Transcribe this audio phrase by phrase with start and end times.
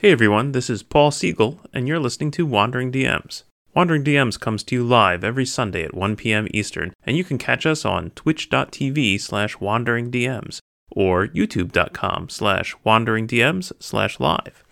[0.00, 3.42] Hey everyone, this is Paul Siegel, and you're listening to Wandering DMs.
[3.74, 6.48] Wandering DMs comes to you live every Sunday at 1 p.m.
[6.54, 10.60] Eastern, and you can catch us on twitch.tv slash wanderingdms
[10.90, 14.64] or youtube.com slash wanderingdms slash live.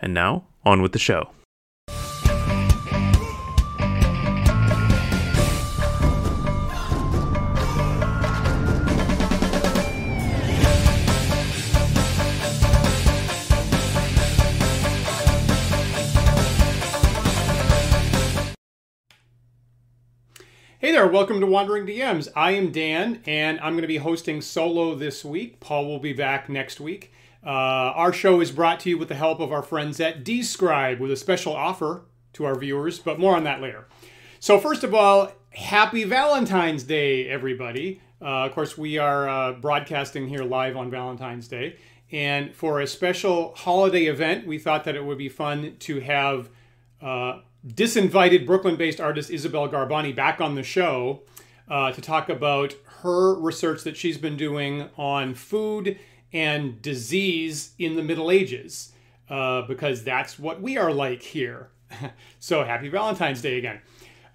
[0.00, 1.30] And now, on with the show.
[20.80, 22.26] Hey there, welcome to Wandering DMs.
[22.34, 25.60] I am Dan, and I'm going to be hosting solo this week.
[25.60, 27.12] Paul will be back next week.
[27.44, 30.98] Uh, our show is brought to you with the help of our friends at Descript
[30.98, 33.88] with a special offer to our viewers, but more on that later.
[34.38, 38.00] So, first of all, happy Valentine's Day, everybody.
[38.18, 41.76] Uh, of course, we are uh, broadcasting here live on Valentine's Day.
[42.10, 46.48] And for a special holiday event, we thought that it would be fun to have
[47.02, 51.22] uh, disinvited Brooklyn based artist Isabel Garbani back on the show
[51.68, 55.98] uh, to talk about her research that she's been doing on food
[56.32, 58.92] and disease in the Middle Ages,
[59.28, 61.70] uh, because that's what we are like here.
[62.38, 63.80] so happy Valentine's Day again.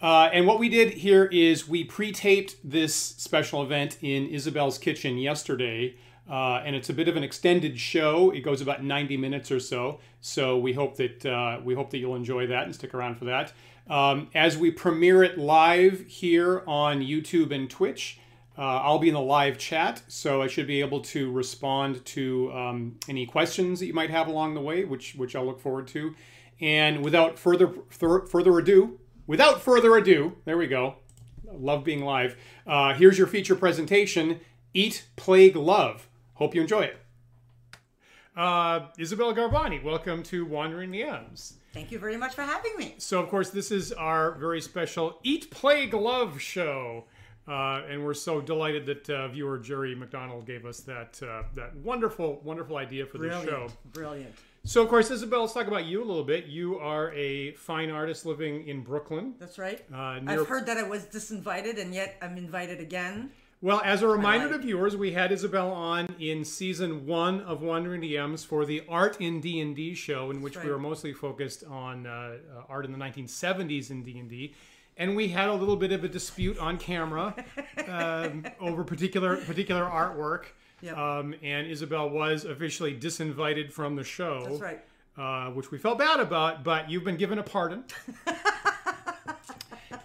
[0.02, 4.78] Uh, and what we did here is we pre taped this special event in Isabel's
[4.78, 5.96] kitchen yesterday.
[6.30, 8.32] Uh, and it's a bit of an extended show.
[8.32, 10.00] It goes about 90 minutes or so.
[10.22, 13.26] So we hope that uh, we hope that you'll enjoy that and stick around for
[13.26, 13.54] that.
[13.88, 18.20] Um, as we premiere it live here on YouTube and Twitch,
[18.58, 22.52] uh, I'll be in the live chat, so I should be able to respond to
[22.54, 25.88] um, any questions that you might have along the way, which which I'll look forward
[25.88, 26.16] to.
[26.62, 30.96] And without further further ado, without further ado, there we go.
[31.52, 32.38] Love being live.
[32.66, 34.40] Uh, here's your feature presentation:
[34.74, 36.08] Eat, Plague, Love.
[36.36, 36.98] Hope you enjoy it.
[38.36, 41.54] Uh, Isabel Garbani, welcome to Wandering DMs.
[41.74, 42.96] Thank you very much for having me.
[42.98, 47.06] So, of course, this is our very special Eat, Plague, Love show.
[47.48, 51.74] Uh, and we're so delighted that uh, viewer Jerry McDonald gave us that uh, that
[51.78, 53.70] wonderful, wonderful idea for this show.
[53.94, 54.34] Brilliant.
[54.66, 56.48] So, of course, Isabel, let's talk about you a little bit.
[56.48, 59.36] You are a fine artist living in Brooklyn.
[59.40, 59.86] That's right.
[59.94, 63.30] Uh, I've heard that I was disinvited, and yet I'm invited again.
[63.66, 64.58] Well, as a reminder like.
[64.58, 69.20] to viewers, we had Isabel on in season one of Wandering DMs for the Art
[69.20, 72.62] in D and D show, in which That's we were mostly focused on uh, uh,
[72.70, 74.54] art in the 1970s in D and D,
[74.98, 77.34] and we had a little bit of a dispute on camera
[77.88, 80.44] um, over particular particular artwork.
[80.82, 80.96] Yep.
[80.96, 84.46] Um, and Isabel was officially disinvited from the show.
[84.48, 84.82] That's right.
[85.18, 87.84] Uh, which we felt bad about, but you've been given a pardon.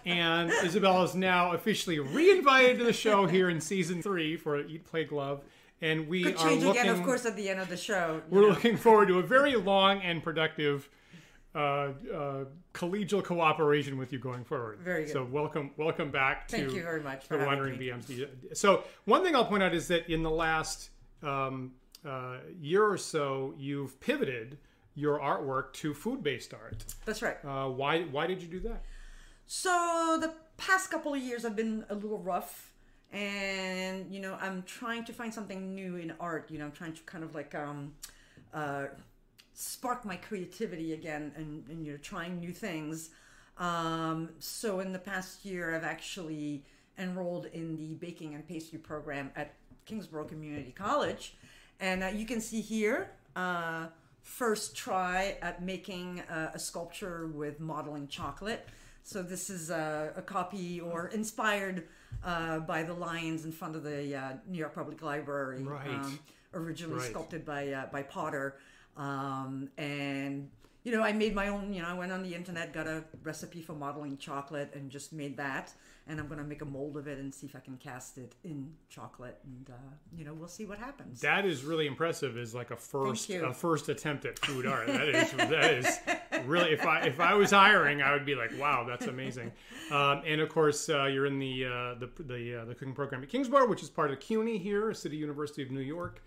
[0.05, 4.85] and Isabella is now officially re-invited to the show here in season three for Eat,
[4.85, 5.41] Plague, Love,
[5.81, 6.81] and we Could are change looking.
[6.81, 8.21] again, of course, at the end of the show.
[8.29, 8.49] we're know.
[8.49, 10.89] looking forward to a very long and productive
[11.53, 14.79] uh, uh, collegial cooperation with you going forward.
[14.79, 15.13] Very good.
[15.13, 17.87] So welcome, welcome back to Thank you very much for the Wandering me.
[17.87, 18.57] BMs.
[18.57, 20.91] So one thing I'll point out is that in the last
[21.23, 21.73] um,
[22.07, 24.57] uh, year or so, you've pivoted
[24.95, 26.83] your artwork to food-based art.
[27.05, 27.37] That's right.
[27.45, 28.03] Uh, why?
[28.03, 28.83] Why did you do that?
[29.53, 32.71] So the past couple of years have been a little rough,
[33.11, 36.49] and you know I'm trying to find something new in art.
[36.49, 37.91] You know I'm trying to kind of like um,
[38.53, 38.85] uh,
[39.53, 43.09] spark my creativity again, and, and you know trying new things.
[43.57, 46.63] Um, so in the past year, I've actually
[46.97, 51.35] enrolled in the baking and pastry program at Kingsborough Community College,
[51.81, 53.11] and uh, you can see here.
[53.35, 53.87] Uh,
[54.23, 58.67] First try at making uh, a sculpture with modeling chocolate.
[59.03, 61.87] So this is a, a copy or inspired
[62.23, 66.05] uh, by the lions in front of the uh, New York Public Library, Right.
[66.53, 67.09] originally Right.
[67.09, 68.57] sculpted by uh, by Potter.
[68.97, 70.49] Um, and
[70.83, 71.73] you know, I made my own.
[71.73, 75.13] You know, I went on the internet, got a recipe for modeling chocolate, and just
[75.13, 75.73] made that.
[76.07, 78.35] And I'm gonna make a mold of it and see if I can cast it
[78.43, 81.21] in chocolate, and uh, you know, we'll see what happens.
[81.21, 82.37] That is really impressive.
[82.37, 84.87] Is like a first a first attempt at food art.
[84.87, 85.99] That is that is
[86.45, 86.71] really.
[86.71, 89.51] If I if I was hiring, I would be like, wow, that's amazing.
[89.91, 93.21] Um, and of course, uh, you're in the uh, the the, uh, the cooking program
[93.21, 96.21] at Kingsborough, which is part of CUNY here, City University of New York.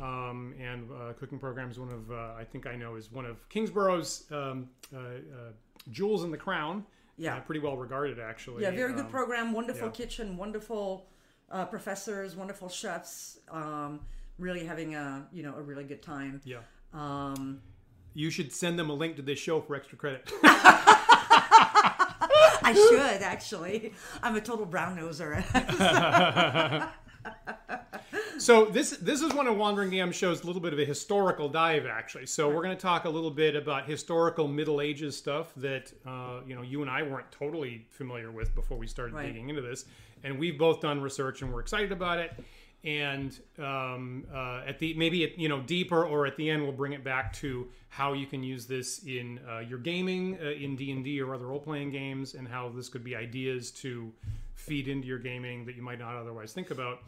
[0.00, 3.26] Um, and uh, cooking program is one of uh, I think I know is one
[3.26, 5.02] of Kingsborough's um, uh, uh,
[5.90, 6.84] jewels in the crown.
[7.18, 7.36] Yeah.
[7.36, 8.62] Uh, pretty well regarded actually.
[8.62, 9.52] Yeah, very good Um, program.
[9.52, 9.92] Wonderful yeah.
[9.92, 10.36] kitchen.
[10.36, 11.08] Wonderful
[11.50, 12.36] uh, professors.
[12.36, 13.38] Wonderful chefs.
[13.50, 14.00] Um,
[14.38, 16.40] really having a you know a really good time.
[16.44, 16.58] Yeah.
[16.94, 17.60] Um,
[18.14, 20.30] You should send them a link to this show for extra credit.
[22.60, 23.92] I should actually.
[24.22, 25.42] I'm a total brown noser.
[28.38, 31.48] So this this is one of Wandering DM shows a little bit of a historical
[31.48, 32.26] dive actually.
[32.26, 36.40] So we're going to talk a little bit about historical Middle Ages stuff that uh,
[36.46, 39.26] you know you and I weren't totally familiar with before we started Right.
[39.26, 39.86] digging into this,
[40.22, 42.32] and we've both done research and we're excited about it.
[42.84, 46.72] And um, uh, at the maybe at, you know deeper or at the end we'll
[46.72, 50.76] bring it back to how you can use this in uh, your gaming uh, in
[50.76, 54.12] D and D or other role playing games, and how this could be ideas to
[54.54, 57.00] feed into your gaming that you might not otherwise think about.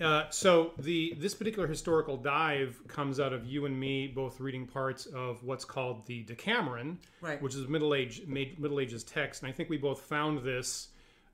[0.00, 4.66] Uh, so the this particular historical dive comes out of you and me both reading
[4.66, 7.40] parts of what's called the Decameron, Right.
[7.42, 10.88] which is Middle Age Middle Ages text, and I think we both found this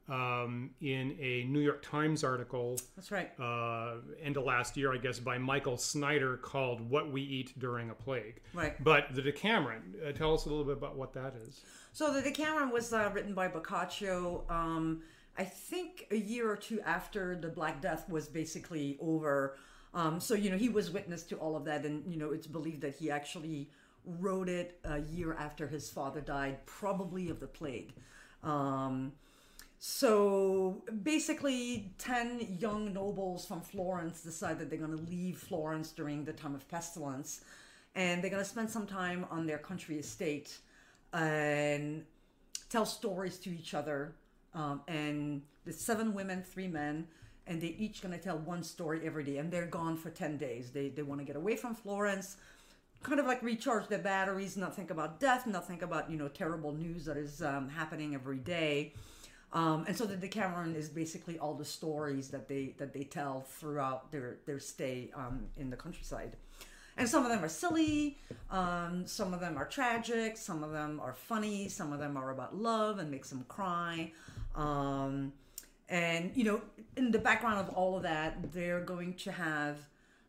[0.08, 3.30] um, in a New York Times article That's right.
[3.40, 7.90] uh, end of last year, I guess, by Michael Snyder called "What We Eat During
[7.90, 8.82] a Plague." Right.
[8.82, 11.60] But the Decameron, uh, tell us a little bit about what that is.
[11.92, 14.44] So the Decameron was uh, written by Boccaccio.
[14.50, 15.02] Um,
[15.38, 19.56] I think a year or two after the Black Death was basically over.
[19.94, 22.46] Um, so you know he was witness to all of that, and you know it's
[22.46, 23.70] believed that he actually
[24.04, 27.92] wrote it a year after his father died, probably of the plague.
[28.42, 29.12] Um,
[29.78, 36.24] so basically, 10 young nobles from Florence decide that they're going to leave Florence during
[36.24, 37.42] the time of pestilence
[37.96, 40.58] and they're going to spend some time on their country estate
[41.12, 42.04] and
[42.68, 44.14] tell stories to each other.
[44.56, 47.06] Um, and the seven women, three men,
[47.46, 49.36] and they each going to tell one story every day.
[49.36, 50.72] And they're gone for 10 days.
[50.72, 52.36] They, they want to get away from Florence
[53.02, 56.28] kind of like recharge their batteries, not think about death, not think about you know
[56.28, 58.92] terrible news that is um, happening every day.
[59.52, 63.42] Um, and so the Decameron is basically all the stories that they that they tell
[63.42, 66.36] throughout their their stay um, in the countryside.
[66.98, 68.16] And some of them are silly,
[68.50, 72.30] um, some of them are tragic, some of them are funny, some of them are
[72.30, 74.12] about love and makes them cry.
[74.56, 75.32] Um,
[75.88, 76.60] and you know,
[76.96, 79.78] in the background of all of that, they're going to have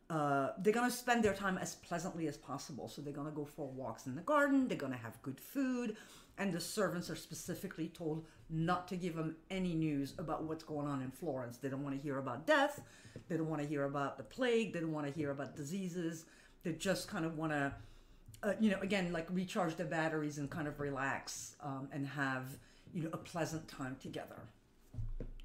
[0.10, 2.88] uh, they're going to spend their time as pleasantly as possible.
[2.88, 4.68] So they're going to go for walks in the garden.
[4.68, 5.98] They're going to have good food.
[6.38, 10.88] And the servants are specifically told not to give them any news about what's going
[10.88, 11.58] on in Florence.
[11.58, 12.80] They don't want to hear about death.
[13.28, 14.72] They don't want to hear about the plague.
[14.72, 16.26] They don't want to hear about diseases.
[16.64, 17.74] They just kind of want to,
[18.44, 22.46] uh, you know, again, like recharge their batteries and kind of relax um, and have,
[22.94, 24.40] you know, a pleasant time together.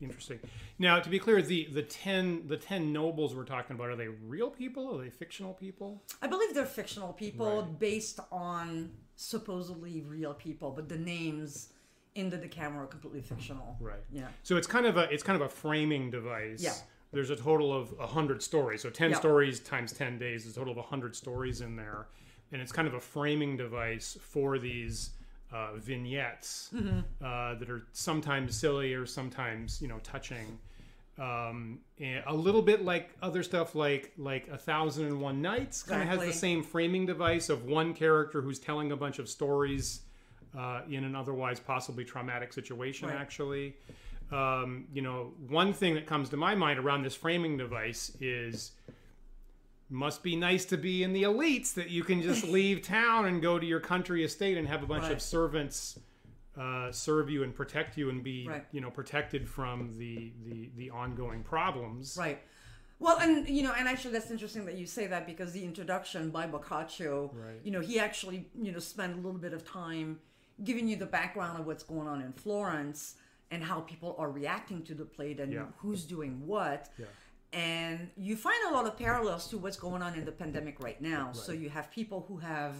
[0.00, 0.40] Interesting.
[0.80, 4.08] Now, to be clear, the the ten the ten nobles we're talking about are they
[4.08, 4.98] real people?
[4.98, 6.02] Are they fictional people?
[6.20, 7.78] I believe they're fictional people Right.
[7.78, 11.68] based on supposedly real people, but the names
[12.16, 13.76] in the Decameron are completely fictional.
[13.80, 14.02] Right.
[14.10, 14.26] Yeah.
[14.42, 16.62] So it's kind of a it's kind of a framing device.
[16.62, 16.74] Yeah.
[17.12, 18.82] There's a total of hundred stories.
[18.82, 19.18] So ten Yeah.
[19.18, 22.08] stories times ten days is a total of hundred stories in there,
[22.50, 25.10] and it's kind of a framing device for these
[25.52, 27.00] uh, vignettes Mm-hmm.
[27.24, 30.58] uh, that are sometimes silly or sometimes you know touching.
[31.18, 35.82] Um, and a little bit like other stuff like like a thousand and one nights
[35.82, 39.28] kind of has the same framing device of one character who's telling a bunch of
[39.28, 40.00] stories
[40.58, 43.18] uh, in an otherwise possibly traumatic situation Right.
[43.20, 43.74] actually
[44.32, 48.72] um, you know one thing that comes to my mind around this framing device is
[49.92, 53.42] must be nice to be in the elites that you can just leave town and
[53.42, 55.98] go to your country estate and have a bunch of servants
[56.58, 58.64] uh, serve you and protect you and be Right.
[58.72, 62.40] you know protected from the, the the ongoing problems Right.
[62.98, 66.30] Well, and you know, and actually, that's interesting that you say that because the introduction
[66.30, 67.56] by Boccaccio, Right.
[67.64, 70.20] you know, he actually, you know, spent a little bit of time
[70.62, 73.16] giving you the background of what's going on in Florence
[73.50, 75.64] and how people are reacting to the plague and Yeah.
[75.78, 76.90] who's doing what.
[76.96, 77.06] Yeah.
[77.52, 81.00] And you find a lot of parallels to what's going on in the pandemic right
[81.00, 81.32] now.
[81.32, 82.76] So you have people who have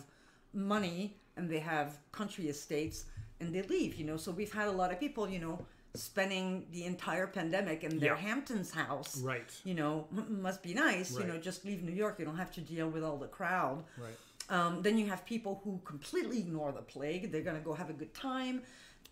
[0.54, 3.04] money and they have country estates
[3.40, 4.16] and they leave, you know.
[4.16, 5.58] So we've had a lot of people, you know,
[5.94, 8.20] spending the entire pandemic in their Yeah.
[8.28, 11.12] Hamptons house right you know, must be nice.
[11.12, 11.26] Right.
[11.26, 12.18] You know, just leave New York.
[12.18, 13.84] You don't have to deal with all the crowd.
[13.98, 14.16] right
[14.48, 17.30] Um, then you have people who completely ignore the plague.
[17.30, 18.62] They're gonna go have a good time,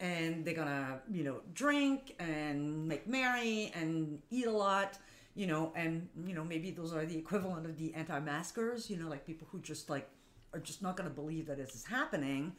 [0.01, 4.99] and they're gonna, you know, drink and make merry and eat a lot.
[5.35, 8.91] You know, and you know maybe those are the equivalent of the anti-maskers.
[8.91, 10.09] You know, like people who just like
[10.53, 12.53] are just not gonna believe that this is happening.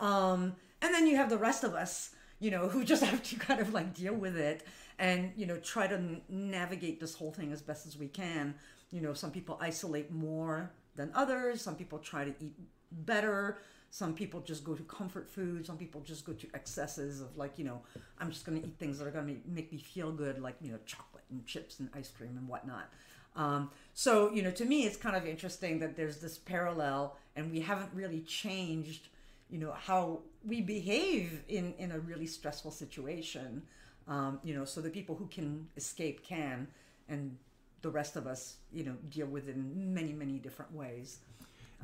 [0.00, 3.36] Um, and then you have the rest of us, you know, who just have to
[3.36, 4.66] kind of like deal with it
[4.98, 8.54] and, you know, try to n- navigate this whole thing as best as we can.
[8.90, 12.54] You know, some people isolate more than others, some people try to eat
[12.92, 13.58] better.
[13.90, 15.64] Some people just go to comfort food.
[15.64, 17.80] Some people just go to excesses of like, you know,
[18.18, 20.56] I'm just going to eat things that are going to make me feel good, like,
[20.60, 22.92] you know, chocolate and chips and ice cream and whatnot.
[23.34, 27.50] Um, so, you know, to me, it's kind of interesting that there's this parallel and
[27.52, 29.08] we haven't really changed,
[29.50, 33.62] you know, how we behave in, in a really stressful situation.
[34.08, 36.68] Um, you know, so the people who can escape can.
[37.08, 37.36] And
[37.82, 41.18] the rest of us, you know, deal with it in many, many different ways.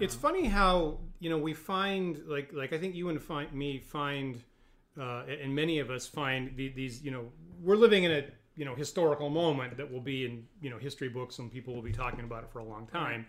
[0.01, 3.79] It's funny how you know we find like like I think you and find me
[3.79, 4.43] find,
[4.99, 7.31] uh, and many of us find the, these you know
[7.63, 8.25] we're living in a
[8.57, 11.83] you know historical moment that will be in you know history books and people will
[11.83, 13.27] be talking about it for a long time,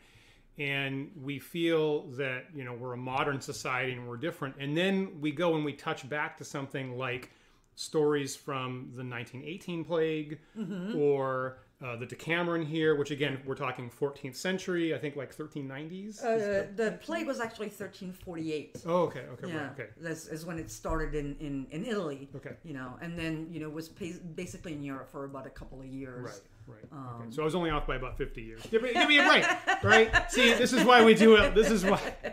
[0.58, 5.20] and we feel that you know we're a modern society and we're different, and then
[5.22, 7.32] we go and we touch back to something like
[7.76, 10.96] stories from the 1918 plague mm-hmm.
[10.96, 16.24] or uh, the Decameron here, which again we're talking 14th century, I think like 1390s.
[16.24, 18.84] Uh, the plague was actually 1348.
[18.86, 19.88] Oh, okay, okay, Yeah, right, okay.
[20.00, 22.30] that's is when it started in, in, in Italy.
[22.38, 22.52] Okay.
[22.64, 25.88] You know, and then you know was basically in Europe for about a couple of
[25.88, 26.24] years.
[26.24, 26.84] Right, right.
[26.92, 27.32] Um, okay.
[27.32, 28.62] So I was only off by about 50 years.
[28.70, 29.46] Give me, give me a break,
[29.84, 30.32] right?
[30.32, 31.56] See, this is why we do it.
[31.56, 32.02] This is why.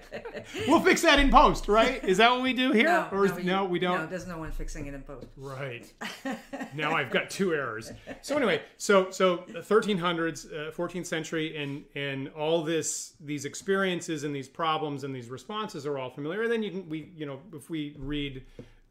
[0.66, 2.02] We'll fix that in post, right?
[2.04, 2.84] Is that what we do here?
[2.84, 3.99] No, or is, no, no, we don't?
[3.99, 5.26] No, there's no one fixing it in post.
[5.37, 5.92] Right.
[6.75, 7.92] now I've got two errors.
[8.22, 14.25] So anyway, so so the 1300s, uh, 14th century, and and all this these experiences
[14.25, 16.42] and these problems and these responses are all familiar.
[16.42, 18.42] And then you can we you know if we read.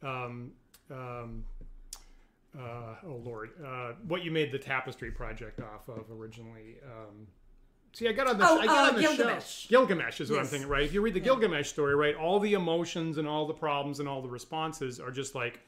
[0.02, 0.52] Um,
[0.92, 1.44] um,
[2.58, 6.78] uh, oh Lord, uh, what you made the tapestry project off of originally.
[6.84, 7.28] Um,
[7.94, 9.46] see, I got on the, Oh, I got uh, on the Gilgamesh.
[9.46, 9.70] show.
[9.70, 10.84] Gilgamesh is what I'm thinking, right?
[10.84, 14.10] If you read the Gilgamesh story, right, all the emotions and all the problems and
[14.10, 15.60] all the responses are just like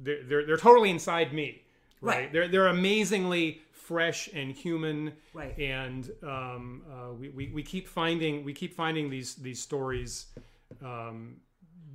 [0.00, 1.62] they're they're, they're totally inside me,
[2.00, 2.16] right?
[2.16, 2.32] Right.
[2.32, 5.58] They're they're amazingly fresh and human, Right.
[5.58, 10.26] And um, uh, we, we we keep finding we keep finding these these stories
[10.84, 11.36] um,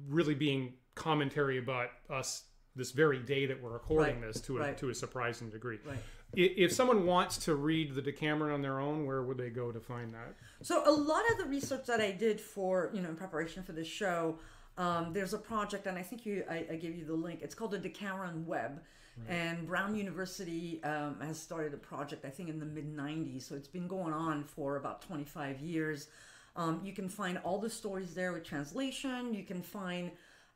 [0.10, 2.44] really being commentary about us
[2.76, 4.78] this very day that we're recording Right, this to a, right.
[4.78, 5.80] to a surprising degree.
[5.86, 5.98] Right.
[6.36, 9.80] If someone wants to read the Decameron on their own, where would they go to
[9.80, 10.34] find that?
[10.64, 13.72] So a lot of the research that I did for you know in preparation for
[13.74, 14.40] this show,
[14.80, 17.42] um, there's a project, and I think you I, I gave you the link.
[17.44, 18.82] It's called the Decameron Web,
[19.30, 23.44] and Brown University um, has started a project I think in the mid '90s.
[23.44, 26.08] So it's been going on for about 25 years.
[26.56, 29.36] Um, you can find all the stories there with translation.
[29.36, 30.10] You can find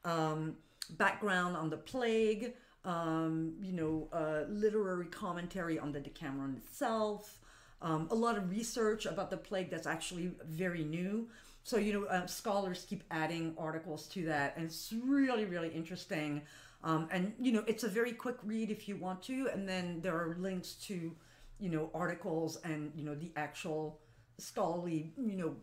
[0.06, 0.56] um,
[0.88, 2.54] background on the plague.
[2.86, 7.40] Um, you know, uh, literary commentary on the Decameron itself
[7.82, 11.30] um, a lot of research about the plague that's actually very new.
[11.64, 16.42] So, you know, uh, scholars keep adding articles to that, and it's really, really interesting.
[16.84, 20.00] Um, and, you know, it's a very quick read if you want to, and then
[20.02, 21.14] there are links to,
[21.60, 24.00] you know, articles and, you know, the actual
[24.38, 25.56] scholarly, you know,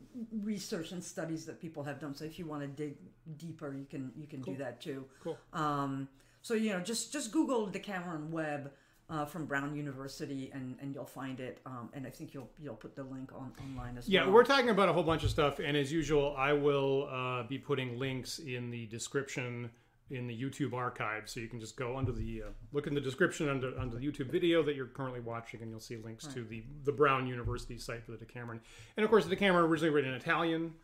[0.43, 2.15] research and studies that people have done.
[2.15, 2.97] So if you want to dig
[3.37, 5.05] deeper, you can you can do that too.
[5.23, 5.39] Cool.
[5.53, 6.09] Um,
[6.43, 8.73] so you know, just just Google Decameron Web
[9.11, 11.61] uh, from Brown University, and, and you'll find it.
[11.67, 14.29] Um, and I think you'll you'll put the link on online as Yeah, well.
[14.29, 17.43] Yeah, we're talking about a whole bunch of stuff, and as usual, I will uh,
[17.45, 19.71] be putting links in the description
[20.11, 23.01] in the YouTube archive, so you can just go under the uh, look in the
[23.01, 26.45] description under under the YouTube video that you're currently watching, and you'll see links to
[26.45, 28.61] the the Brown University site for the Decameron.
[28.97, 30.75] And of course, the Decameron originally written in Italian,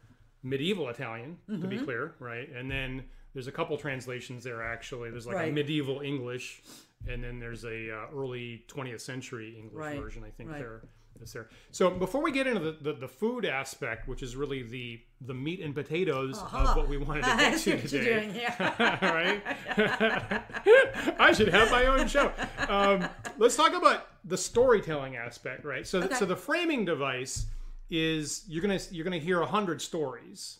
[0.42, 1.68] medieval Italian, to Mm-hmm.
[1.68, 2.48] be clear, right?
[2.54, 5.10] And then there's a couple translations there actually.
[5.10, 6.62] There's like a medieval English,
[7.06, 10.24] and then there's a uh, early 20th century English Right, version.
[10.24, 10.58] I think right.
[10.60, 10.80] there
[11.22, 11.48] is there.
[11.70, 15.34] So before we get into the, the, the food aspect, which is really the the
[15.34, 19.04] meat and potatoes of what we wanted to get to today, yeah.
[19.14, 19.42] right?
[21.20, 22.32] I should have my own show.
[22.68, 23.06] Um,
[23.38, 25.86] let's talk about the storytelling aspect, right?
[25.86, 26.14] So, Okay.
[26.14, 27.46] so the framing device
[27.90, 30.58] is you're gonna you're gonna hear a hundred stories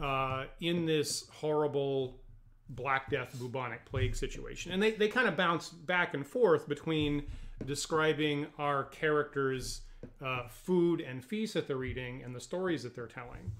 [0.00, 2.20] uh, in this horrible
[2.68, 7.24] Black Death bubonic plague situation, and they they kind of bounce back and forth between
[7.64, 9.80] describing our characters'
[10.24, 13.50] uh, food and feast that they're eating and the stories that they're telling.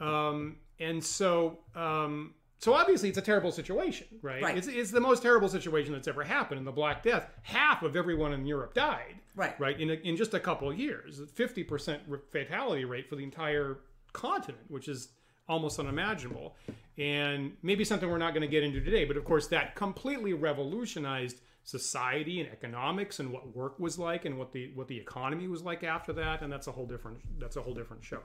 [0.00, 4.42] Um, and so, um, so obviously, it's a terrible situation, right?
[4.42, 4.56] Right.
[4.56, 7.28] It's, it's the most terrible situation that's ever happened in the Black Death.
[7.42, 9.58] Half of everyone in Europe died, Right.
[9.60, 12.02] Right, in, a, in just a couple of years, fifty percent
[12.32, 13.78] fatality rate for the entire
[14.12, 15.10] continent, which is
[15.48, 16.56] almost unimaginable,
[16.98, 19.04] and maybe something we're not going to get into today.
[19.04, 21.36] But of course, that completely revolutionized
[21.68, 25.60] society and economics and what work was like and what the what the economy was
[25.60, 28.20] like after that and that's a whole different that's a whole different show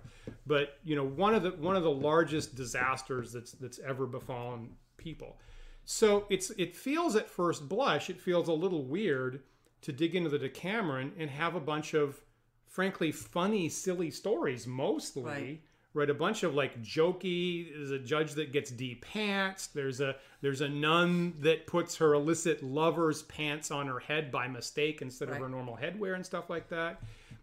[0.48, 4.70] but you know one of the one of the largest disasters that's that's ever befallen
[4.96, 5.36] people
[5.84, 9.42] so it's it feels at first blush it feels a little weird
[9.82, 12.24] to dig into the Decameron and have a bunch of
[12.66, 15.62] frankly funny silly stories mostly Right.
[15.94, 16.10] Right?
[16.10, 19.74] A bunch of like jokey there's a judge that gets de-pantsed.
[19.74, 24.48] There's a there's a nun that puts her illicit lover's pants on her head by
[24.48, 27.02] mistake instead of her normal headwear and stuff like that.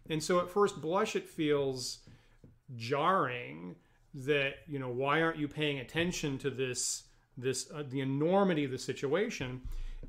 [0.09, 1.99] And so at first blush it feels
[2.75, 3.75] jarring
[4.13, 7.03] that you know why aren't you paying attention to this
[7.37, 9.61] this uh, the enormity of the situation?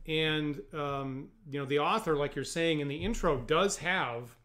[0.08, 4.36] And um, you know the author like you're saying in the intro does have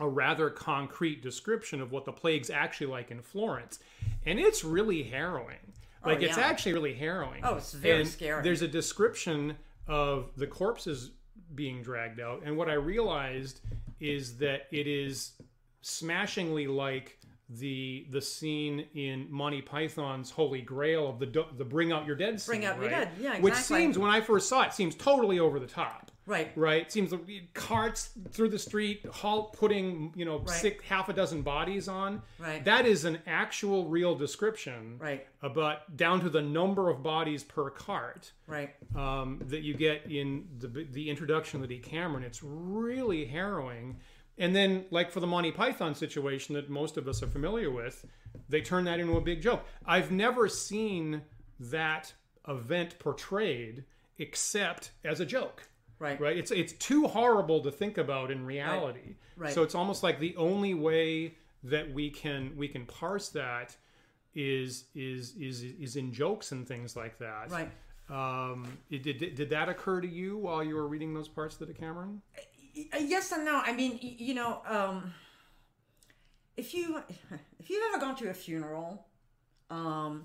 [0.00, 3.78] a rather concrete description of what the plague's actually like in Florence,
[4.26, 5.56] and it's really harrowing.
[6.02, 6.44] Oh, like it's yeah.
[6.44, 7.42] actually really harrowing.
[7.44, 8.42] Oh, it's very And scary.
[8.42, 11.10] There's a description of the corpses
[11.54, 13.60] being dragged out, and what I realized
[14.00, 15.32] is that it is
[15.82, 17.18] smashingly like
[17.50, 22.40] the the scene in Monty Python's Holy Grail of the the Bring Out Your Dead
[22.40, 22.60] scene.
[22.60, 22.88] Bring Out Your?
[22.88, 23.42] Dead, yeah, exactly.
[23.42, 26.10] Which seems when I first saw it seems totally over the top.
[26.30, 26.52] Right.
[26.54, 26.82] Right.
[26.82, 27.22] It seems like
[27.54, 30.48] carts through the street, halt putting you know Right.
[30.50, 32.22] six, half a dozen bodies on.
[32.38, 32.64] Right.
[32.64, 34.96] That is an actual real description.
[34.98, 35.26] Right.
[35.42, 38.70] But down to the number of bodies per cart Right.
[38.94, 42.22] um, that you get in the the introduction of the Decameron.
[42.22, 43.98] It's really harrowing.
[44.38, 48.06] And then, like for the Monty Python situation that most of us are familiar with,
[48.48, 49.66] they turn that into a big joke.
[49.84, 51.22] I've never seen
[51.58, 52.14] that
[52.48, 53.84] event portrayed
[54.18, 55.68] except as a joke.
[56.00, 56.20] Right.
[56.20, 56.36] Right.
[56.36, 59.00] It's it's too horrible to think about in reality.
[59.36, 59.46] Right.
[59.46, 59.52] right.
[59.52, 63.76] So it's almost like the only way that we can we can parse that
[64.34, 67.50] is is is is in jokes and things like that.
[67.50, 67.70] Right.
[68.08, 71.60] Um, it, did, did that occur to you while you were reading those parts of
[71.60, 72.22] the Decameron?
[72.98, 73.62] Yes and no.
[73.64, 75.14] I mean, you know, um,
[76.56, 77.02] if you
[77.58, 79.06] if you've ever gone to a funeral,
[79.70, 80.24] um,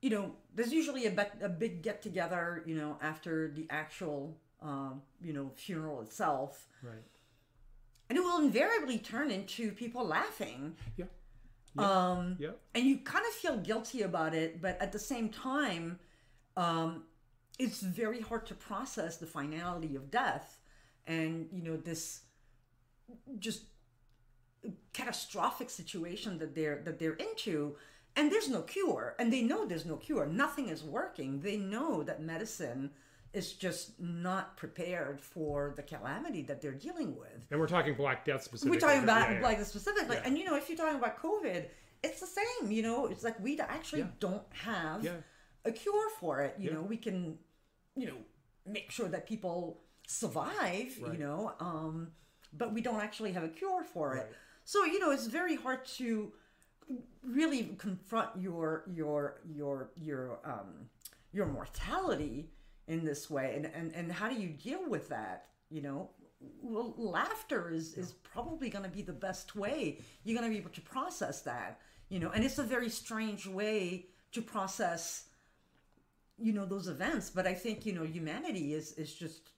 [0.00, 4.36] you know, there's usually a, bet, a big get together, you know, after the actual,
[4.62, 7.02] um, you know, funeral itself, Right.
[8.08, 10.76] and it will invariably turn into people laughing.
[10.96, 11.06] Yeah.
[11.78, 12.50] Um, Yeah.
[12.74, 15.98] and you kind of feel guilty about it, but at the same time,
[16.56, 17.04] um,
[17.58, 20.58] it's very hard to process the finality of death,
[21.06, 22.22] and you know this
[23.38, 23.64] just
[24.92, 27.76] catastrophic situation that they're that they're into,
[28.16, 30.26] and there's no cure, and they know there's no cure.
[30.26, 31.40] Nothing is working.
[31.40, 32.90] They know that medicine
[33.32, 37.46] is just not prepared for the calamity that they're dealing with.
[37.50, 38.76] And we're talking Black Death specifically.
[38.76, 39.42] We're talking about Yeah, yeah.
[39.42, 41.66] like specifically, and you know, if you're talking about COVID,
[42.02, 42.70] it's the same.
[42.72, 44.08] You know, it's like we actually Yeah.
[44.18, 45.16] don't have Yeah.
[45.64, 46.56] a cure for it.
[46.58, 46.76] You Yeah.
[46.76, 47.38] know, we can,
[47.94, 48.18] you know,
[48.66, 50.96] make sure that people survive.
[50.98, 52.12] You know, um,
[52.52, 54.20] but we don't actually have a cure for it.
[54.20, 54.32] Right.
[54.64, 56.32] So you know, it's very hard to
[57.22, 60.90] really confront your your your your um
[61.32, 62.50] your mortality
[62.86, 65.46] in this way and and, and how do you deal with that?
[65.70, 66.10] You know
[66.62, 70.00] well laughter is is probably going to be the best way.
[70.24, 73.46] You're going to be able to process that you know and it's a very strange
[73.46, 75.24] way to process
[76.38, 79.50] you know those events but i think you know humanity is is just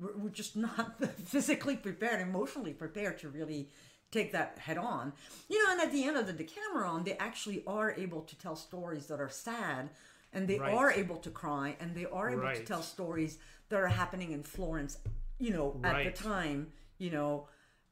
[0.00, 3.68] we're, we're just not physically prepared emotionally prepared to really
[4.10, 5.12] take that head on.
[5.50, 8.56] You know and at the end of the decameron they actually are able to tell
[8.56, 9.90] stories that are sad
[10.32, 10.72] and they Right.
[10.74, 13.38] are able to cry and they are able to tell stories
[13.68, 14.98] that are happening in florence
[15.38, 16.04] you know at Right.
[16.16, 17.48] the time you know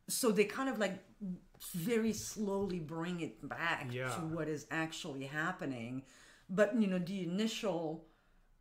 [0.09, 0.99] so they kind of like
[1.75, 4.15] very slowly bring it back Yeah.
[4.15, 6.05] to what is actually happening
[6.51, 8.07] but you know the initial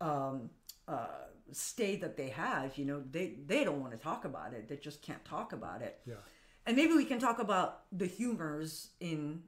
[0.00, 0.50] um
[0.88, 1.06] uh
[1.52, 4.76] state that they have you know they they don't want to talk about it they
[4.76, 6.14] just can't talk about it Yeah.
[6.66, 9.42] and maybe we can talk about the humors in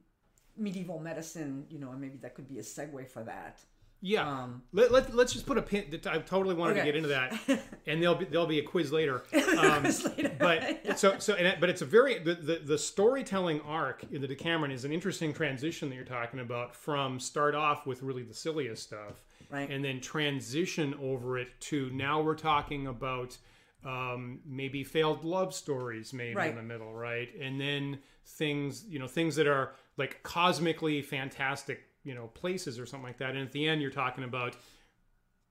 [0.55, 3.59] medieval medicine you know and maybe that could be a segue for that
[4.01, 4.27] Yeah.
[4.29, 5.85] Um, let, let, let's just put a pin.
[6.05, 7.37] I totally wanted to get into that,
[7.87, 9.21] and there'll be there'll be a quiz later.
[9.59, 10.35] Um, later.
[10.39, 14.27] but so so and but it's a very the, the the storytelling arc in the
[14.27, 18.33] Decameron is an interesting transition that you're talking about from start off with really the
[18.33, 19.69] silliest stuff, Right.
[19.69, 23.37] and then transition over it to now we're talking about
[23.85, 26.49] um, maybe failed love stories maybe Right.
[26.51, 27.29] in the middle, right?
[27.39, 32.85] And then things you know things that are like cosmically fantastic you know places or
[32.85, 34.55] something like that, and at the end you're talking about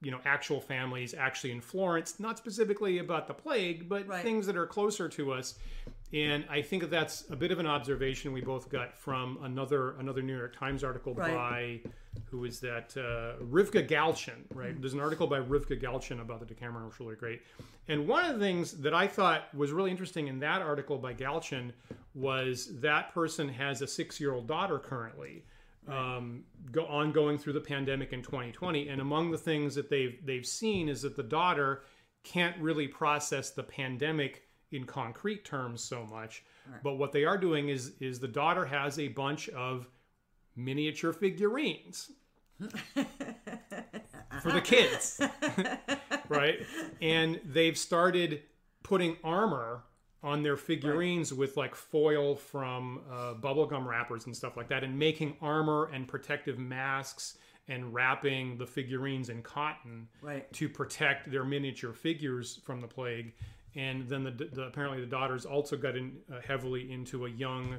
[0.00, 4.22] you know actual families actually in Florence, not specifically about the plague, but Right.
[4.22, 5.58] things that are closer to us.
[6.12, 9.96] And I think that that's a bit of an observation we both got from another
[9.98, 11.34] another New York Times article Right.
[11.84, 11.90] by
[12.30, 14.78] who is that uh, Rivka Galchen, right?
[14.80, 17.42] There's an article by Rivka Galchen about the Decameron, which was really great.
[17.88, 21.14] And one of the things that I thought was really interesting in that article by
[21.14, 21.72] Galchen
[22.14, 25.44] was that person has a six year old daughter currently
[25.88, 28.88] um, go on going through the pandemic in 2020.
[28.88, 31.82] And among the things that they've they've seen is that the daughter
[32.24, 36.44] can't really process the pandemic in concrete terms so much.
[36.82, 39.88] But what they are doing is is the daughter has a bunch of
[40.54, 42.10] miniature figurines
[44.42, 45.20] for the kids,
[46.28, 46.58] right?
[47.00, 48.42] And they've started
[48.82, 49.84] putting armor
[50.22, 54.98] on their figurines with like foil from uh, bubblegum wrappers and stuff like that, and
[54.98, 60.50] making armor and protective masks and wrapping the figurines in cotton Right.
[60.54, 63.34] to protect their miniature figures from the plague.
[63.76, 67.76] and then the, the apparently the daughters also got in uh, heavily into a young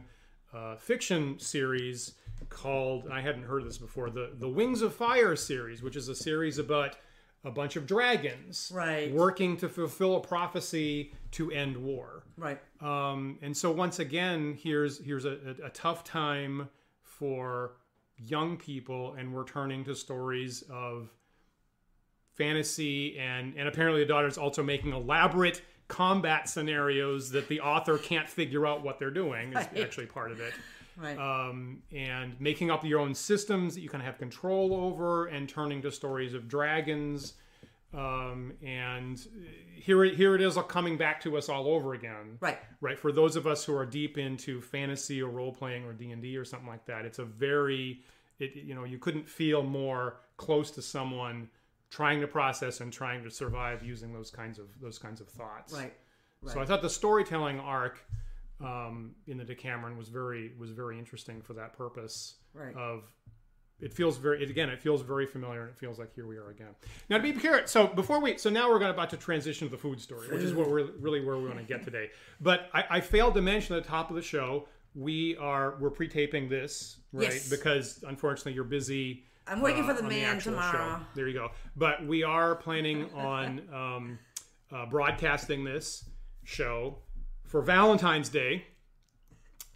[0.53, 2.13] uh, fiction series
[2.49, 5.95] called and I hadn't heard of this before the the Wings of Fire series, which
[5.95, 6.95] is a series about
[7.45, 9.11] a bunch of dragons Right.
[9.13, 12.23] working to fulfill a prophecy to end war.
[12.37, 12.59] Right.
[12.81, 16.69] Um, and so once again, here's here's a, a, a tough time
[17.01, 17.73] for
[18.17, 21.09] young people, and we're turning to stories of
[22.33, 28.29] fantasy, and and apparently the daughter's also making elaborate combat scenarios that the author can't
[28.29, 29.49] figure out what they're doing.
[29.49, 29.79] Is Right.
[29.79, 30.53] actually part of it.
[31.01, 31.17] Right.
[31.17, 35.81] Um, and making up your own systems that you can have control over, and turning
[35.83, 37.33] to stories of dragons.
[37.93, 39.19] Um, and
[39.75, 42.59] here, here it is, coming back to us all over again right.
[42.81, 46.37] right for those of us who are deep into fantasy or role playing or d&d
[46.37, 48.01] or something like that it's a very
[48.37, 51.49] it, you know you couldn't feel more close to someone
[51.89, 55.73] trying to process and trying to survive using those kinds of those kinds of thoughts
[55.73, 55.93] Right.
[56.53, 58.05] so i thought the storytelling arc
[58.63, 62.75] um, in the decameron was very was very interesting for that purpose Right.
[62.75, 63.03] of
[63.79, 66.35] it feels very it, again it feels very familiar and it feels like here we
[66.37, 66.75] are again.
[67.09, 69.71] Now to be clear so before we so now we're going about to transition to
[69.71, 72.09] the food story which is what we're really where we want to get today.
[72.41, 75.91] But I, I failed to mention at the top of the show we are we're
[75.91, 77.25] pre-taping this right?
[77.31, 77.49] Yes.
[77.49, 80.99] because unfortunately you're busy I'm waiting for uh, the man actual tomorrow.
[81.15, 81.49] there you go.
[81.75, 84.19] But we are planning on um,
[84.71, 86.05] uh, broadcasting this
[86.43, 86.97] show
[87.49, 88.63] for valentine's day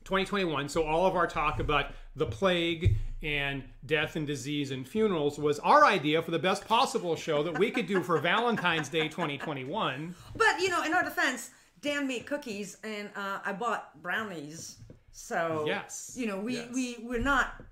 [0.06, 0.70] 2021.
[0.70, 5.58] So all of our talk about the plague and death and disease and funerals was
[5.60, 10.14] our idea for the best possible show that we could do for Valentine's Day 2021.
[10.36, 11.50] But you know, in our defense,
[11.82, 14.78] Dan made cookies and uh, I bought brownies.
[15.12, 16.14] So Yes.
[16.16, 16.70] you know, we Yes.
[16.74, 17.64] we we're not,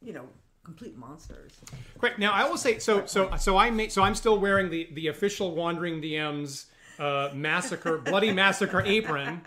[0.00, 0.28] you know,
[0.64, 1.52] complete monsters.
[1.98, 2.18] Great.
[2.18, 3.04] Now I will say so.
[3.06, 3.92] So so I made.
[3.92, 6.66] So I'm still wearing the the official Wandering DMs
[7.00, 9.40] uh, massacre bloody massacre apron,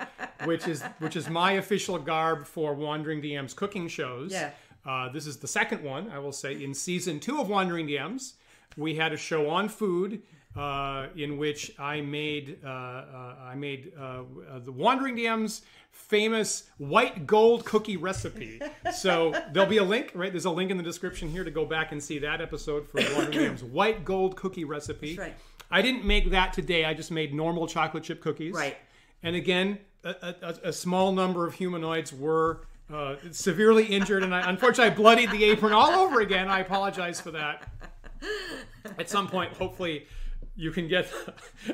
[0.46, 4.32] which is which is my official garb for Wandering DMs cooking shows.
[4.32, 4.52] Yeah.
[4.86, 8.34] Uh, this is the second one, I will say, in season two of Wandering DMs.
[8.76, 10.24] We had a show on food
[10.56, 15.62] uh, in which I made uh, uh, I made uh, uh, the Wandering DMs
[15.92, 18.60] famous white gold cookie recipe.
[18.94, 20.32] So there'll be a link, right?
[20.32, 23.00] There's a link in the description here to go back and see that episode for
[23.16, 25.16] Wandering DMs white gold cookie recipe.
[25.16, 25.38] That's right.
[25.74, 26.86] I didn't make that today.
[26.86, 28.54] I just made normal chocolate chip cookies.
[28.54, 28.78] Right.
[29.24, 34.48] And again, a, a, a small number of humanoids were uh, severely injured, and I,
[34.48, 36.48] unfortunately, I bloodied the apron all over again.
[36.48, 37.68] I apologize for that.
[39.00, 40.06] At some point, hopefully,
[40.56, 41.12] you can get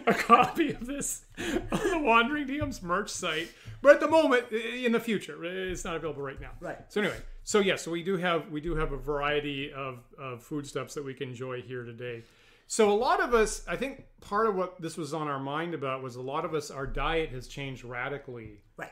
[0.07, 3.51] a copy of this on the Wandering DMs merch site.
[3.81, 6.51] But at the moment, in the future, it's not available right now.
[6.61, 6.77] Right.
[6.87, 10.41] So anyway, so yes, so we do have we do have a variety of, of
[10.41, 12.23] foodstuffs that we can enjoy here today.
[12.71, 15.73] So a lot of us, I think, part of what this was on our mind
[15.73, 18.91] about was a lot of us, our diet has changed radically Right.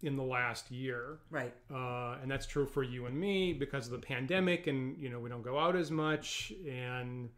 [0.00, 1.18] in the last year.
[1.30, 1.52] Right.
[1.70, 5.20] Uh, and that's true for you and me because of the pandemic and you know
[5.20, 7.28] we don't go out as much and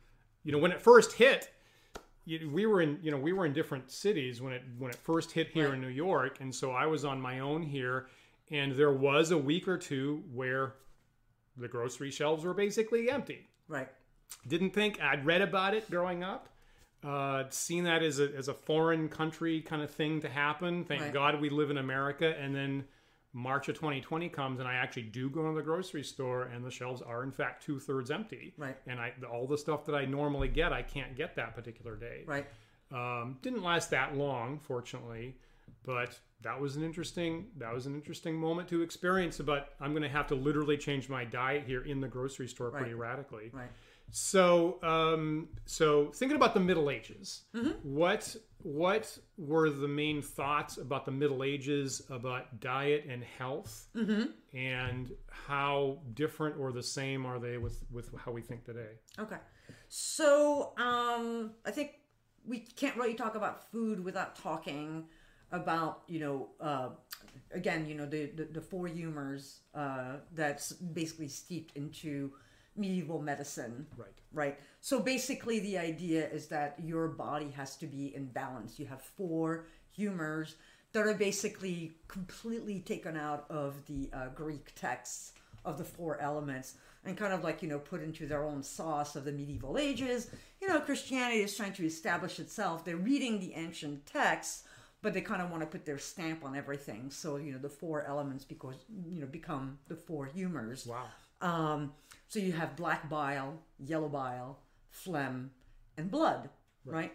[0.45, 1.51] you know when it first hit
[2.27, 5.33] we were in you know we were in different cities when it when it first
[5.33, 8.07] hit here in New York and so I was on my own here
[8.53, 10.75] and there was a week or two where
[11.57, 13.89] the grocery shelves were basically empty Right.
[14.47, 16.49] Didn't think I'd read about it growing up.
[17.03, 20.85] Uh, seen that as a, as a foreign country kind of thing to happen.
[20.85, 21.13] Thank Right.
[21.13, 22.35] God we live in America.
[22.39, 22.85] And then
[23.33, 26.71] March of 2020 comes, and I actually do go to the grocery store, and the
[26.71, 28.53] shelves are in fact two thirds empty.
[28.59, 28.77] Right.
[28.87, 32.25] And I all the stuff that I normally get, I can't get that particular day.
[32.27, 32.47] Right.
[32.93, 35.37] Um, didn't last that long, fortunately,
[35.85, 39.39] but that was an interesting that was an interesting moment to experience.
[39.39, 42.71] But I'm going to have to literally change my diet here in the grocery store
[42.71, 43.51] pretty radically.
[43.53, 43.71] Right.
[44.11, 47.71] So, um, so thinking about the Middle Ages, Mm-hmm.
[47.83, 54.57] what what were the main thoughts about the Middle Ages about diet and health, Mm-hmm.
[54.57, 58.93] and how different or the same are they with with how we think today?
[59.19, 59.37] Okay.
[59.89, 61.93] So, um, I think
[62.47, 65.05] we can't really talk about food without talking
[65.53, 66.91] about, you know, uh,
[67.53, 72.33] again, you know, the, the, the four humors uh, that's basically steeped into
[72.77, 73.87] medieval medicine.
[73.97, 74.09] Right.
[74.33, 74.59] Right.
[74.81, 78.79] So basically, the idea is that your body has to be in balance.
[78.79, 80.57] You have four humors
[80.93, 85.33] that are basically completely taken out of the uh, Greek texts
[85.65, 89.17] of the four elements and kind of like, you know, put into their own sauce
[89.17, 90.31] of the medieval ages.
[90.61, 92.85] You know, Christianity is trying to establish itself.
[92.85, 94.65] They're reading the ancient texts,
[95.01, 97.11] but they kind of want to put their stamp on everything.
[97.11, 98.77] So, you know, the four elements because,
[99.09, 100.87] you know, become the four humors.
[100.87, 101.07] Wow.
[101.41, 101.93] Um,
[102.31, 105.51] so you have black bile, yellow bile, phlegm,
[105.99, 106.49] and blood,
[106.87, 107.13] right?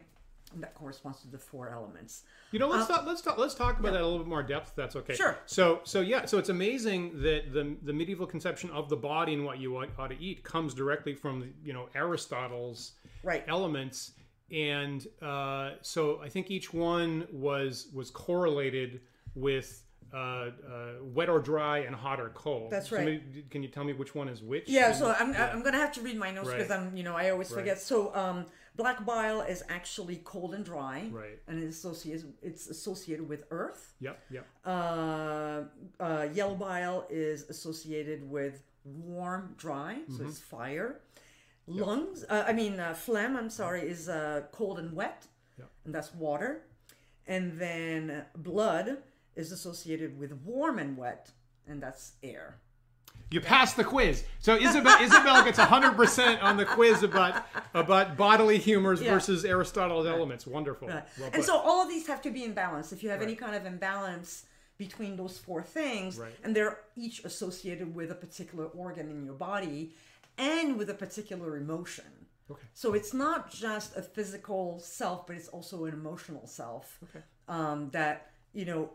[0.53, 2.21] and that corresponds to the four elements.
[2.51, 3.05] You know, let's talk.
[3.05, 3.37] Let's talk.
[3.37, 4.73] Let's talk about that a little bit more depth.
[4.75, 5.15] That's okay.
[5.15, 5.37] Sure.
[5.47, 6.25] So, so yeah.
[6.25, 9.89] So it's amazing that the the medieval conception of the body and what you ought,
[9.97, 13.43] ought to eat comes directly from you know Aristotle's Right.
[13.47, 14.11] elements,
[14.51, 19.01] and uh, so I think each one was was correlated
[19.33, 19.81] with.
[20.15, 20.51] Uh, uh,
[21.01, 22.71] wet or dry and hot or cold.
[22.71, 23.49] That's So right.
[23.51, 24.69] can you tell me which one is which?
[24.69, 26.57] Yeah, And- so I'm, I'm gonna have to read my notes Right.
[26.59, 27.59] because I'm, you know, I always Right.
[27.59, 27.81] forget.
[27.81, 28.45] So, um,
[28.77, 31.39] black bile is actually cold and dry, Right.
[31.47, 33.93] And it's associated, it's associated with earth.
[33.99, 34.17] Yep.
[34.31, 34.45] Yep.
[34.65, 35.63] Uh,
[35.99, 40.27] uh, yellow bile is associated with warm, dry, so Mm-hmm.
[40.29, 41.01] it's fire.
[41.67, 43.35] Lungs, uh, I mean, uh, phlegm.
[43.35, 45.25] I'm sorry, is uh, cold and wet,
[45.57, 45.69] Yep.
[45.85, 46.61] and that's water.
[47.27, 48.99] And then blood
[49.35, 51.31] is associated with warm and wet,
[51.67, 52.57] and that's air.
[53.31, 54.23] You passed the quiz.
[54.39, 59.13] So Isabel, Isabel gets 100% on the quiz about about bodily humors Yeah.
[59.13, 60.45] versus Aristotle's elements.
[60.45, 60.87] Wonderful.
[60.89, 61.03] Right.
[61.19, 62.91] Well and so all of these have to be in balance.
[62.93, 64.45] If you have any kind of imbalance
[64.77, 66.35] between those four things, Right.
[66.43, 69.95] and they're each associated with a particular organ in your body
[70.37, 72.27] and with a particular emotion.
[72.51, 72.61] Okay.
[72.73, 76.99] So it's not just a physical self, but it's also an emotional self.
[77.03, 77.23] Okay.
[77.47, 78.91] Um, that you know,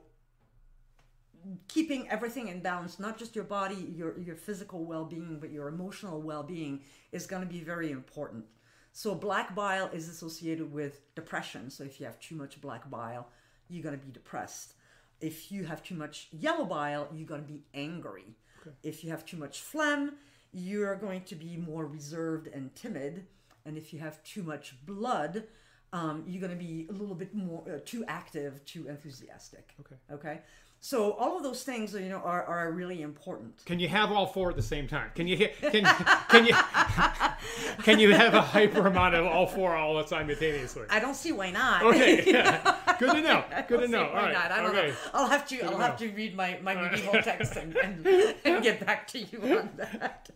[1.68, 5.68] keeping everything in balance, not just your body, your your physical well being, but your
[5.68, 6.80] emotional well being
[7.12, 8.44] is going to be very important.
[8.92, 11.70] So black bile is associated with depression.
[11.70, 13.28] So if you have too much black bile,
[13.68, 14.74] you're going to be depressed.
[15.20, 18.34] If you have too much yellow bile, you're going to be angry.
[18.82, 20.14] If you have too much phlegm,
[20.52, 23.26] you're going to be more reserved and timid.
[23.64, 25.44] And if you have too much blood,
[25.92, 29.74] um, you're going to be a little bit more uh, too active, too enthusiastic.
[29.80, 29.96] Okay.
[30.12, 30.40] Okay.
[30.82, 33.62] So all of those things, you know, are, are really important.
[33.66, 35.10] Can you have all four at the same time?
[35.14, 35.84] Can you can
[36.30, 36.54] can you
[37.82, 40.84] can you have a hyper amount of all four all simultaneously?
[40.88, 41.82] I don't see why not.
[41.82, 42.24] Okay.
[42.26, 42.76] yeah.
[42.98, 43.44] Good to know.
[43.68, 44.04] Good to know.
[44.04, 44.32] why All right.
[44.32, 44.52] not?
[44.52, 44.88] I don't okay.
[44.88, 44.94] know.
[45.12, 45.60] I'll have to.
[45.60, 46.06] I'll to have know.
[46.06, 48.06] to read my, my medieval text and, and,
[48.44, 50.30] and get back to you on that.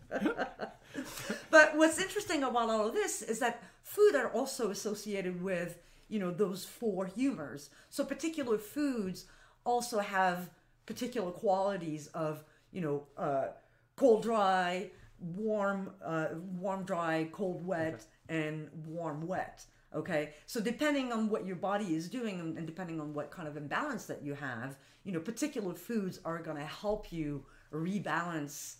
[1.49, 6.19] but what's interesting about all of this is that food are also associated with you
[6.19, 7.71] know those four humors.
[7.89, 9.25] So particular foods
[9.65, 10.49] also have
[10.85, 13.47] particular qualities of you know uh,
[13.95, 16.27] cold dry, warm uh,
[16.59, 19.65] warm dry, cold wet, and warm wet.
[19.93, 23.55] Okay, so depending on what your body is doing and, depending on what kind of
[23.55, 24.75] imbalance that you have,
[25.05, 28.75] you know, particular foods are going to help you rebalance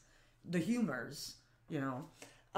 [0.50, 1.36] the humors.
[1.70, 2.06] You know,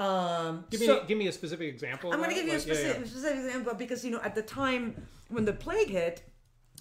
[0.04, 2.12] um, Give me so- give me a specific example.
[2.12, 3.06] I'm going to give you a Like, yeah, specific, yeah.
[3.10, 6.22] specific example because you know at the time when the plague hit,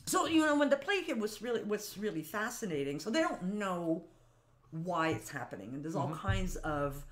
[0.07, 2.99] so you know when the plague hit was really what's really fascinating.
[2.99, 4.05] So they don't know
[4.71, 6.27] why it's happening, and there's all Mm-hmm.
[6.27, 7.05] kinds of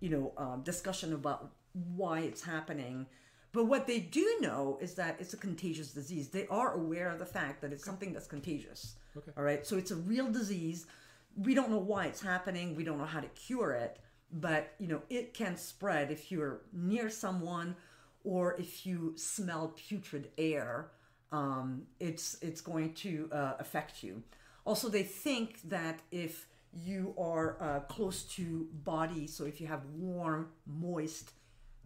[0.00, 1.50] you know um, discussion about
[1.96, 3.06] why it's happening.
[3.52, 6.28] But what they do know is that it's a contagious disease.
[6.28, 8.96] They are aware of the fact that it's something that's contagious.
[9.16, 9.32] Okay.
[9.36, 9.66] All right.
[9.66, 10.86] So it's a real disease.
[11.36, 12.76] We don't know why it's happening.
[12.76, 13.98] We don't know how to cure it.
[14.32, 17.76] But you know, it can spread if you're near someone
[18.24, 20.90] or if you smell putrid air.
[21.30, 24.22] Um, it's it's going to uh, affect you.
[24.64, 29.84] Also, they think that if you are uh, close to body, so if you have
[29.96, 31.32] warm, moist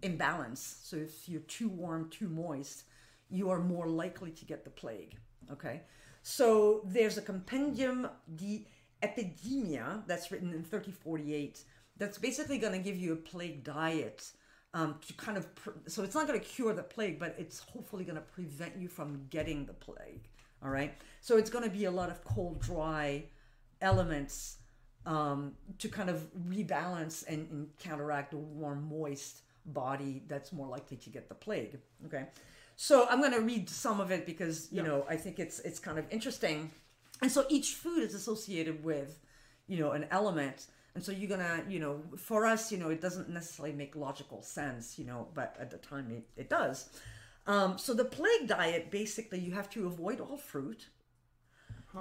[0.02, 2.84] imbalance, so if you're too warm, too moist,
[3.30, 5.16] you are more likely to get the plague.
[5.50, 5.82] Okay,
[6.22, 8.66] so there's a compendium de
[9.02, 11.64] epidemia that's written in 3048
[11.98, 14.30] that's basically going to give you a plague diet
[14.74, 17.60] um, to kind of pr- so it's not going to cure the plague but it's
[17.60, 20.28] hopefully going to prevent you from getting the plague
[20.64, 20.94] all right?
[21.20, 23.24] So it's going to be a lot of cold dry
[23.80, 24.58] elements
[25.06, 30.96] um, to kind of rebalance and, and counteract the warm moist body that's more likely
[30.96, 32.26] to get the plague okay?
[32.74, 35.78] So i'm going to read some of it because you know i think it's it's
[35.78, 36.70] kind of interesting.
[37.20, 39.20] And so each food is associated with
[39.68, 43.00] you know an element and so you're gonna you know for us you know it
[43.00, 46.88] doesn't necessarily make logical sense you know but at the time it, it does.
[47.46, 50.88] Um, so the plague diet basically you have to avoid all fruit.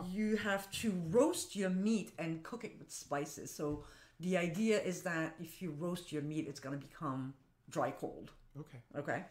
[0.10, 3.54] You have to roast your meat and cook it with spices.
[3.54, 3.84] So
[4.21, 7.34] the idea is that if you roast your meat it's going to become
[7.69, 8.32] dry cold.
[8.60, 8.77] Okay.
[8.97, 9.25] Okay.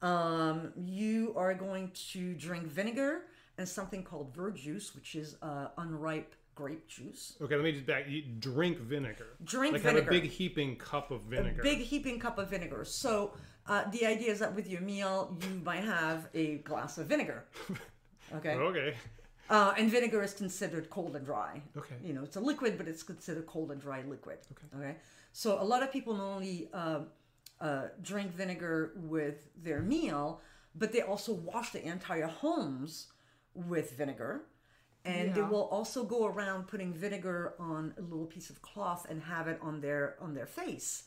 [0.00, 3.22] Um, you are going to drink vinegar
[3.58, 7.36] and something called verjuice, which is uh, unripe grape juice.
[7.40, 7.54] Okay.
[7.54, 8.08] Let me just back.
[8.08, 9.36] You drink vinegar.
[9.44, 10.00] Drink like vinegar.
[10.00, 11.60] have a big heaping cup of vinegar.
[11.60, 12.84] A Big heaping cup of vinegar.
[12.84, 13.32] So
[13.68, 17.44] uh, the idea is that with your meal, you might have a glass of vinegar.
[18.36, 18.56] Okay.
[18.56, 18.94] Okay.
[19.48, 21.62] Uh, and vinegar is considered cold and dry.
[21.78, 21.94] Okay.
[22.04, 24.36] You know, it's a liquid, but it's considered cold and dry liquid.
[24.52, 24.66] Okay.
[24.78, 24.96] Okay.
[25.32, 27.00] So a lot of people not only uh,
[27.58, 30.42] uh, drink vinegar with their meal,
[30.74, 33.06] but they also wash the entire homes
[33.54, 34.42] with vinegar.
[35.04, 39.22] And they will also go around putting vinegar on a little piece of cloth and
[39.22, 41.04] have it on their on their face,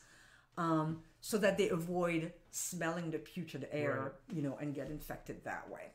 [0.58, 5.70] um, so that they avoid smelling the putrid air, you know, and get infected that
[5.70, 5.92] way.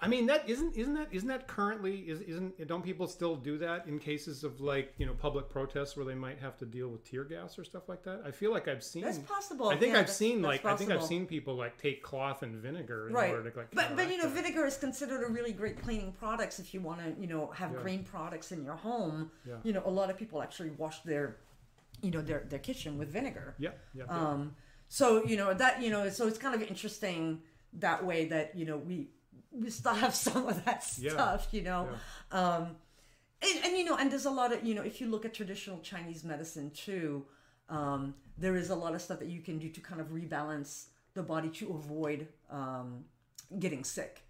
[0.00, 3.58] I mean that isn't isn't that isn't that currently is isn't don't people still do
[3.58, 6.88] that in cases of like you know public protests where they might have to deal
[6.88, 8.22] with tear gas or stuff like that?
[8.24, 9.02] I feel like I've seen.
[9.02, 9.68] That's possible.
[9.70, 12.54] I think Yeah, I've seen like I think I've seen people like take cloth and
[12.56, 13.70] vinegar in right order to like.
[13.74, 14.40] but but you know that.
[14.42, 17.72] vinegar is considered a really great cleaning products if you want to you know have
[17.72, 17.82] Yeah.
[17.82, 19.56] green products in your home Yeah.
[19.64, 21.38] you know a lot of people actually wash their
[22.02, 24.04] you know their their kitchen with vinegar Yeah, yeah.
[24.06, 24.16] yeah.
[24.30, 24.54] um
[24.88, 28.64] so you know that you know so it's kind of interesting that way that you
[28.64, 29.08] know we
[29.50, 31.10] we still have some of that Yeah.
[31.10, 31.88] stuff you know?
[32.30, 32.76] Um
[33.40, 35.32] and, and you know and there's a lot of you know if you look at
[35.32, 37.24] traditional chinese medicine too
[37.68, 40.86] um there is a lot of stuff that you can do to kind of rebalance
[41.14, 43.04] the body to avoid um
[43.58, 44.22] getting sick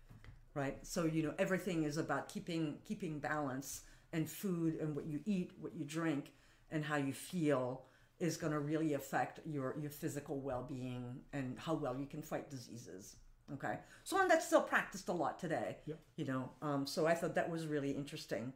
[0.55, 0.79] right?
[0.87, 5.53] So you know everything is about keeping keeping balance and food and what you eat
[5.61, 6.33] what you drink
[6.71, 7.83] and how you feel
[8.19, 12.51] is going to really affect your your physical well-being and how well you can fight
[12.51, 13.17] diseases
[13.53, 15.95] okay so and that's still practiced a lot today Yeah.
[16.17, 18.53] you know um, so i thought that was really interesting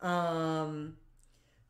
[0.00, 0.96] um,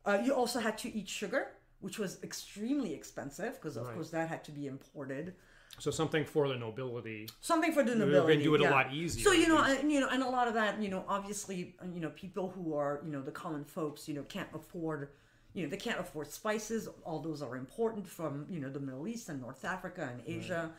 [0.05, 1.47] uh, you also had to eat sugar
[1.79, 3.95] which was extremely expensive because of Right.
[3.95, 5.35] course that had to be imported
[5.79, 7.27] so something for the nobility.
[7.41, 8.35] something for the nobility.
[8.35, 10.47] can do it a lot easier, So you know, and, you know, and a lot
[10.47, 14.07] of that, you know, obviously, you know, people who are, you know, the common folks,
[14.07, 15.09] you know, can't afford,
[15.55, 16.87] you know, they can't afford spices.
[17.03, 20.71] All those are important from, you know, the Middle East and North Africa and Asia.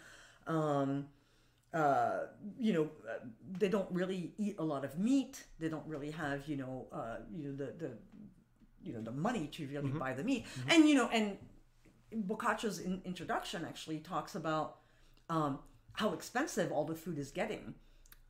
[0.46, 1.06] Um,
[1.74, 2.26] uh,
[2.58, 2.88] you know,
[3.58, 5.44] they don't really eat a lot of meat.
[5.58, 7.90] They don't really have, you know, uh, you know, the the,
[8.82, 9.98] you know, the money to really Mm-hmm.
[9.98, 10.46] buy the meat.
[10.68, 11.36] And you know, and
[12.14, 14.76] Boccaccio's in, introduction actually talks about
[15.28, 15.58] um,
[15.94, 17.74] how expensive all the food is getting.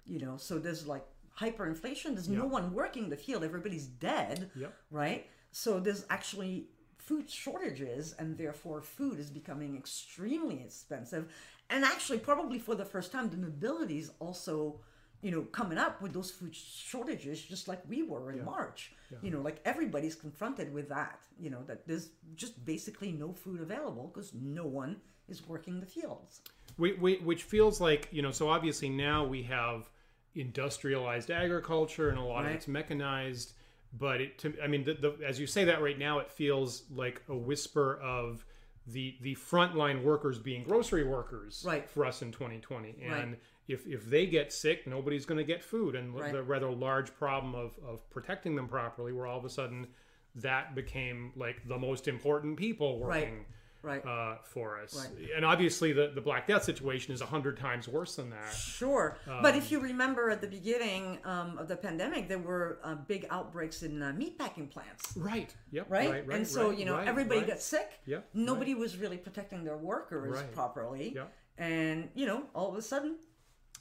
[0.07, 1.05] You know, so there's like
[1.41, 2.15] hyperinflation.
[2.15, 3.45] There's no one working the field.
[3.45, 4.51] Everybody's dead.
[4.55, 4.75] Yep.
[4.91, 5.27] Right.
[5.51, 11.33] So there's actually food shortages, and therefore food is becoming extremely expensive.
[11.71, 14.81] And actually, probably for the first time, the nobility is also,
[15.23, 18.93] you know, coming up with those food shortages, just like we were in March.
[19.23, 21.21] You know, like everybody's confronted with that.
[21.41, 24.97] You know, that there's just basically no food available because no one
[25.29, 26.43] is working the fields.
[26.77, 29.89] we, we, which feels like you know so obviously now we have
[30.35, 33.53] industrialized agriculture and a lot of it's mechanized
[33.99, 36.83] but it to, i mean the, the, as you say that right now it feels
[36.91, 38.45] like a whisper of
[38.87, 41.89] the the frontline workers being grocery workers Right.
[41.89, 43.41] for us in 2020 and Right.
[43.67, 46.33] if if they get sick nobody's going to get food and Right.
[46.33, 49.87] the rather large problem of of protecting them properly where all of a sudden
[50.35, 53.47] that became like the most important people working
[53.85, 54.05] Right.
[54.05, 54.95] uh, for us.
[54.97, 55.29] Right.
[55.37, 58.53] And obviously, the, the Black Death situation is a hundred times worse than that.
[58.53, 62.95] Sure, but if you remember at the beginning um, of the pandemic, there were uh,
[62.95, 65.55] big outbreaks in uh, meatpacking plants, Right.
[65.71, 65.87] Yep.
[65.91, 66.11] right?
[66.11, 66.27] Right.
[66.27, 67.49] right and so right, you know right, everybody right.
[67.49, 68.01] got sick.
[68.07, 70.53] Yeah, Nobody was really protecting their workers Right.
[70.53, 71.13] properly.
[71.15, 71.25] Yeah.
[71.59, 73.17] And you know, all of a sudden,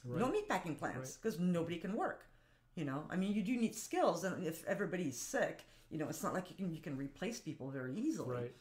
[0.04, 2.26] no meatpacking plants because nobody can work.
[2.76, 6.22] You know, I mean, you do need skills, and if everybody's sick, you know, it's
[6.22, 8.34] not like you can you can replace people very easily.
[8.34, 8.54] Right.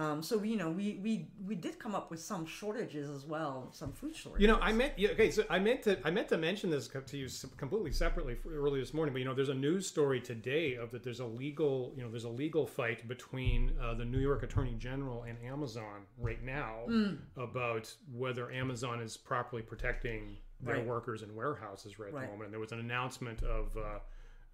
[0.00, 3.68] Um, so you know, we we we did come up with some shortages as well,
[3.72, 4.40] some food shortages.
[4.40, 5.30] You know, I meant yeah, okay.
[5.30, 8.94] So I meant to I meant to mention this to you completely separately early this
[8.94, 9.12] morning.
[9.12, 12.08] But you know, there's a news story today of that there's a legal you know
[12.10, 16.78] there's a legal fight between uh, the New York Attorney General and Amazon right now
[16.88, 17.18] Mm.
[17.36, 20.86] about whether Amazon is properly protecting their Right.
[20.86, 22.44] workers in warehouses right at the moment.
[22.44, 23.76] And there was an announcement of.
[23.76, 23.98] Uh,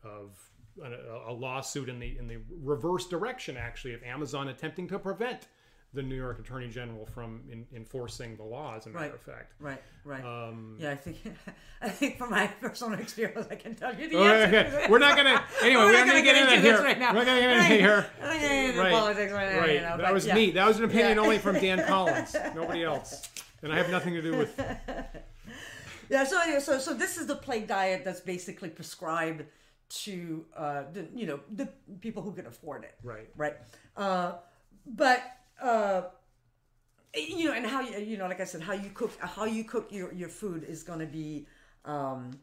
[0.05, 0.39] of
[0.83, 5.49] a, a lawsuit in the in the reverse direction, actually, of Amazon attempting to prevent
[5.95, 8.75] the New York Attorney General from in, enforcing the law.
[8.77, 9.15] As a matter Right.
[9.15, 10.23] of fact, Right, right.
[10.25, 11.17] Um, yeah, I think
[11.81, 14.77] I think from my personal experience, I can tell you the Okay, answer.
[14.79, 14.87] okay.
[14.91, 15.43] We're not gonna.
[15.63, 17.13] Anyway, We're we're, not gonna gonna get into into this right now.
[17.15, 18.07] We're not gonna get into here.
[18.21, 18.93] We're not into Right.
[18.93, 19.71] politics right now, Right.
[19.71, 20.35] you know, that but was yeah.
[20.35, 20.51] me.
[20.51, 21.23] That was an opinion Yeah.
[21.23, 22.37] only from Dan Collins.
[22.55, 23.29] Nobody else.
[23.63, 24.61] And I have nothing to do with.
[26.09, 29.45] Yeah, so so so this is the plague diet that's basically prescribed
[29.89, 31.69] to uh, the you know the
[32.01, 32.95] people who can afford it.
[33.03, 33.29] Right.
[33.37, 33.57] Right.
[33.97, 34.35] Uh,
[34.87, 35.23] but
[35.63, 36.03] uh,
[37.15, 39.65] you know, and how you you know, like I said, how you cook how you
[39.65, 41.47] cook your your food is going to be
[41.85, 42.39] um,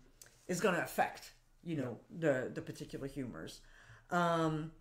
[0.47, 1.31] is going to affect
[1.63, 3.61] you know the the particular humors.
[4.11, 4.71] Um,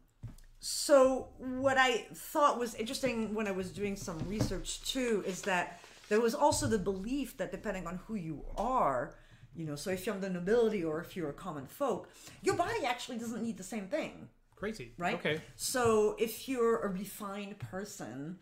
[0.61, 5.81] so what I thought was interesting when I was doing some research too is that
[6.09, 9.15] there was also the belief that depending on who you are,
[9.55, 12.09] you know, so if you're the nobility or if you're a common folk,
[12.43, 14.93] your body actually doesn't need the same thing, Crazy.
[14.99, 15.15] right?
[15.15, 15.41] Okay.
[15.57, 18.39] So if you're a refined person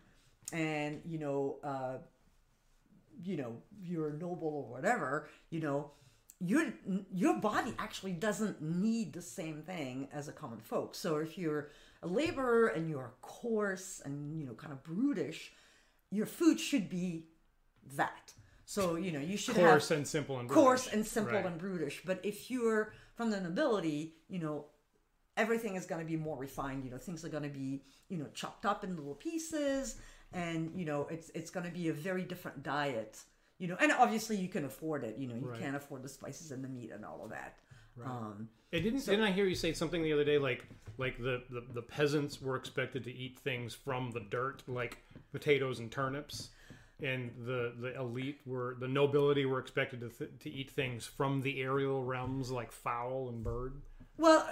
[0.53, 1.97] and, you know, uh,
[3.23, 5.91] you know you're noble or whatever you know
[6.39, 6.73] your
[7.13, 11.69] your body actually doesn't need the same thing as a common folk so if you're
[12.03, 15.51] a laborer and you're coarse and you know kind of brutish
[16.09, 17.25] your food should be
[17.95, 18.33] that
[18.73, 20.93] so you know you should Coarse have and simple and coarse brutish.
[20.95, 21.45] and simple Right.
[21.45, 23.99] and brutish but if you're from the nobility
[24.29, 24.65] you know
[25.35, 28.17] everything is going to be more refined you know things are going to be you
[28.17, 29.97] know chopped up in little pieces
[30.33, 33.19] and you know it's it's going to be a very different diet
[33.57, 35.59] you know and obviously you can afford it you know you Right.
[35.59, 37.57] can't afford the spices and the meat and all of that
[38.05, 40.65] um It didn't didn't I hear you say something the other day like
[40.97, 44.97] like the, the the peasants were expected to eat things from the dirt like
[45.31, 46.49] potatoes and turnips
[47.01, 51.41] and the the elite were the nobility were expected to th- to eat things from
[51.41, 53.81] the aerial realms like fowl and bird.
[54.17, 54.47] well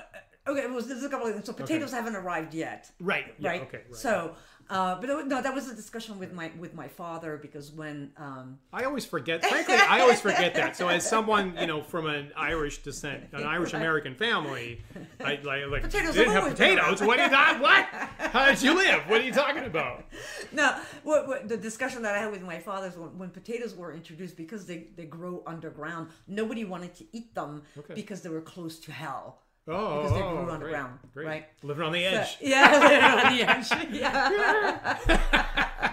[0.49, 3.33] okay well there's a couple of things so potatoes haven't arrived yet Right.
[3.37, 3.81] Yeah, right okay.
[3.89, 3.95] Right.
[3.95, 4.35] so
[4.69, 8.59] uh but no that was a discussion with my with my father because when um
[8.71, 9.43] I always forget.
[9.43, 10.77] Frankly, I always forget that.
[10.77, 14.81] So, as someone you know from an Irish descent, an Irish American family,
[15.19, 17.01] I like, like Potatoes didn't have have always been potatoes.
[17.01, 17.17] What?
[17.17, 17.85] Did I, what?
[18.31, 19.01] How did you live?
[19.09, 20.05] What are you talking about?
[20.51, 23.73] No, what, what the discussion that I had with my father is when, when potatoes
[23.75, 27.95] were introduced because they, they grow underground, nobody wanted to eat them Okay.
[27.95, 29.39] because they were close to hell.
[29.67, 31.27] Oh, Because they oh, grew great, underground, great.
[31.27, 31.45] right?
[31.63, 32.37] Living on the edge.
[32.41, 33.67] yeah, they're on the edge.
[33.91, 34.97] Yeah.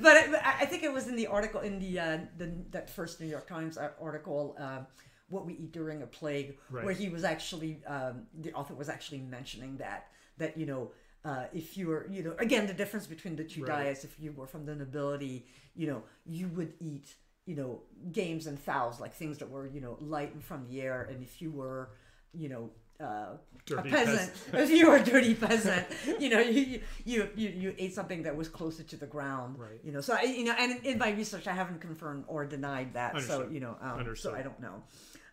[0.00, 2.90] but it, I I think it was in the article in the, uh, the that
[2.90, 4.80] first New York Times article, uh,
[5.28, 6.84] "What We Eat During a Plague," Right.
[6.84, 10.92] where he was actually um, the author was actually mentioning that that you know.
[11.22, 13.84] Uh, if you were, you know, again, the difference between the two Right.
[13.84, 15.44] diets, if you were from the nobility,
[15.76, 17.14] you know, you would eat,
[17.44, 20.80] you know, games and fowls, like things that were, you know, light and from the
[20.80, 21.02] air.
[21.10, 21.90] And if you were,
[22.32, 22.70] you know,
[23.00, 23.36] uh,
[23.76, 25.86] a peasant, if you were a dirty peasant,
[26.18, 29.80] you know, you, you you you ate something that was closer to the ground, Right.
[29.84, 32.94] You know, so I, you know, and in my research, I haven't confirmed or denied
[32.94, 34.82] that, so you know, um, so I don't know.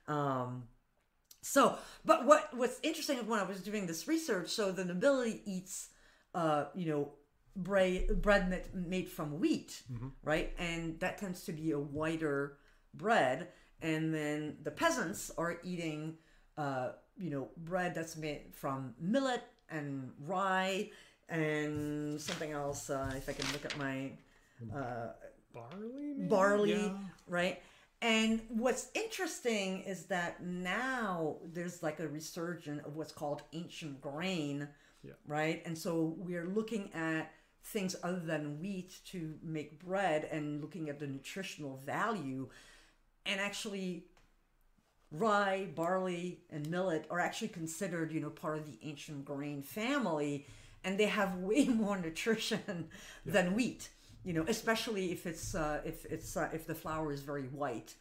[0.07, 0.63] Um,
[1.41, 5.89] so, but what what's interesting when I was doing this research, so the nobility eats,
[6.33, 7.11] uh, you know,
[7.55, 9.81] bread bread made from wheat,
[10.23, 12.57] right, and that tends to be a whiter
[12.93, 13.49] bread,
[13.81, 16.17] and then the peasants are eating,
[16.58, 20.89] uh, you know, bread that's made from millet and rye
[21.30, 22.89] and something else.
[22.89, 24.12] Uh, if I can look at my
[24.76, 25.10] uh,
[25.53, 26.14] Barley.
[26.16, 26.30] maybe?
[26.30, 26.97] barley, Yeah.
[27.28, 27.62] right?
[28.01, 34.68] And what's interesting is that now there's like a resurgence of what's called ancient grain,
[35.03, 35.14] Yeah.
[35.26, 35.64] right?
[35.66, 37.34] And so we're looking at
[37.64, 42.49] things other than wheat to make bread and looking at the nutritional value.
[43.26, 44.05] And actually,
[45.12, 50.45] rye, barley, and millet are actually considered, you know, part of the ancient grain family,
[50.84, 52.89] and they have way more nutrition
[53.26, 53.89] than wheat.
[54.24, 57.93] You know, especially if it's uh, if it's uh, if the flour is very white.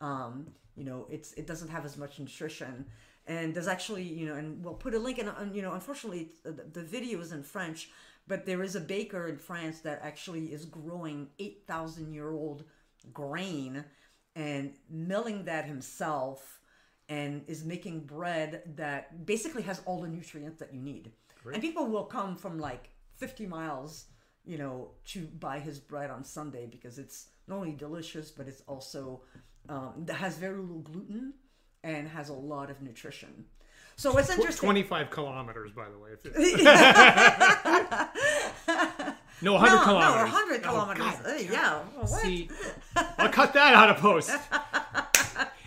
[0.00, 2.86] Um, you know, it's it doesn't have as much nutrition.
[3.26, 5.28] And there's actually, you know, and we'll put a link in.
[5.28, 7.90] on- You know, unfortunately, the, the video is in French,
[8.26, 12.64] but there is a baker in France that actually is growing eight thousand year old
[13.12, 13.84] grain
[14.36, 16.60] and milling that himself
[17.08, 21.10] and is making bread that basically has all the nutrients that you need.
[21.52, 24.06] And people will come from like 50 miles,
[24.44, 28.62] you know, to buy his bread on Sunday because it's not only delicious, but it's
[28.66, 29.22] also
[29.68, 31.34] um, has very little gluten
[31.82, 33.46] and has a lot of nutrition.
[33.96, 34.66] So it's interesting?
[34.66, 36.12] Twenty-five kilometers, by the way.
[39.42, 40.16] No, hundred no, kilometers.
[40.16, 41.04] no, 100 Oh, kilometers.
[41.04, 41.26] God.
[41.26, 42.04] Uh, yeah.
[42.06, 42.48] See,
[43.18, 44.30] I'll cut that out of post.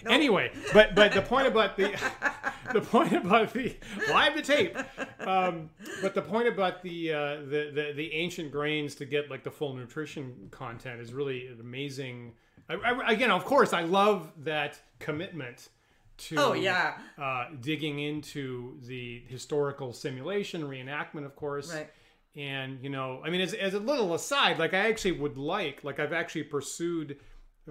[0.05, 1.93] Anyway, but but the point about the
[2.73, 3.73] the point about the
[4.09, 4.77] live the tape,
[5.21, 5.69] um,
[6.01, 9.49] but the point about the, uh, the the the ancient grains to get like the
[9.51, 12.33] full nutrition content is really amazing.
[12.67, 15.69] I, I, again, of course, I love that commitment
[16.17, 16.95] to Oh, yeah.
[17.17, 21.73] uh, digging into the historical simulation reenactment, of course.
[21.73, 21.89] Right.
[22.35, 25.83] And you know, I mean, as, as a little aside, like I actually would like,
[25.83, 27.17] like I've actually pursued,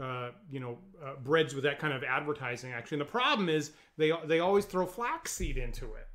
[0.01, 2.73] uh, you know, uh, breads with that kind of advertising.
[2.73, 6.07] Actually, and the problem is they they always throw flaxseed into it,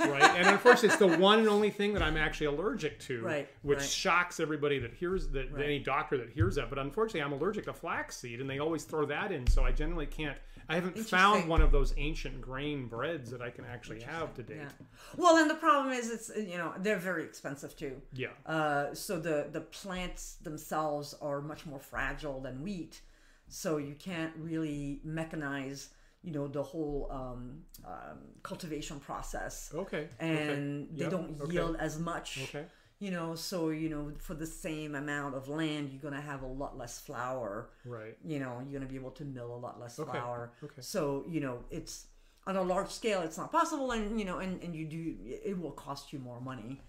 [0.00, 0.20] right?
[0.36, 3.78] and unfortunately, it's the one and only thing that I'm actually allergic to, Right, which
[3.78, 3.88] right.
[3.88, 5.64] shocks everybody that hears that Right.
[5.64, 6.70] any doctor that hears that.
[6.70, 10.06] But unfortunately, I'm allergic to flaxseed, and they always throw that in, so I generally
[10.06, 10.36] can't.
[10.68, 14.42] I haven't found one of those ancient grain breads that I can actually have to
[14.42, 14.58] date.
[14.58, 14.86] Yeah.
[15.16, 18.00] Well, and the problem is, it's you know they're very expensive too.
[18.12, 18.28] Yeah.
[18.46, 23.00] Uh, so the the plants themselves are much more fragile than wheat,
[23.48, 25.88] so you can't really mechanize
[26.22, 30.08] you know the whole um, um, cultivation process, Okay.
[30.20, 30.88] and okay.
[30.96, 31.52] they Yep, don't okay.
[31.52, 32.38] yield as much.
[32.44, 32.64] Okay.
[33.02, 36.46] You know, so you know, for the same amount of land, you're gonna have a
[36.46, 37.70] lot less flour.
[37.84, 38.16] Right.
[38.24, 40.52] You know, you're gonna be able to mill a lot less Okay, flour.
[40.62, 40.80] okay.
[40.80, 42.06] So you know, it's
[42.46, 45.60] on a large scale, it's not possible, and you know, and and you do, it
[45.60, 46.80] will cost you more money.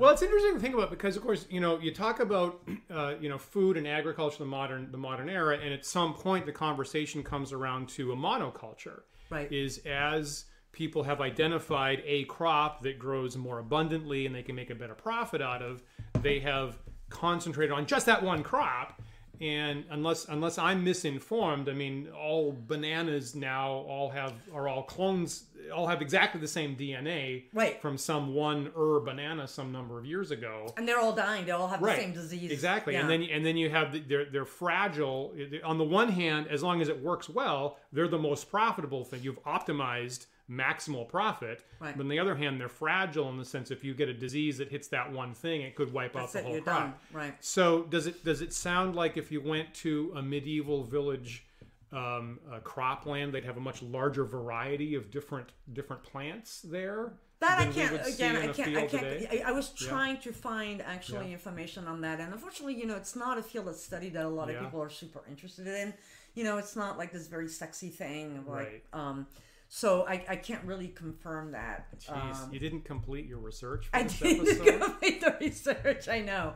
[0.00, 3.14] Well, it's interesting to think about because, of course, you know, you talk about, uh,
[3.20, 6.52] you know, food and agriculture, the modern, the modern era, and at some point the
[6.52, 9.02] conversation comes around to a monoculture.
[9.30, 9.50] Right.
[9.52, 14.70] Is as people have identified a crop that grows more abundantly and they can make
[14.70, 15.82] a better profit out of,
[16.22, 19.00] they have concentrated on just that one crop.
[19.40, 25.44] And unless unless I'm misinformed, I mean, all bananas now all have are all clones,
[25.74, 27.80] all have exactly the same DNA Right.
[27.80, 30.66] from some one er banana some number of years ago.
[30.76, 31.46] And they're all dying.
[31.46, 31.96] They all have Right.
[31.96, 32.50] the same disease.
[32.52, 33.00] Exactly, Yeah.
[33.00, 35.34] and then and then you have the, they're they're fragile.
[35.64, 39.22] On the one hand, as long as it works well, they're the most profitable thing.
[39.22, 41.64] You've optimized maximal profit.
[41.78, 41.96] Right.
[41.96, 44.58] But on the other hand, they're fragile in the sense if you get a disease
[44.58, 46.80] that hits that one thing, it could wipe That's out the it, whole crop.
[46.80, 46.94] done.
[47.12, 47.34] Right.
[47.40, 51.44] So does it does it sound like if you went to a medieval village
[51.92, 57.12] um, uh, cropland, they'd have a much larger variety of different different plants there?
[57.40, 58.36] That I can't again.
[58.36, 58.76] in I can't.
[58.76, 59.06] I can't.
[59.32, 61.32] I, I was trying to find actually Yeah.
[61.32, 64.28] information on that, and unfortunately, you know, it's not a field of study that a
[64.28, 64.56] lot Yeah.
[64.56, 65.94] of people are super interested in.
[66.34, 68.44] You know, it's not like this very sexy thing.
[68.46, 68.82] Like, Right.
[68.92, 69.26] um,
[69.72, 71.86] so I, I can't really confirm that.
[72.00, 74.80] Jeez, Um, you didn't complete your research for I this didn't episode.
[74.82, 76.08] complete the research.
[76.08, 76.54] I know.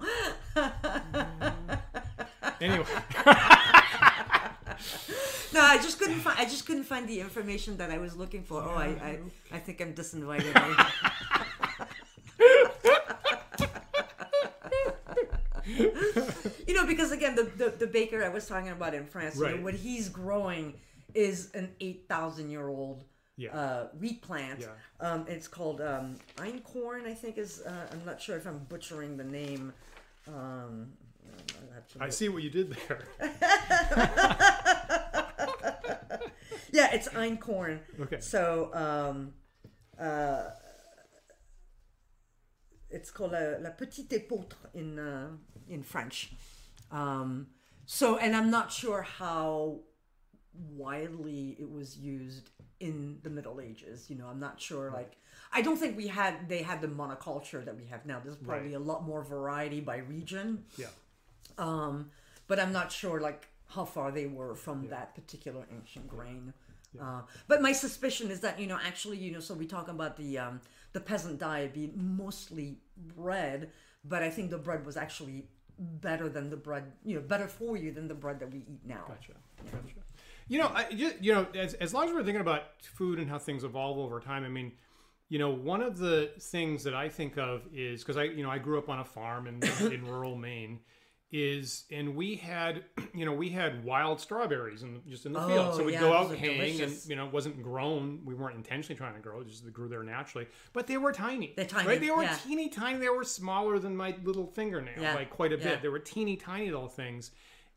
[2.61, 2.85] anyway,
[5.55, 6.37] No, I just couldn't find.
[6.37, 8.61] I just couldn't find the information that I was looking for.
[8.61, 9.19] Oh, I, I,
[9.53, 10.53] I think I'm disinvited.
[16.67, 19.49] you know, because again, the, the the baker I was talking about in France, you
[19.49, 20.75] know, what he's growing
[21.15, 23.05] is an eight thousand year old
[23.37, 23.53] Yeah.
[23.57, 24.61] uh, wheat plant.
[24.61, 24.69] Yeah.
[25.01, 27.62] Um, it's called um, einkorn, I think is.
[27.62, 29.73] Uh, I'm not sure if I'm butchering the name.
[30.29, 30.93] Um,
[31.59, 33.05] I'll have to I see what you did there.
[36.73, 37.79] Yeah, it's einkorn.
[38.01, 38.19] Okay.
[38.21, 39.33] So, um,
[39.99, 40.51] uh,
[42.91, 45.29] it's called la, la petite épeautre in uh,
[45.69, 46.33] in French.
[46.91, 47.47] Um,
[47.87, 49.83] so, and I'm not sure how
[50.77, 52.51] widely it was used
[52.81, 54.09] in the Middle Ages.
[54.09, 54.91] You know, I'm not sure.
[54.91, 55.17] Like,
[55.53, 58.21] I don't think we had they had the monoculture that we have now.
[58.23, 58.77] There's probably Right.
[58.77, 60.65] a lot more variety by region.
[60.77, 60.87] Yeah.
[61.59, 62.11] Um,
[62.47, 66.53] but I'm not sure like how far they were from that particular ancient grain.
[67.01, 70.17] Uh, but my suspicion is that you know actually you know so we talk about
[70.17, 70.61] the um,
[70.93, 72.79] the peasant diet being mostly
[73.17, 73.71] bread,
[74.05, 75.49] but I think the bread was actually
[75.79, 78.85] better than the bread you know better for you than the bread that we eat
[78.87, 79.05] now.
[79.09, 79.33] Gotcha.
[79.73, 80.01] Gotcha.
[80.49, 83.38] You know, I you know, as, as long as we're thinking about food and how
[83.38, 84.72] things evolve over time, I mean,
[85.28, 88.51] you know, one of the things that I think of is because I, you know,
[88.51, 90.80] I grew up on a farm in, in rural Maine,
[91.32, 92.84] is and we had,
[93.14, 95.68] you know, we had wild strawberries and just in the field.
[95.72, 97.03] Oh, So we'd yeah, go those out are haying, delicious.
[97.03, 98.20] and you know, it wasn't grown.
[98.24, 100.47] We weren't intentionally trying to grow; it just grew there naturally.
[100.74, 101.55] But they were tiny.
[101.57, 102.01] They're tiny, right?
[102.01, 102.36] They were yeah.
[102.45, 102.99] teeny tiny.
[102.99, 105.70] They were smaller than my little fingernail, Yeah, like quite a yeah.
[105.70, 105.82] bit.
[105.82, 107.30] They were teeny tiny little things.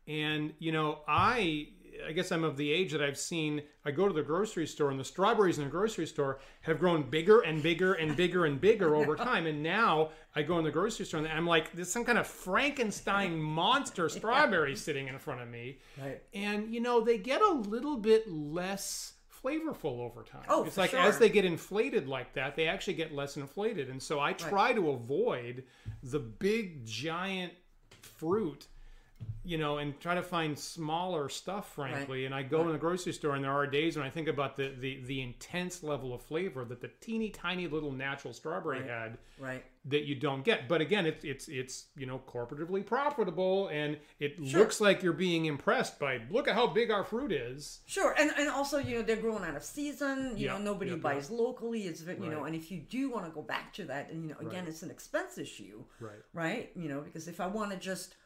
[0.06, 1.68] And you know, I
[2.06, 4.90] I guess I'm of the age that I've seen I go to the grocery store
[4.90, 8.60] and the strawberries in the grocery store have grown bigger and bigger and bigger and
[8.60, 9.46] bigger over time.
[9.46, 12.26] And now I go in the grocery store and I'm like, there's some kind of
[12.26, 15.78] Frankenstein monster strawberry sitting in front of me.
[16.00, 16.22] Right.
[16.34, 20.44] And you know, they get a little bit less flavorful over time.
[20.48, 21.00] Oh, it's like sure.
[21.00, 23.88] as they get inflated like that, they actually get less inflated.
[23.88, 25.64] And so I try to avoid
[26.02, 27.52] the big giant
[28.00, 28.66] fruit
[29.44, 32.26] you know, and try to find smaller stuff, frankly.
[32.26, 34.56] And I go in the grocery store, and there are days when I think about
[34.56, 39.16] the, the, the intense level of flavor that the teeny tiny little natural strawberry had
[39.38, 39.64] Right.
[39.86, 40.68] that you don't get.
[40.68, 45.46] But again, it's it's it's you know corporatively profitable, and it looks like you're being
[45.46, 47.80] impressed by look at how big our fruit is.
[47.86, 50.36] Sure, and and also you know they're growing out of season.
[50.36, 51.82] You know nobody buys locally.
[51.82, 54.30] It's you know, and if you do want to go back to that, and you
[54.30, 54.68] know again, Right.
[54.68, 56.18] it's an expense issue, Right.
[56.34, 56.70] right?
[56.76, 58.16] You know, because if I want to just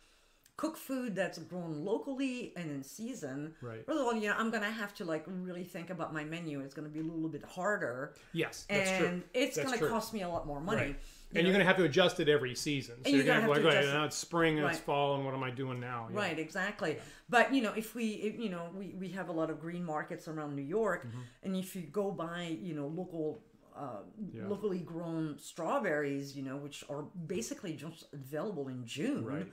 [0.57, 3.85] cook food that's grown locally and in season, Right.
[3.87, 6.61] first of all, you know, I'm gonna have to like really think about my menu.
[6.61, 9.23] It's gonna be a little bit harder, Yes, that's and true.
[9.35, 9.89] it's That's gonna true.
[9.89, 10.81] cost me a lot more money.
[10.81, 10.97] Right.
[11.33, 12.97] You and know, you're going to have to adjust it every season.
[12.97, 14.79] So And you're you're going gonna have like, to adjust now it's spring and it's
[14.81, 16.07] fall, and what am I doing now?
[16.13, 16.19] Yeah.
[16.19, 16.99] Right, exactly.
[17.31, 19.83] But you know, if we, if, you know, we, we have a lot of green
[19.83, 21.21] markets around New York, Mm-hmm.
[21.45, 23.43] and if you go buy, you know, local,
[23.75, 24.01] uh,
[24.31, 24.47] Yeah.
[24.47, 29.51] locally grown strawberries, you know, which are basically just available in June, Right.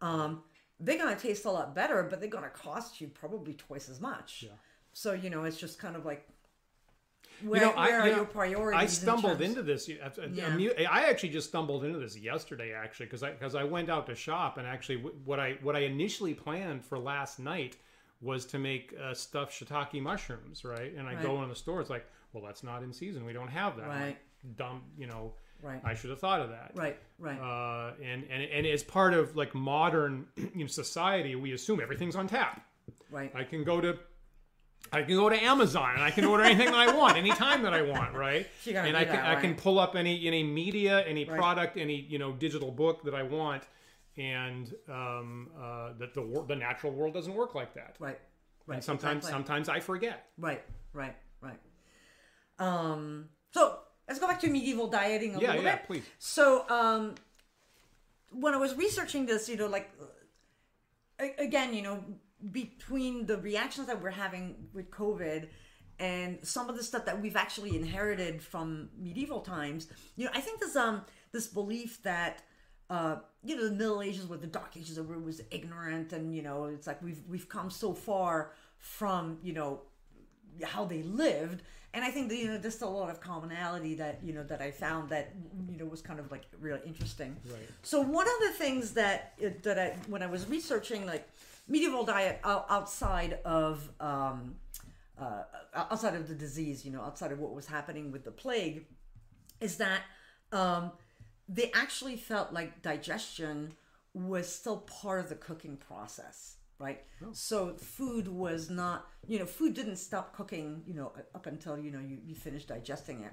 [0.00, 0.42] Um,
[0.80, 4.44] they're gonna taste a lot better, but they're gonna cost you probably twice as much.
[4.46, 4.52] Yeah.
[4.92, 6.26] So you know, it's just kind of like
[7.42, 8.80] Where, you know, I, are you know, your priorities?
[8.80, 9.88] I stumbled terms- into this.
[9.88, 10.08] Yeah.
[10.90, 14.14] I actually just stumbled into this yesterday, actually, because I because I went out to
[14.14, 17.76] shop and actually what I what I initially planned for last night
[18.20, 20.92] was to make uh, stuffed shiitake mushrooms, right?
[20.96, 23.24] And I go in the store, it's like, well, that's not in season.
[23.24, 23.86] We don't have that.
[23.88, 24.06] Right.
[24.06, 25.34] like, Dumb, you know.
[25.62, 25.80] Right.
[25.84, 26.72] I should have thought of that.
[26.74, 27.38] Right, right.
[27.40, 32.14] Uh, and and and as part of like modern you know, society, we assume everything's
[32.16, 32.64] on tap.
[33.10, 33.32] right.
[33.34, 33.98] I can go to
[34.92, 37.74] I can go to Amazon and I can order anything that I want anytime that
[37.74, 38.46] I want, right?
[38.66, 41.36] And I can that, I can pull up any any media, any Right.
[41.38, 43.64] product, any you know digital book that I want,
[44.16, 47.96] and um, uh, that the wor- the natural world doesn't work like that.
[47.98, 48.18] right.
[48.66, 48.76] Right.
[48.76, 49.32] And sometimes exactly.
[49.32, 50.26] sometimes I forget.
[50.38, 51.58] Right, right, right.
[52.58, 53.78] Um, so
[54.08, 55.86] let's go back to medieval dieting a Yeah, little yeah, bit.
[55.86, 56.04] please.
[56.18, 57.14] So, um,
[58.30, 59.90] when I was researching this, you know, like
[61.38, 62.04] again, you know,
[62.52, 65.48] between the reactions that we're having with COVID
[65.98, 70.40] and some of the stuff that we've actually inherited from medieval times, you know, I
[70.40, 71.02] think there's um
[71.32, 72.42] this belief that
[72.90, 76.42] uh, you know the Middle Ages were the Dark Ages, everyone was ignorant, and you
[76.42, 79.82] know, it's like we've we've come so far from you know
[80.64, 81.62] how they lived
[81.94, 84.42] and i think that you know there's still a lot of commonality that you know
[84.44, 85.32] that i found that
[85.70, 87.68] you know was kind of like really interesting Right.
[87.82, 91.28] so one of the things that that i when i was researching like
[91.68, 94.56] medieval diet outside of um
[95.20, 95.42] uh,
[95.74, 98.84] outside of the disease you know outside of what was happening with the plague
[99.60, 100.02] is that
[100.52, 100.92] um,
[101.48, 103.72] they actually felt like digestion
[104.14, 107.00] was still part of the cooking process right
[107.32, 111.90] so food was not you know food didn't stop cooking you know up until you
[111.90, 113.32] know you, you finished digesting it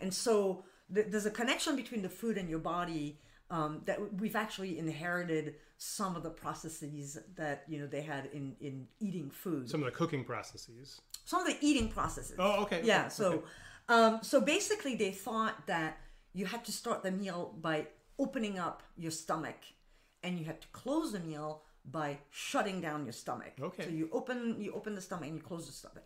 [0.00, 0.64] and so
[0.94, 3.18] th- there's a connection between the food and your body
[3.50, 8.54] um, that we've actually inherited some of the processes that you know they had in
[8.60, 11.00] in eating food Some of the cooking processes.
[11.24, 12.36] some of the eating processes.
[12.38, 13.00] Oh, okay, Yeah.
[13.02, 13.44] okay, So,
[13.88, 15.98] um, so basically, they thought that
[16.34, 17.86] you had to start the meal by
[18.18, 19.56] opening up your stomach,
[20.22, 23.52] and you had to close the meal by shutting down your stomach.
[23.60, 23.84] Okay.
[23.84, 26.04] So you open you open the stomach and you close the stomach,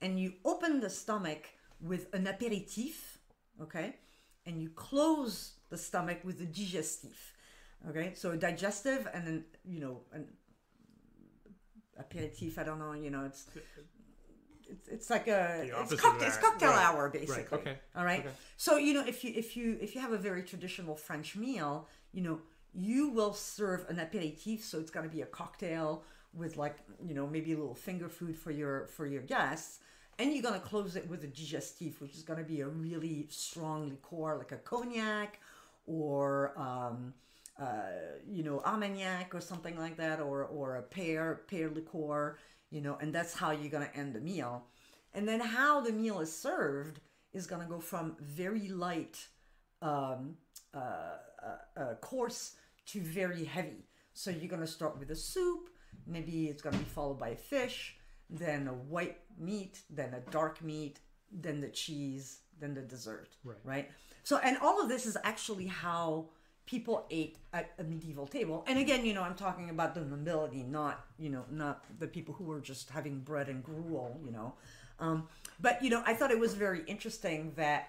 [0.00, 1.46] and you open the stomach
[1.80, 3.18] with an apéritif,
[3.62, 3.96] okay,
[4.46, 7.16] and you close the stomach with a digestif.
[7.88, 10.26] Okay, so a digestive and then you know an
[11.98, 12.58] aperitif.
[12.58, 12.92] I don't know.
[12.92, 13.46] You know, it's
[14.68, 16.84] it's, it's like a it's, opposite cock- it's cocktail Right.
[16.84, 17.12] hour Right.
[17.12, 17.58] basically.
[17.58, 17.78] Okay.
[17.96, 18.20] All right.
[18.20, 18.30] Okay.
[18.56, 21.88] So you know, if you if you if you have a very traditional French meal,
[22.12, 22.40] you know,
[22.78, 24.64] you will serve an aperitif.
[24.64, 26.04] So it's going to be a cocktail
[26.34, 29.80] with like you know maybe a little finger food for your for your guests.
[30.20, 33.88] And you're gonna close it with a digestif, which is gonna be a really strong
[33.88, 35.38] liqueur, like a cognac,
[35.86, 37.14] or um,
[37.58, 37.82] uh,
[38.28, 42.36] you know, Armagnac or something like that, or or a pear pear liqueur,
[42.70, 44.64] you know, and that's how you're gonna end the meal.
[45.14, 47.00] And then how the meal is served
[47.32, 49.24] is gonna go from very light,
[49.82, 50.36] um,
[50.74, 51.94] uh, uh, uh,
[52.88, 53.88] to very heavy.
[54.14, 55.70] So you're gonna start with a soup,
[56.06, 57.96] maybe it's gonna be followed by a fish,
[58.30, 63.36] then a white meat, then a dark meat, then the cheese, then the dessert.
[63.44, 63.58] Right.
[63.64, 63.90] Right.
[64.24, 66.30] So, and all of this is actually how
[66.66, 68.62] people ate at a medieval table.
[68.68, 72.34] And again, you know, I'm talking about the nobility, not you know, not the people
[72.34, 74.20] who were just having bread and gruel.
[74.24, 74.54] You know,
[74.98, 75.28] um,
[75.60, 77.88] but you know, I thought it was very interesting that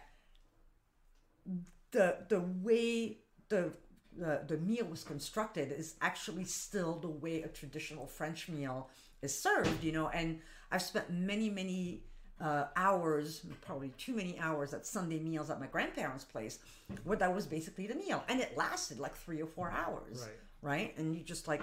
[1.91, 3.17] the the way
[3.49, 3.73] the
[4.17, 8.89] the, the meal was constructed is actually still the way a traditional French meal
[9.21, 10.09] is served, you know.
[10.09, 10.39] And
[10.71, 12.03] I've spent many, many
[12.41, 16.59] uh, hours, probably too many hours at Sunday meals at my grandparents' place,
[17.03, 20.39] where that was basically the meal, and it lasted like three or four hours, Right.
[20.61, 21.61] Right, and you just like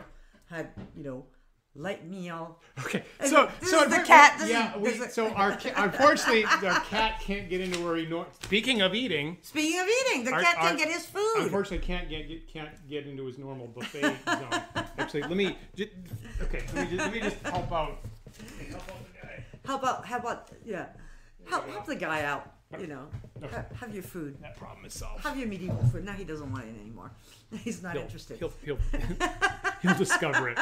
[0.49, 1.25] had, you know,
[1.79, 2.59] light meal.
[2.85, 6.45] Okay, so this so is the cat- this is- yeah, we, this so our unfortunately
[6.45, 8.07] our cat can't get into where he.
[8.07, 11.35] Nor- Speaking of eating, Speaking of eating, the Our- cat our- can get his food.
[11.39, 14.63] unfortunately can't get, get can't get into his normal buffet zone.
[14.99, 15.57] Actually, let me.
[15.75, 15.91] Just,
[16.43, 17.99] okay, let me just, let me just help out.
[18.71, 19.45] Help out the guy.
[19.65, 20.87] How about how about yeah,
[21.49, 22.53] help help the guy out.
[22.81, 23.07] You know,
[23.51, 24.37] Ha- have your food.
[24.43, 25.23] That problem is solved.
[25.23, 26.05] Have your medieval food.
[26.05, 27.11] Now he doesn't want it anymore.
[27.63, 28.39] He's not he'll, interested.
[28.39, 28.79] He'll, he'll,
[29.83, 30.59] he'll discover it.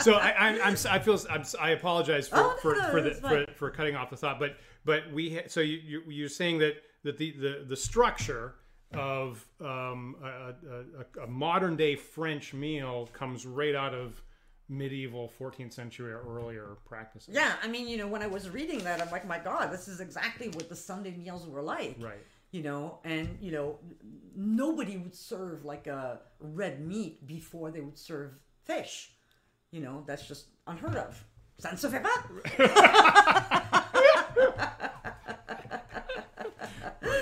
[0.00, 3.00] So I, I'm, I'm, I feel, I'm, I apologize for, Oh, no, for, no, for,
[3.02, 6.28] the, for, for cutting off the thought, but, but we, ha- so you, you, you're
[6.28, 8.56] saying that, that the, the, the structure
[8.94, 14.20] of um, a, a, a modern day French meal comes right out of
[14.68, 17.34] medieval 14th century or earlier practices.
[17.34, 19.88] Yeah, I mean, you know, when I was reading that, I'm like, my God, this
[19.88, 21.96] is exactly what the Sunday meals were like.
[22.00, 22.18] Right.
[22.50, 23.78] You know, and you know,
[24.34, 28.32] nobody would serve like a red meat before they would serve
[28.64, 29.10] fish.
[29.70, 31.22] You know, that's just unheard of.
[31.60, 32.22] Ça ne se fait pas.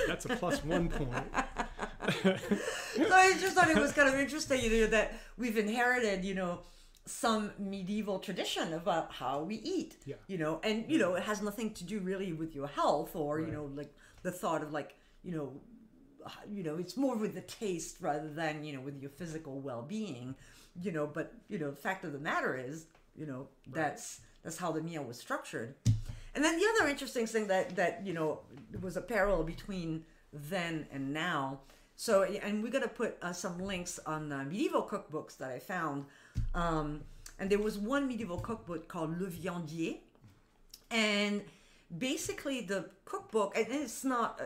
[0.06, 1.10] That's a plus one point.
[2.22, 6.34] so I just thought it was kind of interesting, you know, that we've inherited, you
[6.34, 6.60] know,
[7.06, 9.96] some medieval tradition about how we eat.
[10.04, 10.16] Yeah.
[10.26, 13.40] You know, and you know, it has nothing to do really with your health or
[13.40, 15.52] you know, like the thought of like you know,
[16.50, 20.34] you know, it's more with the taste rather than you know with your physical well-being.
[20.82, 22.86] You know, but you know, the fact of the matter is,
[23.16, 25.74] you know, that's that's how the meal was structured.
[26.34, 28.40] And then the other interesting thing that that you know
[28.82, 31.60] was a parallel between then and now.
[31.96, 36.04] So, and we're gonna put uh, some links on the medieval cookbooks that I found.
[36.54, 37.02] Um,
[37.38, 39.98] and there was one medieval cookbook called Le Viandier,
[40.90, 41.42] and
[41.98, 44.44] basically the cookbook and it's not uh,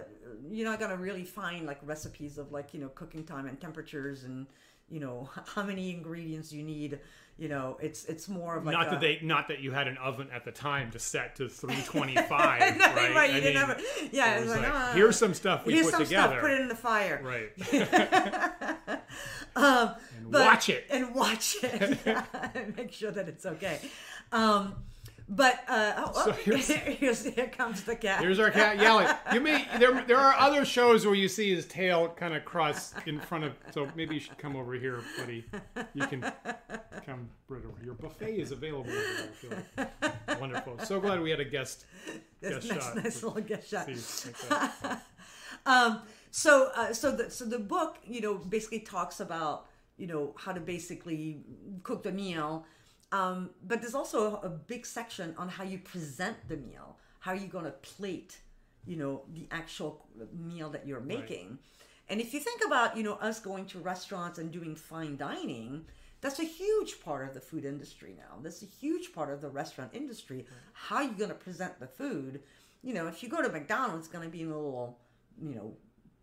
[0.50, 4.24] you're not gonna really find like recipes of like you know cooking time and temperatures
[4.24, 4.46] and
[4.90, 6.98] you know how many ingredients you need
[7.40, 9.88] you know it's it's more of like not a, that they, not that you had
[9.88, 12.76] an oven at the time to set to 325, right?
[12.78, 13.84] No, right, I you didn't mean, have it.
[14.12, 16.34] Yeah, it was like, like, ah, here's some stuff we here's put some together.
[16.34, 17.20] stuff, put it in the fire.
[17.24, 17.50] Right.
[17.72, 19.00] and
[19.56, 19.94] Um,
[20.30, 20.86] But- watch it.
[20.90, 21.98] and watch it
[22.54, 23.80] and make sure that it's okay.
[24.32, 24.76] Um,
[25.30, 26.66] but uh, oh, oh, So here's-
[26.98, 28.20] here's, here comes the cat.
[28.20, 29.06] Here's our cat yelling.
[29.32, 32.92] You may there there are other shows where you see his tail kind of cross
[33.06, 33.52] in front of.
[33.72, 35.44] So maybe you should come over here, buddy.
[35.94, 36.20] You can
[37.06, 37.82] come right over.
[37.84, 38.90] Your buffet is available.
[38.90, 39.86] Over there, I feel
[40.28, 40.40] like.
[40.40, 40.78] Wonderful.
[40.80, 41.86] So glad we had a guest.
[42.40, 42.96] That's guest nice, shot.
[42.96, 43.88] nice little guest shot.
[43.88, 44.98] Like.
[45.66, 46.00] Um,
[46.30, 49.66] so uh, so the so the book you know basically talks about
[49.98, 51.42] you know how to basically
[51.82, 52.64] cook the meal
[53.12, 56.96] um, but there's also a, big section on how you present the meal.
[57.18, 58.38] How you're going to plate
[58.86, 61.58] you know the actual meal that you're making?
[62.08, 65.84] And if you think about you know us going to restaurants and doing fine dining
[66.20, 68.38] that's a huge part of the food industry now.
[68.42, 70.46] That's a huge part of the restaurant industry.
[70.74, 72.42] How are you going to present the food?
[72.82, 74.98] You know if you go to mcdonald's it's going to be in a little
[75.40, 75.74] you know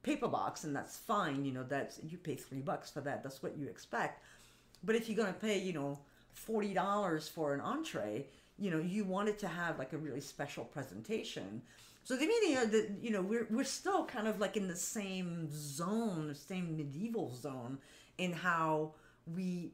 [0.03, 1.45] paper box and that's fine.
[1.45, 3.23] You know that's you pay three bucks for that.
[3.23, 4.23] That's what you expect.
[4.83, 5.99] But if you're going to pay you know
[6.47, 8.25] $40 for an entree
[8.57, 11.61] you know you want it to have like a really special presentation
[12.03, 15.47] so the media that you know we're, we're still kind of like in the same
[15.51, 17.77] zone the same medieval zone
[18.17, 18.93] in how
[19.35, 19.71] we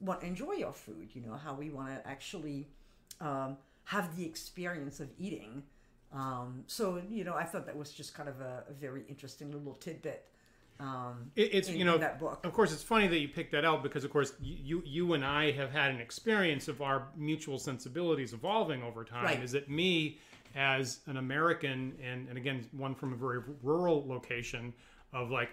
[0.00, 2.68] want to enjoy our food you know how we want to actually
[3.20, 5.62] um, have the experience of eating
[6.14, 9.50] um, so you know, I thought that was just kind of a, a very interesting
[9.50, 10.26] little tidbit.
[10.80, 12.44] Um, It, it's in- you know that book.
[12.44, 15.24] Of course, it's funny that you picked that out because, of course, you you and
[15.24, 19.24] I have had an experience of our mutual sensibilities evolving over time.
[19.24, 19.42] Right.
[19.42, 20.18] Is that me
[20.56, 24.72] as an American and and again one from a very rural location
[25.12, 25.50] of like.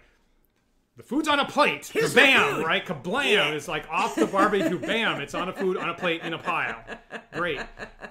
[0.98, 1.88] The food's on a plate.
[1.88, 2.86] Here's bam, right?
[2.86, 3.32] Kablam!
[3.32, 3.48] Yeah.
[3.52, 4.78] It's like off the barbecue.
[4.78, 5.22] bam!
[5.22, 6.84] It's on a food on a plate in a pile.
[7.32, 7.62] Great.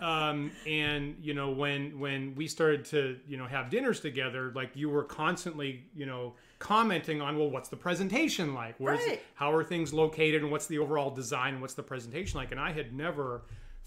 [0.01, 4.71] Um, and you know when when we started to you know have dinners together, like
[4.75, 8.77] you were constantly you know commenting on well, what's the presentation like?
[8.79, 9.21] Where's Right.
[9.35, 12.53] how are things located and what's the overall design and what's the presentation like?
[12.53, 13.43] And I had never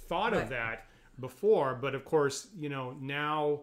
[0.10, 0.88] thought of that
[1.20, 3.62] before, but of course you know now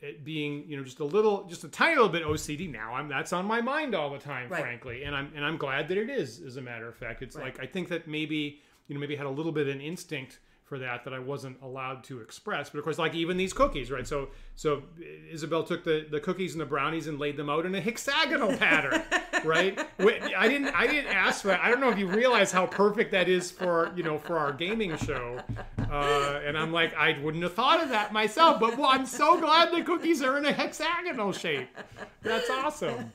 [0.00, 3.06] it being you know just a little just a tiny little bit OCD now I'm
[3.08, 4.60] that's on my mind all the time Right.
[4.62, 7.36] frankly and I'm and I'm glad that it is as a matter of fact it's
[7.36, 7.44] Right.
[7.56, 10.38] like I think that maybe you know maybe had a little bit of an instinct
[10.70, 12.70] for that that I wasn't allowed to express.
[12.70, 14.06] But of course like even these cookies right?
[14.06, 14.84] So so
[15.30, 18.56] Isabel took the the cookies and the brownies and laid them out in a hexagonal
[18.56, 19.02] pattern
[19.44, 19.76] right?
[19.98, 21.60] I didn't I didn't ask for that.
[21.60, 24.52] I don't know if you realize how perfect that is for you know for our
[24.52, 25.40] gaming show.
[25.90, 29.40] Uh, and I'm like I wouldn't have thought of that myself but well I'm so
[29.40, 31.68] glad the cookies are in a hexagonal shape.
[32.22, 33.12] That's awesome.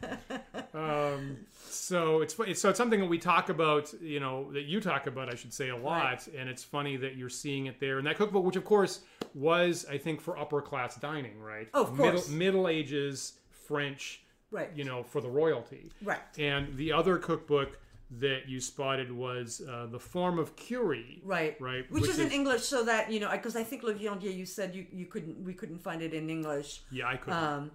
[0.74, 1.38] Um,
[1.76, 5.32] so it's, so it's something that we talk about, you know, that you talk about,
[5.32, 8.18] I should say, a lot, and it's funny that you're seeing it there in that
[8.18, 9.02] cookbook, which of course
[9.34, 11.68] was, I think, for upper class dining, right?
[11.74, 12.30] Oh, of middle, course.
[12.30, 14.22] Middle Ages French,
[14.52, 14.70] Right.
[14.76, 16.20] You know, for the royalty, Right.
[16.38, 17.80] And the other cookbook
[18.20, 21.60] that you spotted was uh, the Forme of Cury, Right.
[21.60, 24.34] Right, Which, which is in English, so that you know, because I think Le Viandier,
[24.34, 26.84] you said you, you couldn't, we couldn't find it in English.
[26.92, 27.34] Yeah, I could.
[27.34, 27.72] Um,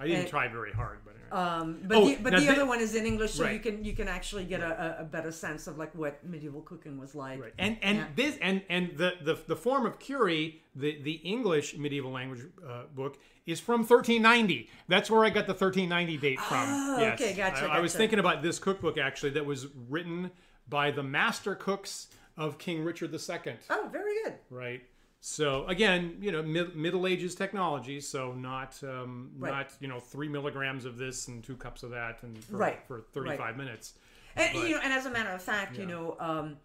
[0.00, 1.30] I didn't and- try very hard, but anyway.
[1.30, 3.94] um, but Oh, the, but the other one is in English, so you can you
[3.94, 7.40] can actually get a, a- a better sense of like what medieval cooking was like.
[7.40, 7.52] Right.
[7.58, 8.06] And and Yeah.
[8.16, 12.84] this and and the, the the forme of Cury, the the English medieval language uh,
[12.94, 14.68] book is from 1390.
[14.88, 16.64] That's where I got the 1390 date from.
[16.66, 17.20] Oh, yes.
[17.20, 20.30] okay, gotcha, I, I was thinking about this cookbook actually that was written
[20.68, 23.54] by the master cooks of King Richard II.
[23.70, 24.34] Oh, very good.
[24.50, 24.82] Right.
[25.26, 29.50] So again, you know, mid, Middle Ages technology, so not um, Right.
[29.50, 32.86] not you know three milligrams of this and two cups of that, and for, Right,
[32.86, 33.94] for 35 minutes.
[34.36, 36.58] And But- you know, and as a matter of fact, you know, um,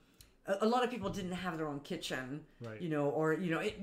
[0.46, 2.82] a, a lot of people didn't have their own kitchen, Right.
[2.82, 3.80] you know, or you know, it,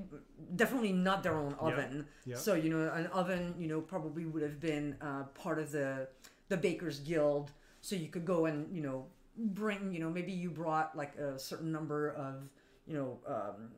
[0.58, 2.06] definitely not their own oven.
[2.26, 2.36] yeah.
[2.36, 6.06] So you know, an oven, you know, probably would have been uh, part of the
[6.50, 7.50] the bakers guild.
[7.80, 9.06] So you could go and you know
[9.38, 12.50] bring, you know, maybe you brought like a certain number of
[12.86, 13.70] you know um,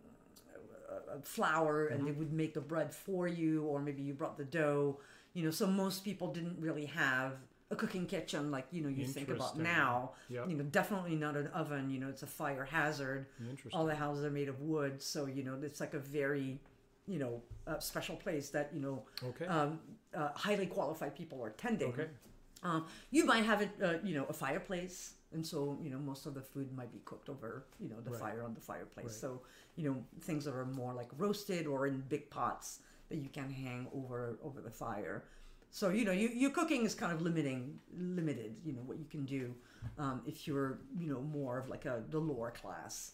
[0.90, 4.44] uh, flour and they would make the bread for you or maybe you brought the
[4.44, 4.98] dough
[5.34, 7.32] you know so most people didn't really have
[7.70, 10.48] a cooking kitchen like you know you think about now Yep.
[10.48, 13.78] you know definitely not an oven you know it's a fire hazard Interesting.
[13.78, 16.58] all the houses are made of wood so you know it's like a very
[17.06, 19.46] you know uh, special place that you know Okay.
[19.46, 19.80] um,
[20.14, 22.06] uh, highly qualified people are tending Okay.
[22.62, 26.26] um, you might have it, uh, you know, a fireplace, and so you know most
[26.26, 28.20] of the food might be cooked over, you know, the Right.
[28.20, 29.06] fire on the fireplace.
[29.06, 29.14] Right.
[29.14, 29.42] So
[29.76, 33.50] you know things that are more like roasted or in big pots that you can
[33.50, 35.24] hang over over the fire.
[35.70, 38.56] So you know, you, your cooking is kind of limiting, limited.
[38.64, 39.54] You know what you can do
[39.98, 43.12] um, if you're, you know, more of like a the lower class.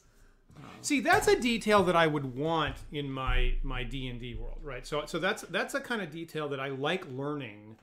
[0.83, 4.61] See, that's a detail that I would want in my my D and D world,
[4.63, 4.87] right?
[4.87, 7.77] So, so that's that's a kind of detail that I like learning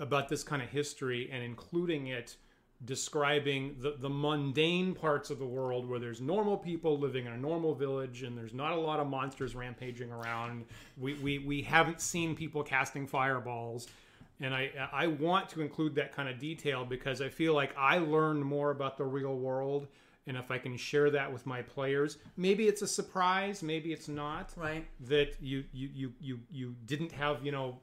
[0.00, 2.36] about this kind of history and including it
[2.84, 7.36] describing the, the mundane parts of the world where there's normal people living in a
[7.36, 10.64] normal village and there's not a lot of monsters rampaging around.
[10.96, 13.88] We, we, we haven't seen people casting fireballs.
[14.40, 17.98] And I, I want to include that kind of detail because I feel like I
[17.98, 19.88] learned more about the real world.
[20.28, 24.08] And if I can share that with my players, maybe it's a surprise, maybe it's
[24.08, 24.86] not Right.
[25.08, 27.80] that you you you you, you didn't have you know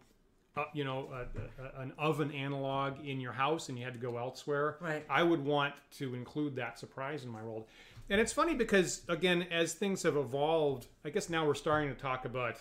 [0.57, 3.99] uh, you know a, a, an oven analog in your house and you had to
[3.99, 5.05] go elsewhere Right.
[5.09, 7.65] i would want to include that surprise in my world
[8.09, 11.99] and it's funny because again as things have evolved i guess now we're starting to
[11.99, 12.57] talk about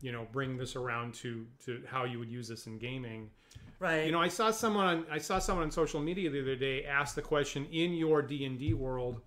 [0.00, 3.30] you know bring this around to to how you would use this in gaming
[3.80, 4.06] Right.
[4.06, 6.84] you know i saw someone on i saw someone on social media the other day
[6.84, 9.20] ask the question in your d&d world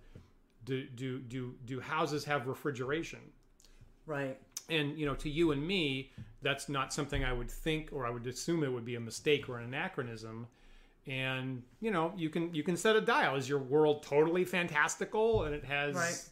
[0.64, 3.20] do do do do houses have refrigeration
[4.06, 4.38] right.
[4.68, 6.10] And you know to you and me
[6.42, 9.48] that's not something i would think or i would assume it would be a mistake
[9.48, 10.46] or an anachronism.
[11.06, 13.34] And you know you can you can set a dial.
[13.36, 16.22] Is your world totally fantastical and it has Right.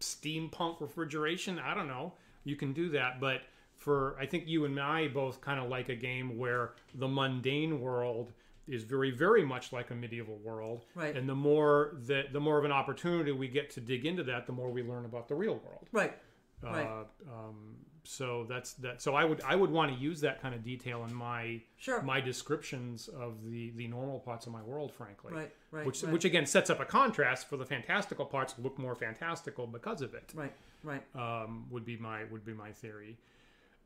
[0.00, 1.58] steampunk refrigeration?
[1.58, 2.14] I don't know.
[2.44, 3.20] You can do that.
[3.20, 3.42] But
[3.76, 7.78] for i think you and i both kind of like a game where the mundane
[7.78, 8.32] world
[8.66, 10.86] is very very much like a medieval world.
[10.94, 11.14] Right.
[11.14, 14.46] and the more that the more of an opportunity we get to dig into that
[14.46, 15.86] the more we learn about the real world.
[15.92, 16.14] Right.
[16.62, 16.86] Right.
[16.86, 19.02] uh, um, so that's that.
[19.02, 22.00] So I would I would want to use that kind of detail in my Sure.
[22.02, 25.32] my descriptions of the the normal parts of my world, frankly.
[25.34, 26.12] Right, right, Which right.
[26.12, 30.14] which again sets up a contrast for the fantastical parts look more fantastical because of
[30.14, 30.32] it.
[30.34, 30.52] right.
[30.84, 31.02] Right.
[31.16, 33.18] Um, would be my would be my theory.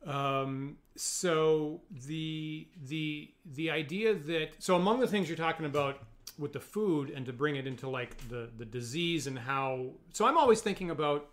[0.07, 5.99] Um, so the the the idea that so among the things you're talking about
[6.39, 10.27] with the food and to bring it into like the the disease and how so
[10.27, 11.29] I'm always thinking about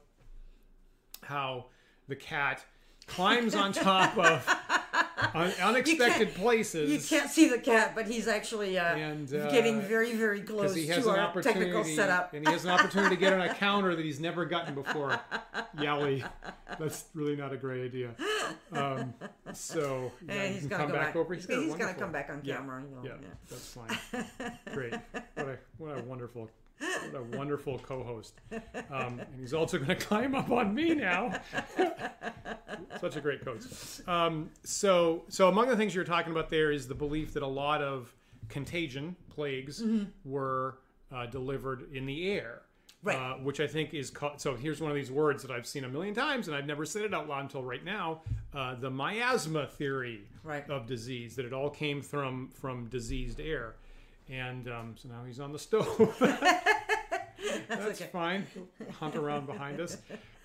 [1.27, 1.65] how
[2.07, 2.63] the cat
[3.05, 4.47] climbs on top of
[5.33, 6.91] un- unexpected places.
[6.91, 10.73] You can't see the cat, but he's actually uh, And, uh, getting very, very close
[10.73, 12.33] to our technical setup.
[12.33, 15.19] and he has an opportunity to get on a counter that he's never gotten before.
[15.77, 16.27] Yowie,
[16.79, 18.11] that's really not a great idea.
[18.73, 19.13] Um,
[19.53, 21.15] so yeah, he's gonna come go back, back.
[21.15, 21.59] over here.
[21.61, 23.27] he's gonna come back on Yeah, camera, you know, yeah, yeah.
[23.49, 24.57] that's fine.
[24.73, 24.93] Great.
[25.35, 26.49] What a what a wonderful.
[26.79, 28.35] What a wonderful co-host,
[28.91, 31.39] um, and he's also going to climb up on me now.
[33.01, 33.61] Such a great coach.
[34.07, 37.47] Um, so, so among the things you're talking about there is the belief that a
[37.47, 38.13] lot of
[38.49, 39.83] contagion plagues
[40.25, 40.79] were
[41.11, 42.61] uh, delivered in the air.
[43.03, 43.15] Right.
[43.15, 44.41] Uh, which I think is called.
[44.41, 46.83] So here's one of these words that I've seen a million times, and I've never
[46.83, 48.21] said it out loud until right now.
[48.53, 50.67] Uh, the miasma theory Right.
[50.69, 53.75] of disease that it all came from from diseased air,
[54.29, 56.15] and um, so now he's on the stove.
[57.67, 58.09] That's okay.
[58.11, 58.47] fine.
[58.99, 59.97] Hunt around behind us.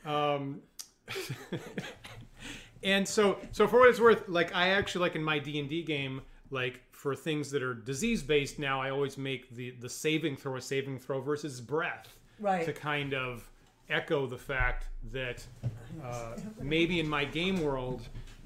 [0.04, 0.60] Um,
[2.82, 5.68] and so, so for what it's worth, like I actually like in my D and
[5.68, 9.88] D game, like for things that are disease based now, I always make the the
[9.88, 12.08] saving throw a saving throw versus breath,
[12.38, 12.64] Right.
[12.64, 13.48] To kind of
[13.88, 15.44] echo the fact that
[16.04, 18.02] uh, maybe in my game world.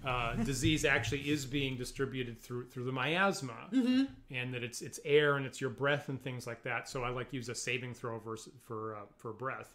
[0.07, 3.69] Uh, disease actually is being distributed through through the miasma,
[4.31, 6.89] and that it's it's air and it's your breath and things like that.
[6.89, 9.75] So I like use a saving throw versus, for uh, for breath.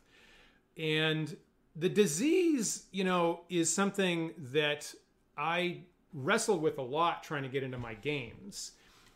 [0.77, 1.35] And
[1.75, 4.93] the disease you know is something that
[5.37, 5.77] i
[6.13, 8.71] wrestled with a lot trying to get into my games.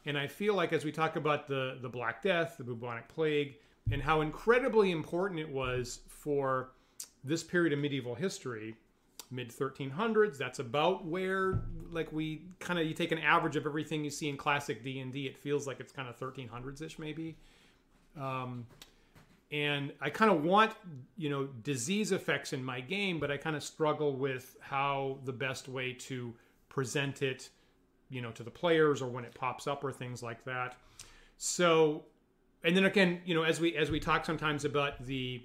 [0.05, 3.55] And i feel like as we talk about the the black death the bubonic plague
[3.91, 6.71] and how incredibly important it was for
[7.23, 8.75] this period of medieval history
[9.31, 14.03] mid 1300s that's about where like we kind of you take an average of everything
[14.03, 17.35] you see in classic d&d it feels like it's kind of 1300s ish maybe
[18.19, 18.65] um,
[19.51, 20.73] and I kind of want
[21.17, 25.33] you know disease effects in my game, but I kind of struggle with how the
[25.33, 26.33] best way to
[26.69, 27.49] present it,
[28.09, 30.75] you know, to the players or when it pops up or things like that.
[31.37, 32.05] So,
[32.63, 35.43] and then again, you know, as we as we talk sometimes about the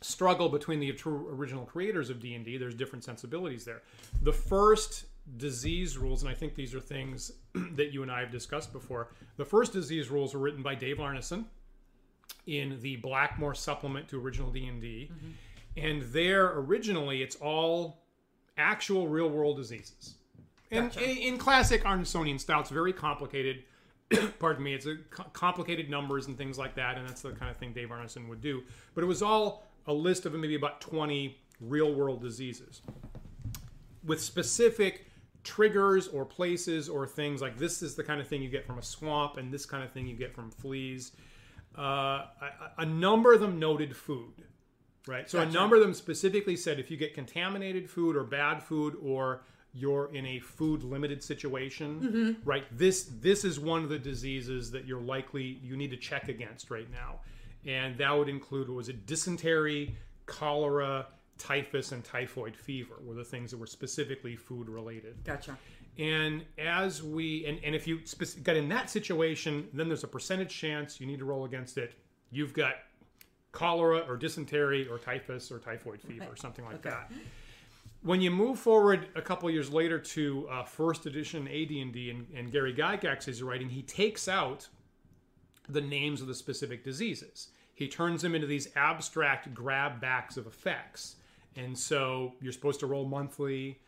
[0.00, 3.82] struggle between the true original creators of D&D, there's different sensibilities there.
[4.22, 7.32] The first disease rules, and I think these are things
[7.72, 9.08] that you and I have discussed before.
[9.36, 11.44] The first disease rules were written by Dave Arneson
[12.46, 15.10] in the Blackmoor supplement to original D&D.
[15.12, 15.30] Mm-hmm.
[15.76, 18.02] And there originally it's all
[18.56, 20.14] actual real world diseases.
[20.70, 21.04] And Gotcha.
[21.04, 23.64] in, in classic Arnesonian style, it's very complicated.
[24.38, 27.50] Pardon me, it's a co- complicated numbers and things like that, and that's the kind
[27.50, 28.62] of thing Dave Arneson would do.
[28.94, 32.82] But it was all a list of maybe about 20 real world diseases
[34.04, 35.06] with specific
[35.44, 38.78] triggers or places or things like this is the kind of thing you get from
[38.78, 41.12] a swamp and this kind of thing you get from fleas.
[41.76, 42.26] Uh, a,
[42.78, 44.42] a number of them noted food,
[45.06, 45.30] right?
[45.30, 48.96] So a number of them specifically said if you get contaminated food or bad food
[49.02, 49.42] or
[49.74, 52.64] you're in a food limited situation, right?
[52.76, 56.70] This this is one of the diseases that you're likely you need to check against
[56.70, 57.20] right now,
[57.66, 59.96] and that would include what was it dysentery,
[60.26, 61.06] cholera,
[61.38, 65.16] typhus, and typhoid fever were the things that were specifically food related.
[65.24, 65.56] Gotcha.
[65.98, 70.08] And as we and, and if you spec- got in that situation, then there's a
[70.08, 71.94] percentage chance you need to roll against it.
[72.30, 72.74] You've got
[73.52, 76.90] cholera or dysentery or typhus or typhoid fever or something like Okay.
[76.90, 77.10] that.
[78.02, 82.52] When you move forward a couple years later to uh, first edition AD&D and, and
[82.52, 84.68] Gary Gygax is writing, he takes out
[85.68, 87.48] the names of the specific diseases.
[87.74, 91.16] He turns them into these abstract grab backs of effects.
[91.56, 93.78] And so you're supposed to roll monthly.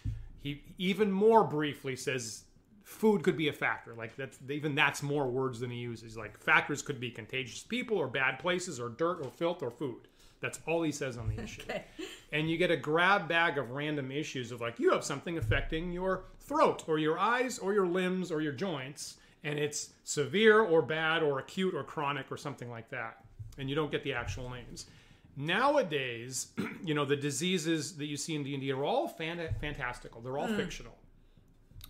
[0.43, 2.45] He even more briefly says
[2.85, 3.95] food could be a factor.
[3.95, 6.17] Like that's even that's more words than he uses.
[6.17, 10.09] Like factors could be contagious people or bad places or dirt or filth or food.
[10.41, 11.63] That's all he says on the issue.
[11.63, 11.85] Okay.
[12.33, 15.93] And you get a grab bag of random issues of like you have something affecting
[15.93, 20.83] your throat or your eyes or your limbs or your joints and it's severe or
[20.83, 23.25] bad or acute or chronic or something like that.
[23.59, 24.87] And you don't get the actual names.
[25.37, 26.49] Nowadays,
[26.85, 30.21] you know, the diseases that you see in D&D are all fan- fantastical.
[30.21, 30.57] They're all mm.
[30.57, 30.97] fictional.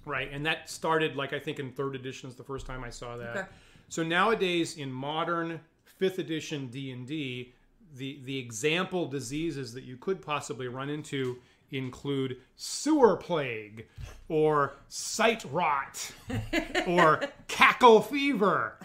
[0.07, 0.31] Right?
[0.33, 3.17] And that started like I think in 3rd edition is the first time I saw
[3.17, 3.37] that.
[3.37, 3.47] Okay.
[3.89, 5.61] So nowadays in modern
[6.01, 7.53] 5th edition D&D,
[7.97, 11.39] the the example diseases that you could possibly run into
[11.73, 13.87] include sewer plague
[14.29, 16.11] or sight rot
[16.87, 18.79] or cackle fever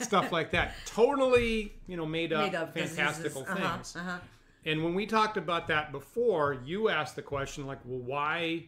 [0.00, 3.42] stuff like that totally you know made up, Made up fantastical.
[3.42, 4.18] Uh-huh, things uh-huh.
[4.64, 8.64] and when we talked about that before you asked the question like well why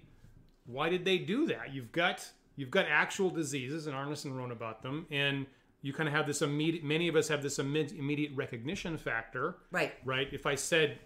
[0.67, 4.83] why did they do that you've got you've got actual diseases and arneson wrote about
[4.83, 5.47] them and
[5.85, 9.57] you kind of have this immediate many of us have this imme- immediate recognition factor
[9.71, 9.93] Right.
[10.05, 10.99] right if i said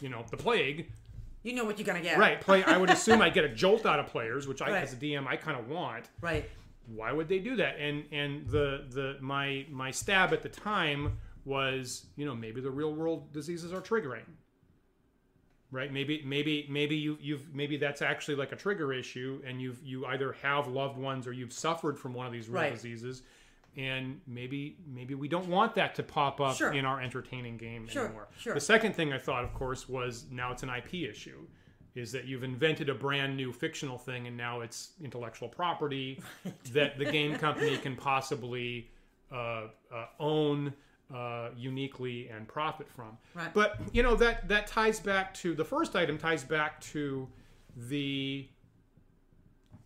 [0.00, 0.90] you know the plague
[1.42, 2.18] You know what you're gonna get.
[2.18, 4.82] right play i would assume i get a jolt out of players which i Right.
[4.82, 6.48] as a dm i kind of want Right.
[6.86, 11.18] why would they do that and and the the my my stab at the time
[11.44, 14.22] was you know maybe the real world diseases are triggering
[15.72, 19.82] right maybe maybe maybe you you've maybe that's actually like a trigger issue and you've
[19.82, 22.72] you either have loved ones or you've suffered from one of these real Right.
[22.74, 23.22] diseases
[23.76, 26.72] and maybe maybe we don't want that to pop up Sure.
[26.72, 28.54] in our entertaining game Sure, anymore sure.
[28.54, 31.46] the second thing i thought of course was now it's an ip issue
[31.94, 36.22] is that you've invented a brand new fictional thing and now it's intellectual property
[36.72, 38.90] that the game company can possibly
[39.30, 39.64] uh,
[39.94, 40.72] uh, own
[41.14, 43.18] uh, uniquely and profit from.
[43.34, 43.52] Right.
[43.52, 47.28] But you know that that ties back to the first item ties back to
[47.76, 48.48] the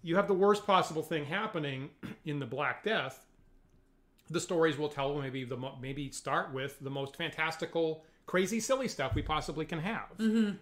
[0.03, 1.91] you have the worst possible thing happening
[2.25, 3.27] in the Black Death.
[4.29, 9.15] The stories we'll tell maybe the maybe start with the most fantastical, crazy, silly stuff
[9.15, 10.09] we possibly can have,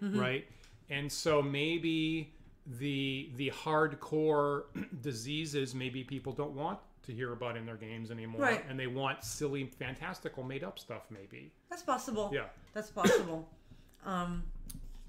[0.03, 0.47] right?
[0.91, 2.35] And so maybe
[2.67, 4.65] the the hardcore
[5.03, 8.65] diseases maybe people don't want to hear about in their games anymore, Right.
[8.69, 11.03] and they want silly, fantastical, made up stuff.
[11.11, 12.31] Maybe That's possible.
[12.35, 12.47] Yeah.
[12.73, 13.49] That's possible.
[14.07, 14.43] um,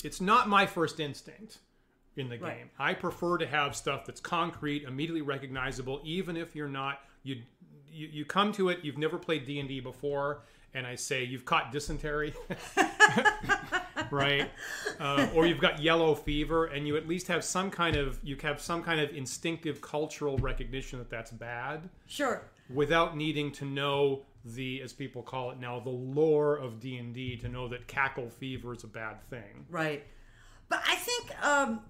[0.04, 1.60] it's not my first instinct
[2.18, 2.58] in the Right.
[2.60, 2.70] game.
[2.80, 7.42] I prefer to have stuff that's concrete, immediately recognizable, even if you're not you
[7.96, 10.42] you, you come to it, you've never played D and D before,
[10.74, 12.34] and I say you've caught dysentery,
[14.12, 14.52] right?
[15.00, 18.36] Uh, or you've got yellow fever, and you at least have some kind of you
[18.42, 22.44] have some kind of instinctive cultural recognition that that's bad, sure.
[22.74, 27.14] without needing to know the as people call it now the lore of D and
[27.14, 29.66] D to know that cackle fever is a bad thing.
[29.70, 30.04] Right.
[30.68, 31.82] But I think, um,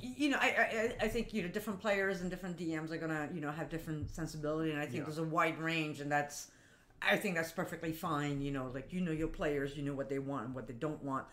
[0.00, 0.46] you know, I,
[1.00, 3.50] I, I think, you know, different players and different DMs are going to, you know,
[3.50, 4.70] have different sensibility.
[4.70, 5.02] And I think Yeah.
[5.04, 6.00] there's a wide range.
[6.00, 6.48] And that's,
[7.02, 8.40] I think that's perfectly fine.
[8.42, 10.74] You know, like you know your players, you know what they want and what they
[10.74, 11.26] don't want.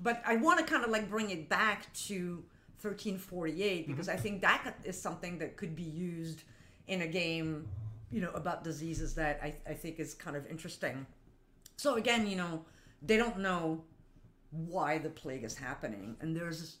[0.00, 2.42] But I want to kind of like bring it back to
[2.82, 4.16] 1348 because Mm-hmm.
[4.16, 6.42] I think that is something that could be used
[6.86, 7.66] in a game,
[8.10, 11.06] you know, about diseases that I, I think is kind of interesting.
[11.76, 12.64] So again, you know,
[13.02, 13.82] they don't know
[14.50, 16.78] why the plague is happening, and there's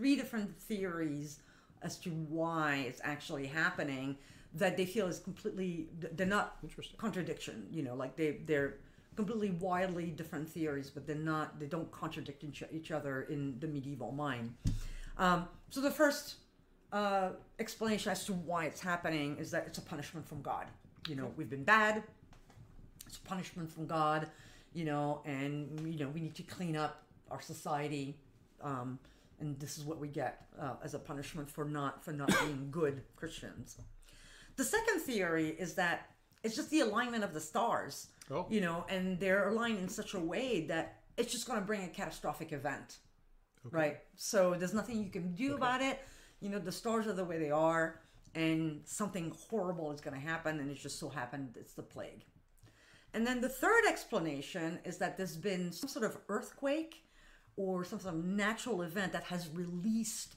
[0.00, 1.40] three different theories
[1.82, 4.16] as to why it's actually happening
[4.54, 6.96] that they feel is completely they're not Interesting.
[6.96, 8.76] contradiction you know like they they're
[9.14, 13.66] completely wildly different theories but they're not they don't contradict each, each other in the
[13.66, 14.54] medieval mind.
[15.18, 16.36] Um, so the first
[16.92, 20.66] uh, explanation as to why it's happening is that it's a punishment from god.
[21.08, 22.02] You know we've been bad.
[23.06, 24.30] It's a punishment from god
[24.72, 28.16] you know and you know we need to clean up our society
[28.62, 28.98] um,
[29.40, 32.68] and this is what we get uh, as a punishment for not for not being
[32.80, 33.76] good christians.
[34.56, 36.10] The second theory is that
[36.42, 38.46] it's just the alignment of the stars Oh.
[38.48, 41.82] you know and they're aligned in such a way that it's just going to bring
[41.82, 42.98] a catastrophic event
[43.70, 43.98] right?
[44.16, 45.98] So there's nothing you can do about it.
[46.40, 48.00] You know the stars are the way they are
[48.34, 52.24] and something horrible is going to happen and it just so happened it's the plague.
[53.12, 57.02] And then the third explanation is that there's been some sort of earthquake
[57.60, 60.36] or some sort of natural event that has released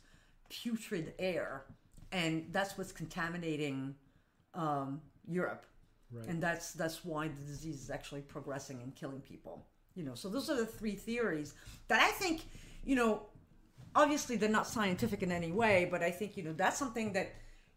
[0.50, 1.64] putrid air,
[2.12, 3.96] and that's what's contaminating
[4.54, 5.66] um, Europe.
[6.12, 6.28] Right.
[6.28, 9.66] And that's that's why the disease is actually progressing and killing people.
[9.96, 11.54] You know, so those are the three theories
[11.88, 12.42] that I think,
[12.84, 13.12] you know,
[13.96, 17.28] obviously they're not scientific in any way, but I think you know that's something that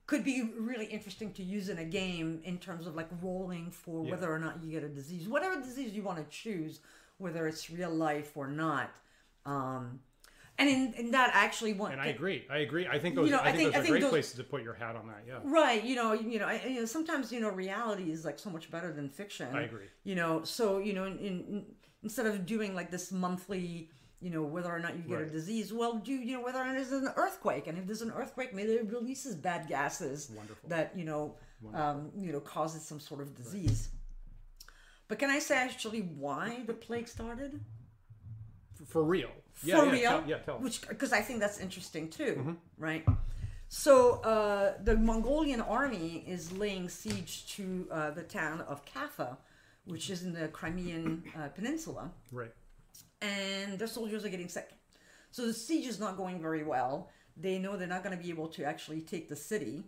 [0.06, 4.04] could be really interesting to use in a game in terms of like rolling for
[4.04, 4.10] Yeah.
[4.10, 6.80] whether or not you get a disease, whatever disease you want to choose,
[7.18, 8.90] whether it's real life or not.
[9.46, 10.00] Um,
[10.58, 12.46] and in, in that, actually want And I agree.
[12.50, 12.86] I agree.
[12.86, 13.26] I think those.
[13.28, 14.62] You know, I I think, think- those I are think great those- places to put
[14.62, 15.22] your hat on that.
[15.28, 15.38] Yeah.
[15.44, 18.48] Right, you know, you know, I, you know, sometimes you know, reality is like so
[18.50, 19.48] much better than fiction.
[19.54, 19.86] I agree.
[20.04, 21.64] You know, so you know, in, in,
[22.02, 23.90] instead of doing like this monthly,
[24.22, 26.64] you know, whether or not you get a disease, well, do you know whether or
[26.64, 30.68] not there's an earthquake, and if there's an earthquake, maybe it releases bad gases Wonderful.
[30.70, 31.34] that you know,
[31.74, 33.90] um, you know, causes some sort of disease.
[35.08, 37.60] But can I say actually why the plague started?
[38.86, 39.30] For real.
[39.62, 40.10] Yeah, for yeah, real.
[40.10, 40.36] Tell, yeah.
[40.38, 40.58] Tell.
[40.58, 42.52] Which because I think that's interesting too, Mm-hmm.
[42.78, 43.04] right?
[43.68, 49.36] So uh, the Mongolian army is laying siege to uh, the town of Kaffa,
[49.86, 52.52] which is in the Crimean uh, Peninsula, right.
[53.20, 54.70] and their soldiers are getting sick.
[55.32, 57.10] So the siege is not going very well.
[57.36, 59.82] They know they're not going to be able to actually take the city.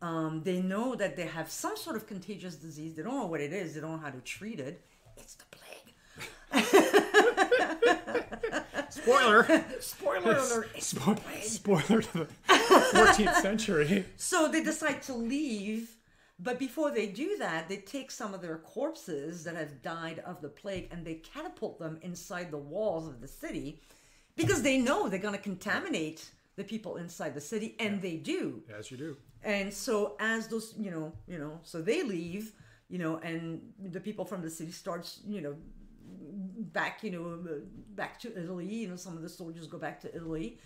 [0.00, 2.94] Um, they know that they have some sort of contagious disease.
[2.94, 3.74] They don't know what it is.
[3.74, 4.80] They don't know how to treat it.
[5.16, 6.84] It's the plague.
[8.90, 9.64] Spoiler.
[9.80, 10.74] Spoiler alert!
[10.76, 14.04] Spo- spoiler to the 14th century.
[14.16, 15.96] So they decide to leave,
[16.38, 20.40] but before they do that, they take some of their corpses that have died of
[20.40, 23.80] the plague and they catapult them inside the walls of the city
[24.36, 28.62] because they know they're going to contaminate the people inside the city, and they do.
[28.76, 29.16] As you do.
[29.44, 32.52] And so as those, you know, you know, so they leave,
[32.88, 35.54] you know, and the people from the city starts, you know,
[36.72, 37.38] back, you know,
[37.94, 38.66] back to Italy.
[38.66, 40.58] You know, some of the soldiers go back to Italy,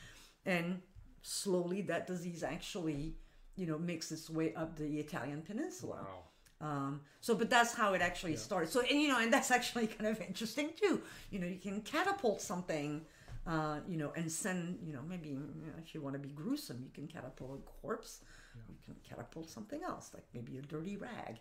[0.46, 0.80] and
[1.22, 3.16] slowly that disease actually,
[3.56, 6.00] you know, makes its way up the Italian peninsula.
[6.02, 6.18] Wow.
[6.62, 8.70] Um, so, but that's how it actually started.
[8.70, 11.02] So, and you know, and that's actually kind of interesting too.
[11.30, 13.02] You know, you can catapult something,
[13.46, 16.28] uh, you know, and send, you know, maybe you know, if you want to be
[16.28, 18.20] gruesome, you can catapult a corpse.
[18.68, 21.40] You can catapult something else, like maybe a dirty rag.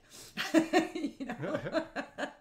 [1.19, 1.83] you know.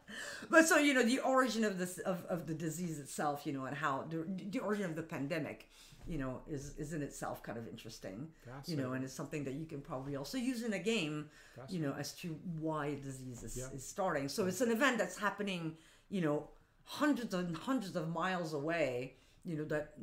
[0.51, 3.64] but so you know the origin of this of, of the disease itself, you know,
[3.64, 5.68] and how the, the origin of the pandemic,
[6.07, 8.29] you know, is is in itself kind of interesting.
[8.71, 11.29] You know, and it's something that you can probably also use in a game,
[11.68, 14.29] you know, as to why disease is, is starting.
[14.29, 15.76] So it's an event that's happening,
[16.09, 16.49] you know,
[16.84, 19.14] hundreds and hundreds of miles away,
[19.45, 19.95] you know, that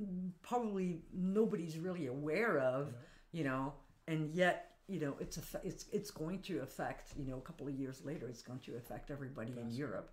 [0.42, 2.94] probably nobody's really aware of,
[3.32, 3.74] you know,
[4.08, 7.68] and yet, you know, it's a, it's it's going to affect, you know, a couple
[7.68, 10.12] of years later, it's going to affect everybody in Europe.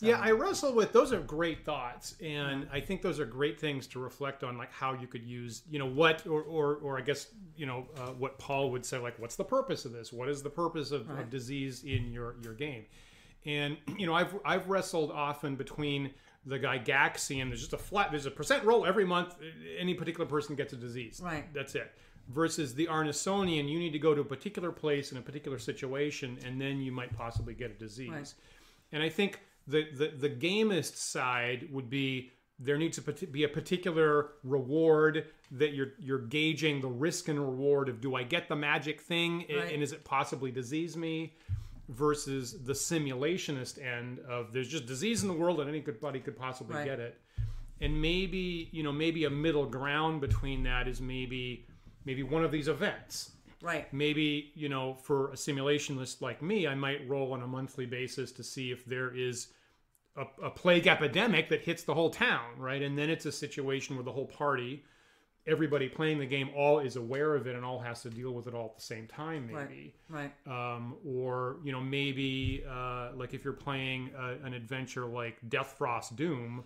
[0.00, 3.86] Yeah, I wrestle with those are great thoughts, and I think those are great things
[3.88, 7.00] to reflect on, like how you could use, you know, what or or, or I
[7.00, 10.12] guess you know uh, what Paul would say, like what's the purpose of this?
[10.12, 12.84] What is the purpose of, of disease in your your game?
[13.44, 16.12] And you know, I've I've wrestled often between
[16.46, 17.48] the Gygaxian.
[17.48, 18.10] There's just a flat.
[18.10, 19.34] There's a percent roll every month.
[19.78, 21.20] Any particular person gets a disease.
[21.22, 21.52] Right.
[21.52, 21.92] That's it.
[22.28, 26.38] Versus the Arnesonian, you need to go to a particular place in a particular situation,
[26.44, 28.10] and then you might possibly get a disease.
[28.10, 28.34] Right.
[28.92, 33.48] And I think the, the, the gamist side would be there needs to be a
[33.48, 38.56] particular reward that you're you're gauging the risk and reward of do I get the
[38.56, 39.72] magic thing Right.
[39.72, 41.34] and is it possibly disease me?
[41.90, 46.76] versus the simulationist end of there's just disease in the world and anybody could possibly
[46.76, 46.84] Right.
[46.84, 47.18] get it.
[47.80, 51.64] And maybe, you know, maybe a middle ground between that is maybe
[52.08, 53.32] maybe one of these events.
[53.60, 53.92] Right.
[53.92, 58.32] Maybe, you know, for a simulationist like me, I might roll on a monthly basis
[58.32, 59.48] to see if there is
[60.16, 62.80] a, a plague epidemic that hits the whole town, right?
[62.80, 64.84] And then it's a situation where the whole party,
[65.46, 68.46] everybody playing the game, all is aware of it and all has to deal with
[68.46, 69.94] it all at the same time, maybe.
[70.08, 70.32] Right.
[70.46, 75.74] Um, or you know maybe uh, like if you're playing uh, an adventure like Death
[75.76, 76.64] Frost Doom,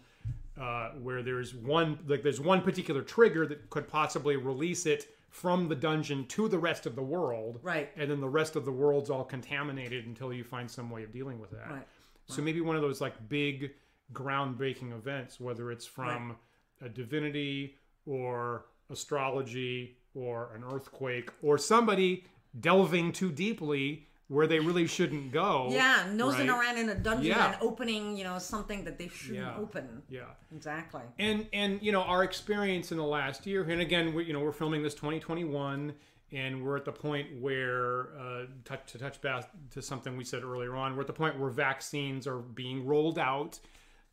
[0.60, 5.66] uh, where there's one like there's one particular trigger that could possibly release it from
[5.68, 7.90] the dungeon to the rest of the world, Right.
[7.96, 11.10] And then the rest of the world's all contaminated until you find some way of
[11.10, 11.70] dealing with that.
[11.70, 11.86] Right.
[12.26, 13.72] So maybe one of those like big
[14.12, 16.36] groundbreaking events, whether it's from
[16.82, 17.76] a divinity
[18.06, 22.26] or astrology or an earthquake or somebody
[22.60, 25.68] delving too deeply where they really shouldn't go.
[25.70, 26.58] Yeah, nosing right?
[26.58, 27.52] around in a dungeon Yeah.
[27.52, 29.56] and opening, you know, something that they shouldn't Yeah.
[29.58, 30.02] open.
[30.08, 30.22] Yeah.
[30.54, 31.02] Exactly.
[31.18, 34.40] and and you know our experience in the last year and again we, you know
[34.40, 35.94] we're filming this 2021
[36.32, 40.42] and we're at the point where uh, touch, to touch back to something we said
[40.42, 43.58] earlier on we're at the point where vaccines are being rolled out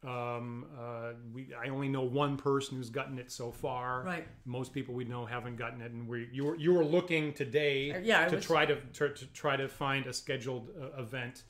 [0.08, 4.04] um, uh, we, I only know one person who's gotten it so far.
[4.04, 4.28] Right.
[4.46, 7.92] Most people we know haven't gotten it, and we you were you were looking today
[7.92, 11.44] Uh, yeah, to was- try to, to to try to find a scheduled uh, event,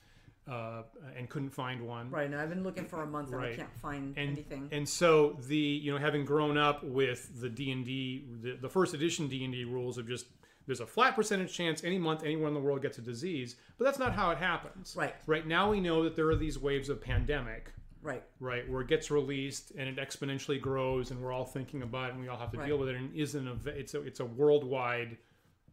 [0.50, 0.82] uh,
[1.16, 2.10] and couldn't find one.
[2.10, 2.30] Right.
[2.30, 4.70] Now I've been looking for a month and I can't find and anything.
[4.72, 8.70] and so the you know having grown up with the D and D the, the
[8.70, 10.26] first edition D and D rules of just
[10.66, 13.86] there's a flat percentage chance any month anyone in the world gets a disease, but
[13.86, 14.96] that's not how it happens.
[14.98, 15.14] Right.
[15.28, 17.72] Right now we know that there are these waves of pandemic.
[18.02, 18.24] Right.
[18.40, 22.14] Right, where it gets released and it exponentially grows, and we're all thinking about it,
[22.14, 22.68] and we all have to Right.
[22.68, 22.96] deal with it.
[22.96, 25.18] And is an ev- it's a it's a worldwide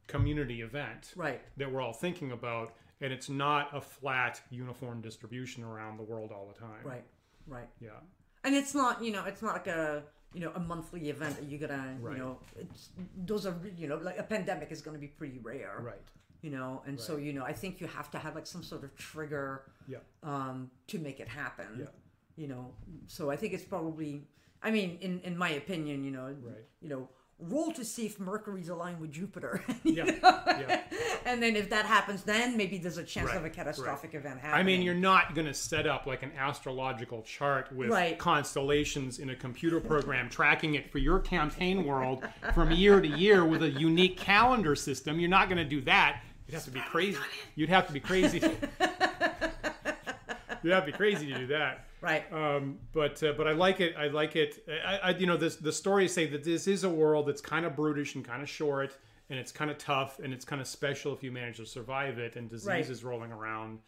[0.07, 1.41] community event Right.
[1.57, 6.31] that we're all thinking about, and it's not a flat uniform distribution around the world
[6.33, 6.85] all the time.
[6.85, 7.05] Right.
[7.47, 7.69] Right.
[7.81, 7.91] Yeah.
[8.45, 11.45] And it's not, you know, it's not like a, you know, a monthly event that
[11.47, 12.13] you're gonna, Right.
[12.17, 15.79] you know, it's those are, you know, like a pandemic is gonna be pretty rare.
[15.81, 16.01] Right.
[16.43, 18.85] You know, and so you know, I think you have to have like some sort
[18.85, 19.99] of trigger Yeah.
[20.23, 21.79] um, to make it happen.
[21.81, 21.87] Yeah.
[22.37, 22.75] You know,
[23.07, 24.27] so I think it's probably.
[24.63, 26.65] I mean, in in my opinion, you know, Right.
[26.81, 27.09] you know,
[27.39, 30.05] roll to see if Mercury's aligned with Jupiter, Yeah.
[30.25, 30.81] yeah.
[31.27, 34.41] and then if that happens, then maybe there's a chance Right, of a catastrophic event
[34.41, 34.61] happening.
[34.61, 38.19] I mean, you're not going to set up like an astrological chart with Right.
[38.19, 43.45] constellations in a computer program tracking it for your campaign world from year to year
[43.45, 45.21] with a unique calendar system.
[45.21, 46.23] You're not going to do that.
[46.49, 47.19] You'd have to be crazy.
[47.55, 48.41] You'd have to be crazy.
[50.63, 51.87] You'd have to be crazy to do that.
[52.07, 52.33] Right.
[52.33, 53.95] Um, but uh, but I like it.
[53.99, 54.65] I like it.
[54.87, 57.67] I, I you know this the stories say that this is a world that's kind
[57.67, 58.97] of brutish and kind of short,
[59.29, 62.19] and it's kind of tough, and it's kind of special if you manage to survive
[62.19, 62.37] it.
[62.37, 63.81] And diseases rolling around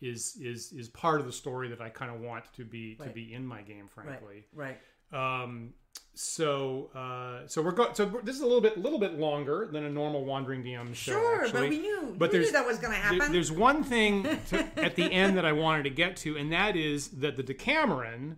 [0.00, 3.08] is is is part of the story that I kind of want to be to
[3.10, 4.46] be in my game, frankly.
[4.54, 4.78] right.
[5.12, 5.42] Right.
[5.42, 5.74] Um,
[6.14, 7.94] so uh, so we're going.
[7.94, 11.12] So this is a little bit little bit longer than a normal wandering DM show.
[11.12, 13.32] Sure, but we knew- But we knew there's- that was gonna there- happen.
[13.32, 16.76] there's one thing to, at the end that I wanted to get to, and that
[16.76, 18.36] is that the Decameron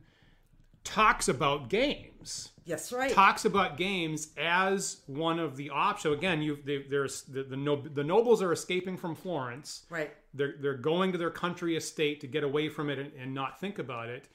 [0.85, 2.51] talks about games.
[2.65, 2.93] Yes.
[2.93, 3.13] Right.
[3.13, 6.03] Talks about games as one of the options.
[6.03, 6.59] So again, you
[6.89, 9.85] there's the the, nob- the nobles are escaping from Florence.
[9.91, 10.13] Right.
[10.35, 13.61] They're they're going to their country estate to get away from it and, and not
[13.61, 14.29] think about it.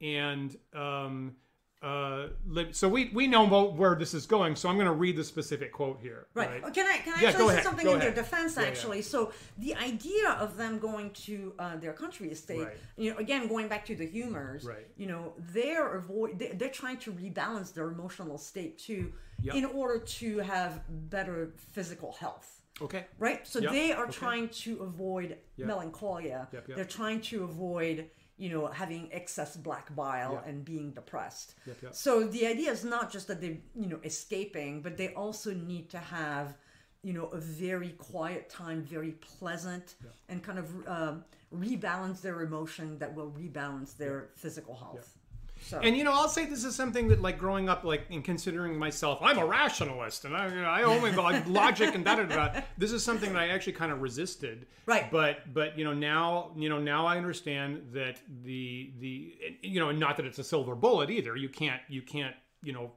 [0.00, 1.36] And um,
[1.84, 2.28] uh,
[2.72, 4.56] so we we know about where this is going.
[4.56, 6.26] So I'm going to read the specific quote here.
[6.34, 6.62] Right.
[6.62, 6.72] Right.
[6.74, 8.24] Can I can I Yeah, actually say ahead, something go in their ahead.
[8.24, 8.56] defense?
[8.56, 8.68] Yeah, yeah.
[8.68, 12.76] Actually, so the idea of them going to uh, their country estate, Right.
[12.96, 14.86] you know, again going back to the humors, Right.
[14.96, 19.12] you know, they're avoid they- they're trying to rebalance their emotional state too,
[19.42, 19.54] Yep.
[19.56, 20.72] in order to have
[21.10, 22.62] better physical health.
[22.80, 23.04] Okay.
[23.18, 23.46] Right.
[23.46, 24.12] So Yep, they are okay.
[24.12, 25.66] trying to avoid Yep.
[25.68, 26.48] melancholia.
[26.66, 30.46] They're trying to avoid, you know, having excess black bile Yep.
[30.48, 31.54] and being depressed.
[31.66, 31.94] Yep, yep.
[31.94, 35.88] So the idea is not just that they're, you know, escaping, but they also need
[35.90, 36.56] to have,
[37.02, 39.94] you know, a very quiet time, very pleasant,
[40.28, 41.24] and kind of um,
[41.54, 45.16] rebalance their emotion that will rebalance their physical health.
[45.64, 48.22] So And you know, I'll say this is something that, like, growing up, like, in
[48.22, 52.16] considering myself, I'm a rationalist, and I, you know, I only like logic and da
[52.16, 52.60] da da.
[52.76, 54.66] This is something that I actually kind of resisted.
[54.86, 55.10] Right.
[55.10, 59.88] But but you know now you know now I understand that the the you know
[59.88, 61.36] and not that it's a silver bullet either.
[61.36, 62.92] You can't you can't you know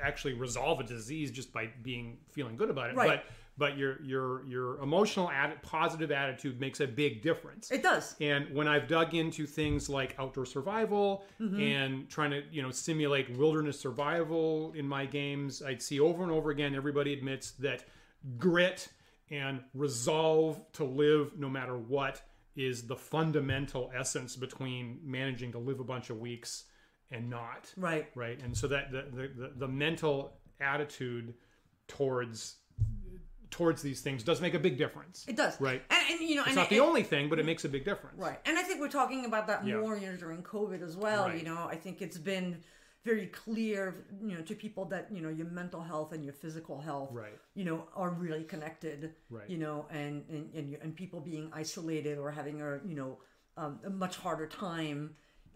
[0.00, 2.96] actually resolve a disease just by being feeling good about it.
[2.96, 3.08] Right.
[3.08, 3.24] But
[3.56, 5.30] but your your your emotional
[5.62, 7.70] positive attitude makes a big difference.
[7.70, 8.16] it does.
[8.20, 11.60] And when I've dug into things like outdoor survival Mm-hmm.
[11.60, 16.32] and trying to, you know, simulate wilderness survival in my games, I'd see over and
[16.32, 17.84] over again everybody admits that
[18.38, 18.88] grit
[19.30, 22.22] and resolve to live no matter what
[22.56, 26.64] is the fundamental essence between managing to live a bunch of weeks
[27.10, 28.06] and not Right.
[28.14, 29.02] right and so that the,
[29.36, 31.34] the, the mental attitude
[31.88, 32.56] towards
[33.58, 35.54] towards these things does make a big difference It does.
[35.60, 35.80] Right.
[35.88, 37.84] And, and you know, it's and, not the only thing but it makes a big
[37.90, 38.38] difference Right.
[38.46, 39.76] And I think we're talking about that Yeah.
[39.80, 41.26] more you know, during COVID as well.
[41.28, 41.38] Right.
[41.38, 42.48] You know, I think it's been
[43.04, 43.80] very clear,
[44.28, 47.38] you know, to people that, you know, your mental health and your physical health, Right.
[47.54, 49.14] you know, are really connected.
[49.30, 49.48] Right.
[49.52, 53.18] You know, and, and, and, you- and people being isolated or having a, you know,
[53.56, 55.00] um, a much harder time.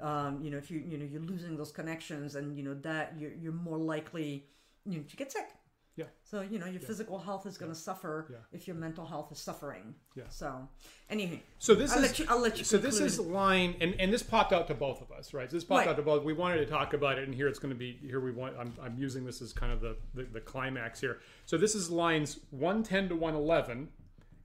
[0.00, 3.14] Um, you know, if you, you know, you're losing those connections and, you know, that
[3.18, 4.30] you're, you're more likely,
[4.86, 5.48] you know, to get sick.
[5.98, 8.36] Yeah So, you know, your physical health is going to suffer Yeah.
[8.52, 9.94] if your mental health is suffering.
[10.14, 10.24] Yeah.
[10.30, 10.68] So,
[11.10, 11.42] anyway.
[11.58, 14.12] So this I'll is let you- I'll let you so this is line and, and
[14.12, 15.50] this popped out to both of us, right?
[15.50, 15.88] So this popped Right.
[15.88, 16.22] out to both.
[16.24, 18.20] We wanted to talk about it, and here it's going to be here.
[18.20, 18.56] We want.
[18.58, 21.18] I'm, I'm using this as kind of the, the the climax here.
[21.46, 23.88] So this is lines 110 to 111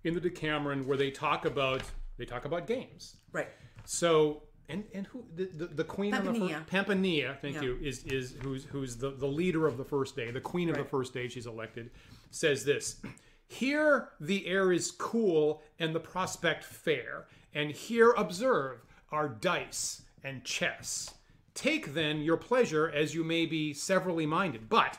[0.06, 1.84] in the Decameron where they talk about
[2.18, 3.18] they talk about games.
[3.32, 3.50] Right.
[3.86, 7.62] So and and who the the, the queen on the first Pampinea, thank Yeah.
[7.64, 10.78] you, is is who's who's the the leader of the first day, the queen of
[10.78, 11.28] the first day.
[11.28, 11.92] She's elected.
[12.32, 12.98] Says this.
[13.48, 20.44] Here the air is cool and the prospect fair, and here observe are dice and
[20.44, 21.14] chess.
[21.54, 24.70] Take then your pleasure as you may be severally minded.
[24.70, 24.98] But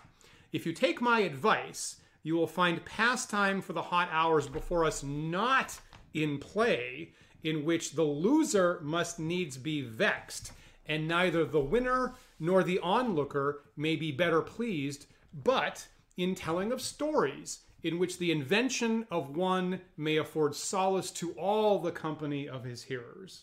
[0.53, 5.03] if you take my advice, you will find pastime for the hot hours before us
[5.03, 5.81] not
[6.13, 7.13] in play,
[7.45, 10.51] in which the loser must needs be vexed,
[10.87, 16.81] and neither the winner nor the onlooker may be better pleased, but in telling of
[16.81, 22.65] stories, in which the invention of one may afford solace to all the company of
[22.65, 23.43] his hearers.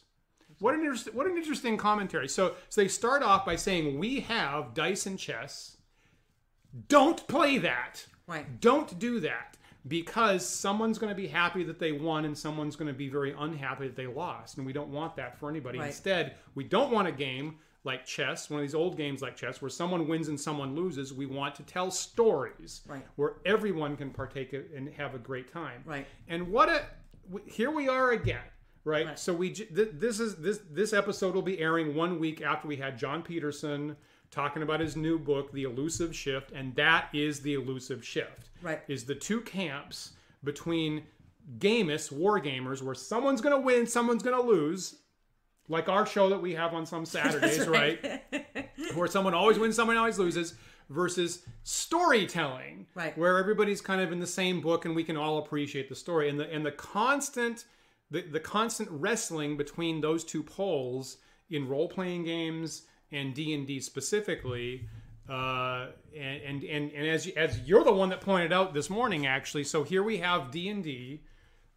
[0.60, 2.28] What an interesting, what an interesting commentary.
[2.28, 5.78] So, so they start off by saying we have dice and chess.
[6.88, 8.06] Don't play that.
[8.28, 8.60] Right.
[8.62, 9.58] Don't do that
[9.88, 13.34] because someone's going to be happy that they won and someone's going to be very
[13.38, 15.80] unhappy that they lost, and we don't want that for anybody.
[15.80, 15.88] Right.
[15.88, 19.60] Instead, we don't want a game like chess, one of these old games like chess,
[19.60, 21.14] where someone wins and someone loses.
[21.14, 23.04] We want to tell stories Right.
[23.16, 25.82] where everyone can partake and have a great time.
[25.86, 26.06] Right.
[26.28, 26.86] And what a
[27.46, 28.42] here we are again.
[28.84, 29.06] Right?
[29.08, 29.18] Right.
[29.20, 32.98] So we this is this this episode will be airing one week after we had
[33.00, 33.96] Jon Peterson
[34.32, 38.50] talking about his new book, The Elusive Shift, and that is the elusive shift.
[38.62, 38.82] Right.
[38.88, 40.12] Is the two camps
[40.44, 41.04] between
[41.60, 44.96] gamists, war gamers, where someone's going to win, someone's going to lose,
[45.68, 48.24] like our show that we have on some Saturdays, right?
[48.96, 50.56] where someone always wins, someone always loses,
[50.90, 53.18] versus storytelling, Right.
[53.18, 56.30] Where everybody's kind of in the same book and we can all appreciate the story,
[56.30, 57.66] and the and the constant
[58.10, 61.18] the, the constant wrestling between those two poles
[61.50, 64.88] in role playing games and D and D specifically.
[65.30, 68.90] Uh, and, and and and as you- as you're the one that pointed out this
[68.90, 71.24] morning, actually, so here we have D and D,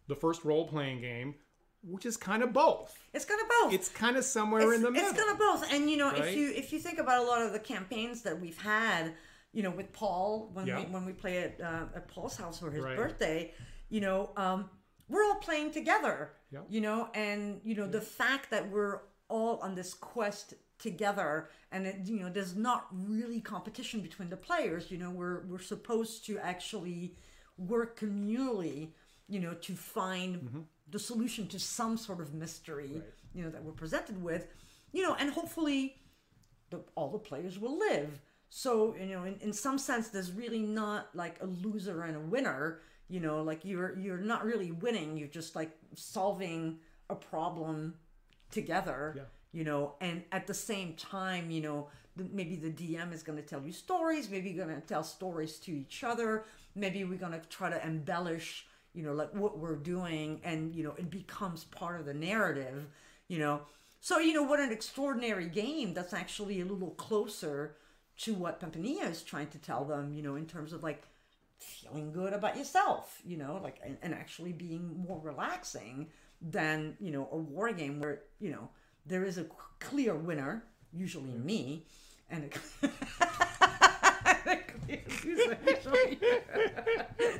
[0.07, 1.35] the first role playing game,
[1.83, 2.97] which is kind of both.
[3.13, 3.73] It's kind of both.
[3.73, 5.09] It's kind of somewhere in the middle.
[5.09, 5.71] It's kind of both.
[5.71, 6.25] And you know, Right?
[6.25, 9.13] if you if you think about a lot of the campaigns that we've had,
[9.53, 10.79] you know, with Paul when Yeah.
[10.79, 12.97] we when we play at uh, at Paul's house for his Right.
[12.97, 13.53] birthday,
[13.89, 14.69] you know, um,
[15.07, 16.31] we're all playing together.
[16.51, 16.61] Yeah.
[16.67, 21.87] You know, and you know the fact that we're all on this quest together and
[21.87, 26.25] it, you know there's not really competition between the players you know we're we're supposed
[26.25, 27.15] to actually
[27.57, 28.89] work communally
[29.27, 30.59] you know to find Mm-hmm.
[30.91, 33.01] the solution to some sort of mystery
[33.33, 34.47] you know that we're presented with
[34.91, 35.95] you know and hopefully
[36.71, 38.19] the, all the players will live
[38.49, 42.19] so you know in, in some sense there's really not like a loser and a
[42.19, 46.77] winner you know like you're you're not really winning you're just like solving
[47.09, 47.93] a problem
[48.51, 49.23] together Yeah.
[49.55, 51.87] You know and at the same time you know
[52.17, 55.57] the, maybe the dm is going to tell you stories maybe going to tell stories
[55.59, 56.43] to each other
[56.75, 60.83] maybe we're going to try to embellish you know like what we're doing and you
[60.83, 62.87] know it becomes part of the narrative
[63.27, 63.61] you know.
[64.01, 67.75] So you know what an extraordinary game that's actually a little closer
[68.19, 71.03] to what Pampinea is trying to tell them you know in terms of like
[71.57, 76.07] feeling good about yourself you know like and, and actually being more relaxing
[76.41, 78.69] than you know a war game where you know
[79.05, 79.45] there is a
[79.79, 80.63] clear winner
[80.93, 81.85] usually me
[82.29, 86.19] and a, a clear loser usually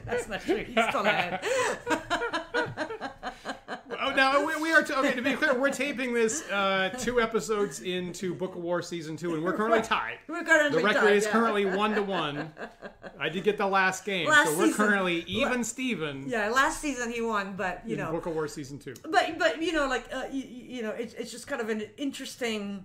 [0.05, 0.57] that's not true.
[0.63, 1.43] He's still ahead
[4.15, 4.81] now we, we are.
[4.83, 8.81] T- okay, to be clear, we're taping this uh, two episodes into Book of War
[8.81, 10.17] season two, and we're currently tied.
[10.27, 11.31] We're currently the record tied, is yeah.
[11.31, 12.51] currently one to one.
[13.19, 14.85] I did get the last game, Last so we're season.
[14.85, 18.47] currently even Steven yeah last season he won but you in know Book of War
[18.47, 18.93] season two.
[19.09, 21.83] but but you know like uh, you, you know it's, it's just kind of an
[21.97, 22.83] interesting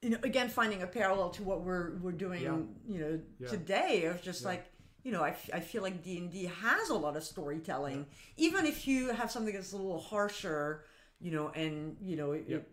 [0.00, 2.56] you know again finding a parallel to what we're we're doing Yeah.
[2.88, 3.48] you know Yeah.
[3.48, 4.64] today of just like
[5.08, 8.04] you know, I, f- I feel like D and D has a lot of storytelling,
[8.36, 10.84] even if you have something that's a little harsher,
[11.18, 12.68] you know, and you know, it, it-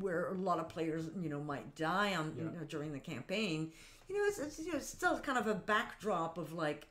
[0.00, 3.72] where a lot of players, you know, might die on you know, during the campaign.
[4.08, 6.86] You know, it's, it's you know, it's still kind of a backdrop of like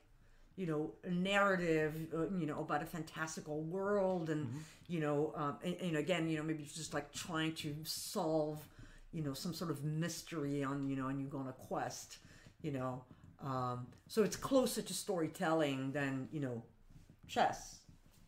[0.57, 4.47] you know, a narrative, uh, you know, about a fantastical world, and
[4.87, 8.59] you know, um, and, and again, you know, maybe just like trying to solve,
[9.13, 12.17] you know, some sort of mystery on, you know, and you go on a quest,
[12.63, 13.03] you know,
[13.43, 16.63] um, so it's closer to storytelling than you know,
[17.27, 17.79] chess,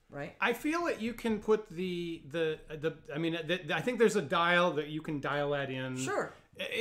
[0.09, 0.35] right?
[0.39, 2.93] I feel that you can put the the the.
[3.13, 5.97] I mean, the, I think there's a dial that you can dial that in.
[5.97, 6.33] Sure.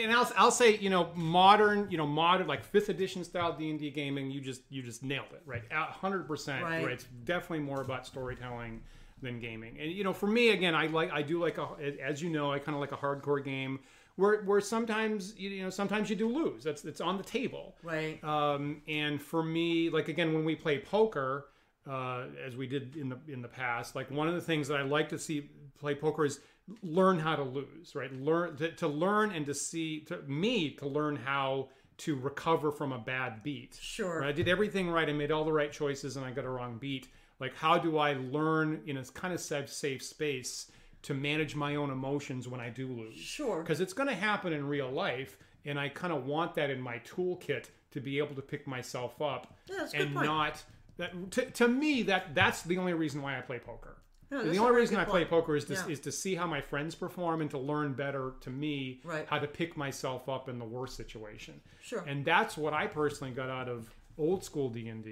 [0.02, 3.70] And I'll, I'll say you know modern you know modern like fifth edition style D
[3.70, 6.82] and D gaming you just you just nailed it right hundred percent Right.
[6.84, 8.82] right it's definitely more about storytelling
[9.22, 11.68] than gaming and you know for me again I like I do like a
[12.02, 13.78] as you know I kind of like a hardcore game
[14.18, 18.22] where where sometimes you know sometimes you do lose that's it's on the table Right.
[18.24, 21.46] um, and for me, like again, when we play poker,
[21.88, 24.76] uh, as we did in the in the past, like one of the things that
[24.78, 26.40] I like to see play poker is
[26.82, 28.12] learn how to lose, right?
[28.12, 31.68] Learn to, to learn and to see to me to learn how
[31.98, 33.78] to recover from a bad beat.
[33.80, 34.20] Sure.
[34.20, 34.28] Right?
[34.28, 35.08] I did everything right.
[35.08, 37.08] I made all the right choices, and I got a wrong beat.
[37.40, 40.70] Like, how do I learn in a kind of safe, safe space
[41.02, 43.16] to manage my own emotions when I do lose?
[43.16, 43.62] Sure.
[43.62, 46.80] because it's going to happen in real life and i kind of want that in
[46.80, 50.62] my toolkit to be able to pick myself up Yeah, that's a good and not
[50.98, 53.98] that to, to me that that's the only reason why i play poker
[54.30, 55.30] No, the only reason i play point.
[55.30, 55.88] poker is to, Yeah.
[55.88, 59.26] is to see how my friends perform and to learn better to me Right.
[59.28, 62.04] how to pick myself up in the worst situation Sure.
[62.06, 65.04] and that's what i personally got out of old school d&d and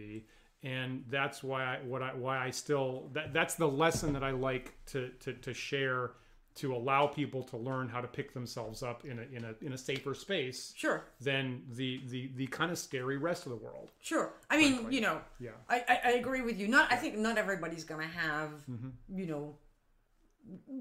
[1.09, 4.75] that's why I, what I why I still that that's the lesson that I like
[4.87, 6.13] to to, to share
[6.57, 9.73] to allow people to learn how to pick themselves up in a in a in
[9.75, 11.05] a safer space Sure.
[11.21, 13.91] than the the the kind of scary rest of the world.
[14.01, 14.33] Sure.
[14.51, 15.51] I mean, you know, Yeah.
[15.69, 16.67] I, I, I agree with you.
[16.67, 18.89] Not, I think not everybody's gonna have, Mm-hmm.
[19.19, 19.55] you know,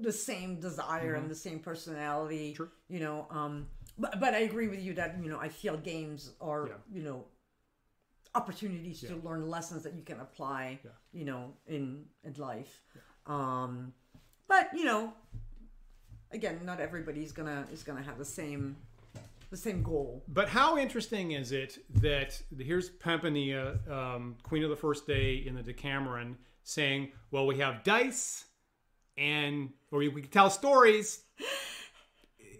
[0.00, 2.54] the same desire and the same personality.
[2.54, 2.68] Sure.
[2.88, 3.66] You know, um,
[3.98, 6.74] but but I agree with you that you know I feel games are Yeah.
[6.90, 7.24] you know
[8.36, 10.78] opportunities to learn lessons that you can apply.
[11.12, 12.82] You know, in in life.
[13.26, 13.92] Um,
[14.48, 15.12] but you know,
[16.30, 18.76] again, not everybody's gonna is gonna have the same
[19.50, 20.22] the same goal.
[20.28, 25.54] But how interesting is it that here's Pampinea, um, Queen of the First Day in
[25.54, 28.44] the Decameron, saying, "Well, we have dice,
[29.16, 31.22] and or we can tell stories."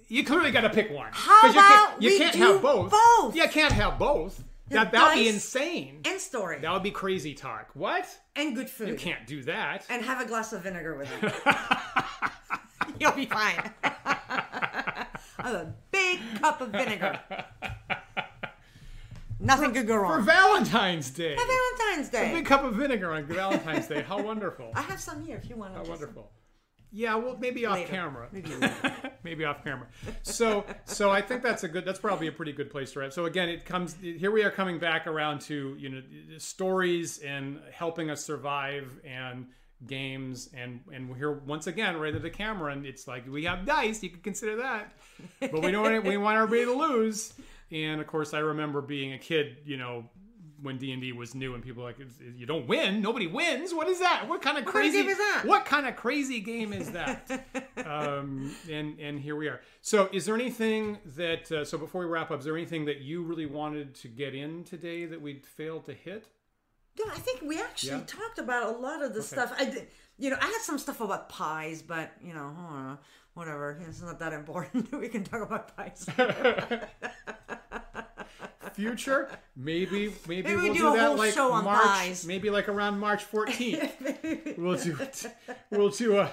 [0.08, 1.10] You clearly got to pick one.
[1.12, 2.92] How 'Cause you can't, about you we can't do have both?
[2.92, 3.34] both?
[3.34, 4.44] You can't have both.
[4.68, 6.00] That that'd be insane.
[6.04, 6.58] And story.
[6.60, 7.70] That would be crazy talk.
[7.74, 8.06] What?
[8.34, 8.88] and good food.
[8.88, 9.86] You can't do that.
[9.88, 11.32] and have a glass of vinegar with it.
[13.00, 13.70] You'll be fine.
[13.82, 17.18] have a big cup of vinegar.
[19.38, 20.20] Nothing could go wrong.
[20.20, 20.30] For.
[20.30, 21.36] Valentine's Day.
[21.36, 22.30] For Valentine's Day.
[22.30, 24.02] A big cup of vinegar on Valentine's Day.
[24.02, 24.72] How wonderful.
[24.74, 25.80] I have some here if you want to.
[25.80, 26.30] How wonderful.
[26.96, 27.90] Yeah, well, maybe off Later.
[27.90, 28.28] camera.
[28.32, 28.50] Maybe
[29.22, 29.86] maybe off camera.
[30.22, 31.84] So, so I think that's a good.
[31.84, 33.12] That's probably a pretty good place to wrap.
[33.12, 33.94] So again, it comes.
[34.00, 36.02] Here we are coming back around to you know
[36.38, 39.46] stories and helping us survive and
[39.86, 43.44] games and and we're here once again right at the camera and it's like we
[43.44, 44.90] have dice you could consider that
[45.38, 47.34] but we don't want we want everybody to lose
[47.70, 50.02] and of course i remember being a kid you know
[50.62, 51.98] when d&d was new and people were like
[52.34, 55.02] you don't win nobody wins what is that what kind of What kind of crazy
[55.02, 57.30] game is that?" what kind of crazy game is that
[57.86, 59.60] um, and and here we are.
[59.82, 63.00] So, is there anything that uh, so before we wrap up, is there anything that
[63.00, 66.26] you really wanted to get in today that we failed to hit?
[66.98, 68.04] No, I think we actually Yeah.
[68.06, 69.52] talked about a lot of the stuff.
[69.58, 69.88] I did,
[70.18, 72.98] you know, I had some stuff about pies, but you know, know,
[73.34, 73.78] whatever.
[73.86, 74.90] It's not that important.
[74.98, 76.08] we can talk about pies.
[78.76, 81.82] Future, maybe maybe, Maybe we we'll do do, a that whole like show on March,
[81.84, 82.26] pies.
[82.26, 83.92] maybe like around March fourteenth.
[84.56, 85.26] we'll do it.
[85.70, 86.30] We'll do a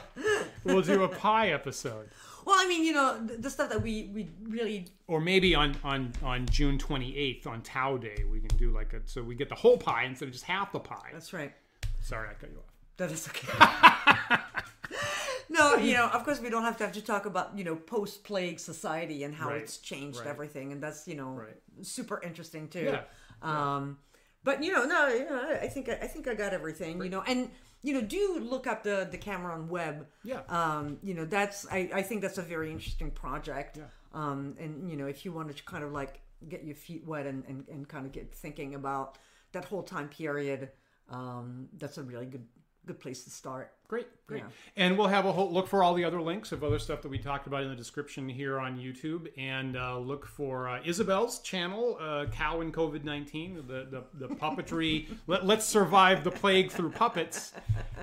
[0.63, 2.09] we'll do a pie episode,
[2.45, 5.75] well, I mean, you know, the, the stuff that we we really or maybe on
[5.83, 9.35] on on June twenty eighth on Tau Day we can do like a so we
[9.35, 11.09] get the whole pie instead of just half the pie.
[11.13, 11.53] That's right.
[12.01, 12.65] Sorry, I cut you off.
[12.97, 13.47] That is okay.
[15.49, 17.75] no, you know, of course, we don't have to have to talk about you know
[17.75, 20.27] post plague society and how Right, it's changed right.
[20.27, 21.59] everything, and that's you know Right.
[21.81, 22.85] super interesting too.
[22.91, 23.03] Yeah,
[23.41, 23.97] Um,
[24.43, 27.01] but you know, no, you know, I- think I think I got everything.
[27.03, 27.49] You know, and
[27.81, 30.07] you know, do look up the Decameron Web.
[30.23, 30.41] Yeah.
[30.47, 33.77] Um, you know, that's I I think that's a very interesting project.
[33.77, 33.85] Yeah.
[34.13, 37.25] Um, and you know, if you wanted to kind of like get your feet wet
[37.25, 39.17] and and, and kind of get thinking about
[39.53, 40.69] that whole time period,
[41.09, 42.47] um, that's a really good
[42.85, 43.71] good place to start.
[43.93, 44.39] Great, great.
[44.41, 44.49] Yeah.
[44.75, 47.09] And we'll have a whole look for all the other links of other stuff that
[47.09, 51.41] we talked about in the description here on YouTube, and uh, look for uh, Isabel's
[51.41, 55.09] channel, uh, Cow and COVID nineteen, the the, the puppetry.
[55.27, 57.53] let, let's survive the plague through puppets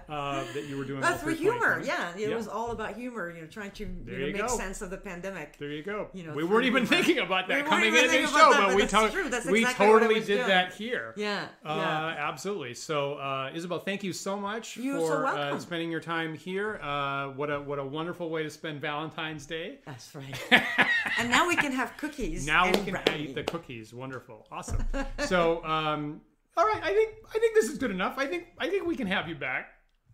[0.09, 1.01] uh, that you were doing.
[1.01, 1.83] That's for through humor.
[1.85, 2.37] Yeah, it Yeah.
[2.37, 3.33] was all about humor.
[3.35, 4.47] You know, trying to you know, you make go.
[4.47, 5.59] sense of the pandemic.
[5.59, 6.07] There you go.
[6.13, 7.03] You know, we weren't even humor.
[7.03, 9.29] thinking about that We coming into the show, that, but we, that's to- true.
[9.29, 10.47] That's we exactly totally did doing.
[10.47, 11.15] that here.
[11.17, 12.29] Yeah, Uh, yeah.
[12.29, 12.75] absolutely.
[12.75, 15.57] So, uh, Isabel, thank you so much You're for so uh, welcome.
[15.81, 16.79] Spending your time here.
[16.83, 19.79] Uh, what a what a wonderful way to spend Valentine's Day.
[19.87, 20.39] That's right.
[21.19, 22.47] and now we can have cookies.
[22.47, 23.23] Now and we can brownie.
[23.23, 23.95] eat the cookies.
[23.95, 24.85] Wonderful, awesome.
[25.21, 26.21] so, um,
[26.55, 28.19] all right, I think I think this is good enough.
[28.19, 29.71] I think I think we can have you back.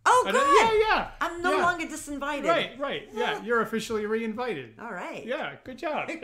[0.08, 0.34] Oh, good.
[0.34, 1.10] yeah, yeah.
[1.20, 1.62] I'm no yeah.
[1.62, 2.48] longer disinvited.
[2.48, 3.08] Right, right.
[3.12, 4.74] Yeah, you're officially re-invited.
[4.80, 5.26] All right.
[5.26, 6.08] Yeah, good job.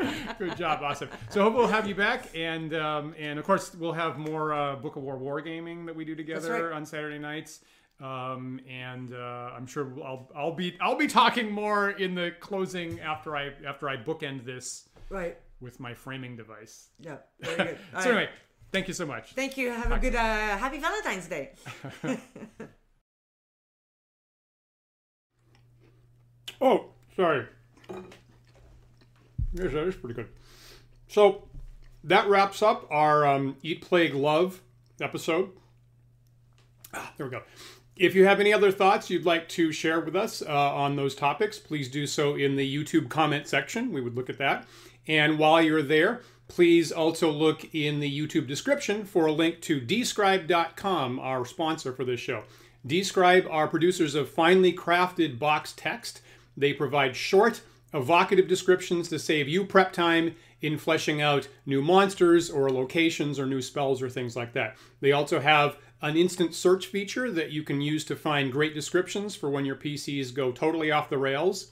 [0.38, 1.10] Good job, awesome.
[1.28, 4.76] So hope we'll have you back, and um, and of course we'll have more uh,
[4.76, 6.72] Book of War wargaming that we do together right.
[6.72, 7.60] on Saturday nights.
[8.00, 13.00] Um, and uh, I'm sure I'll I'll be I'll be talking more in the closing
[13.00, 15.36] after I after I bookend this Right.
[15.60, 16.88] with my framing device.
[17.00, 17.16] Yeah.
[17.40, 17.78] Very good.
[17.94, 18.16] All so right.
[18.16, 18.30] anyway,
[18.72, 19.32] thank you so much.
[19.32, 19.70] Thank you.
[19.70, 21.50] Have a good, uh, happy Valentine's Day.
[26.60, 26.86] Oh,
[27.16, 27.46] sorry.
[29.52, 30.28] Yes, that is pretty good.
[31.08, 31.48] So
[32.04, 34.60] that wraps up our um, Eat, Plague, Love
[35.00, 35.50] episode.
[36.92, 37.42] Ah, there we go.
[37.96, 41.14] If you have any other thoughts you'd like to share with us uh, on those
[41.14, 43.92] topics, please do so in the YouTube comment section.
[43.92, 44.66] We would look at that.
[45.06, 49.80] And while you're there, please also look in the YouTube description for a link to
[49.80, 52.42] dscryb.com, our sponsor for this show.
[52.86, 56.20] Dscryb are producers of finely crafted box text.
[56.56, 57.62] They provide short,
[57.94, 63.46] evocative descriptions to save you prep time in fleshing out new monsters or locations or
[63.46, 64.76] new spells or things like that.
[65.00, 69.36] They also have an instant search feature that you can use to find great descriptions
[69.36, 71.70] for when your PCs go totally off the rails,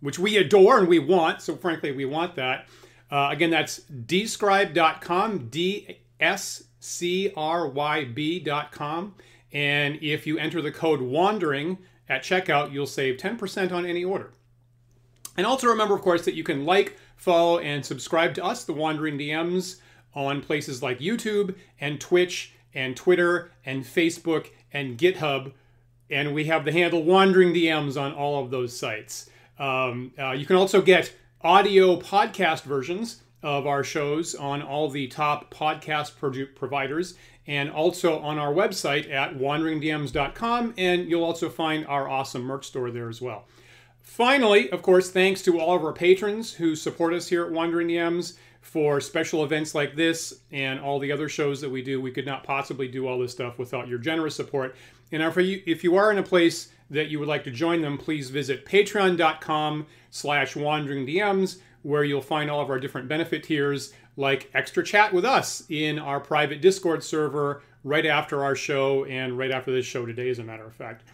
[0.00, 1.40] which we adore and we want.
[1.40, 2.68] So, frankly, we want that.
[3.10, 9.14] Uh, again, that's dscryb.com, D S C R Y B.com.
[9.52, 11.78] And if you enter the code WANDERING
[12.08, 14.32] at checkout, you'll save 10% on any order.
[15.36, 18.72] And also remember, of course, that you can like, follow, and subscribe to us, the
[18.72, 19.76] Wandering DMs,
[20.14, 25.52] on places like YouTube and Twitch and Twitter and Facebook and GitHub.
[26.10, 29.30] And we have the handle Wandering DMs on all of those sites.
[29.58, 31.12] Um, uh, you can also get
[31.42, 36.12] audio podcast versions of our shows on all the top podcast
[36.54, 37.14] providers
[37.46, 40.74] and also on our website at wanderingdms.com.
[40.76, 43.46] And you'll also find our awesome merch store there as well.
[44.02, 47.88] Finally, of course, thanks to all of our patrons who support us here at Wandering
[47.88, 52.00] DMs for special events like this and all the other shows that we do.
[52.00, 54.76] We could not possibly do all this stuff without your generous support.
[55.10, 57.80] And if you, if you are in a place that you would like to join
[57.80, 63.44] them, please visit patreon.com slash wandering DMs, where you'll find all of our different benefit
[63.44, 69.04] tiers, like extra chat with us in our private Discord server right after our show
[69.06, 71.04] and right after this show today, as a matter of fact.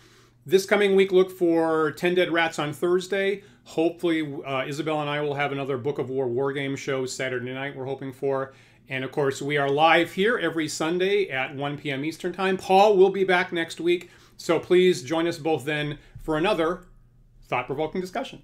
[0.44, 3.42] This coming week, look for 10 Dead Rats on Thursday.
[3.64, 7.76] Hopefully, uh, Isabel and I will have another Book of War Wargame show Saturday night,
[7.76, 8.52] we're hoping for.
[8.88, 12.04] And of course, we are live here every Sunday at 1 p.m.
[12.04, 12.56] Eastern Time.
[12.56, 16.84] Paul will be back next week, so please join us both then for another
[17.48, 18.42] thought provoking discussion.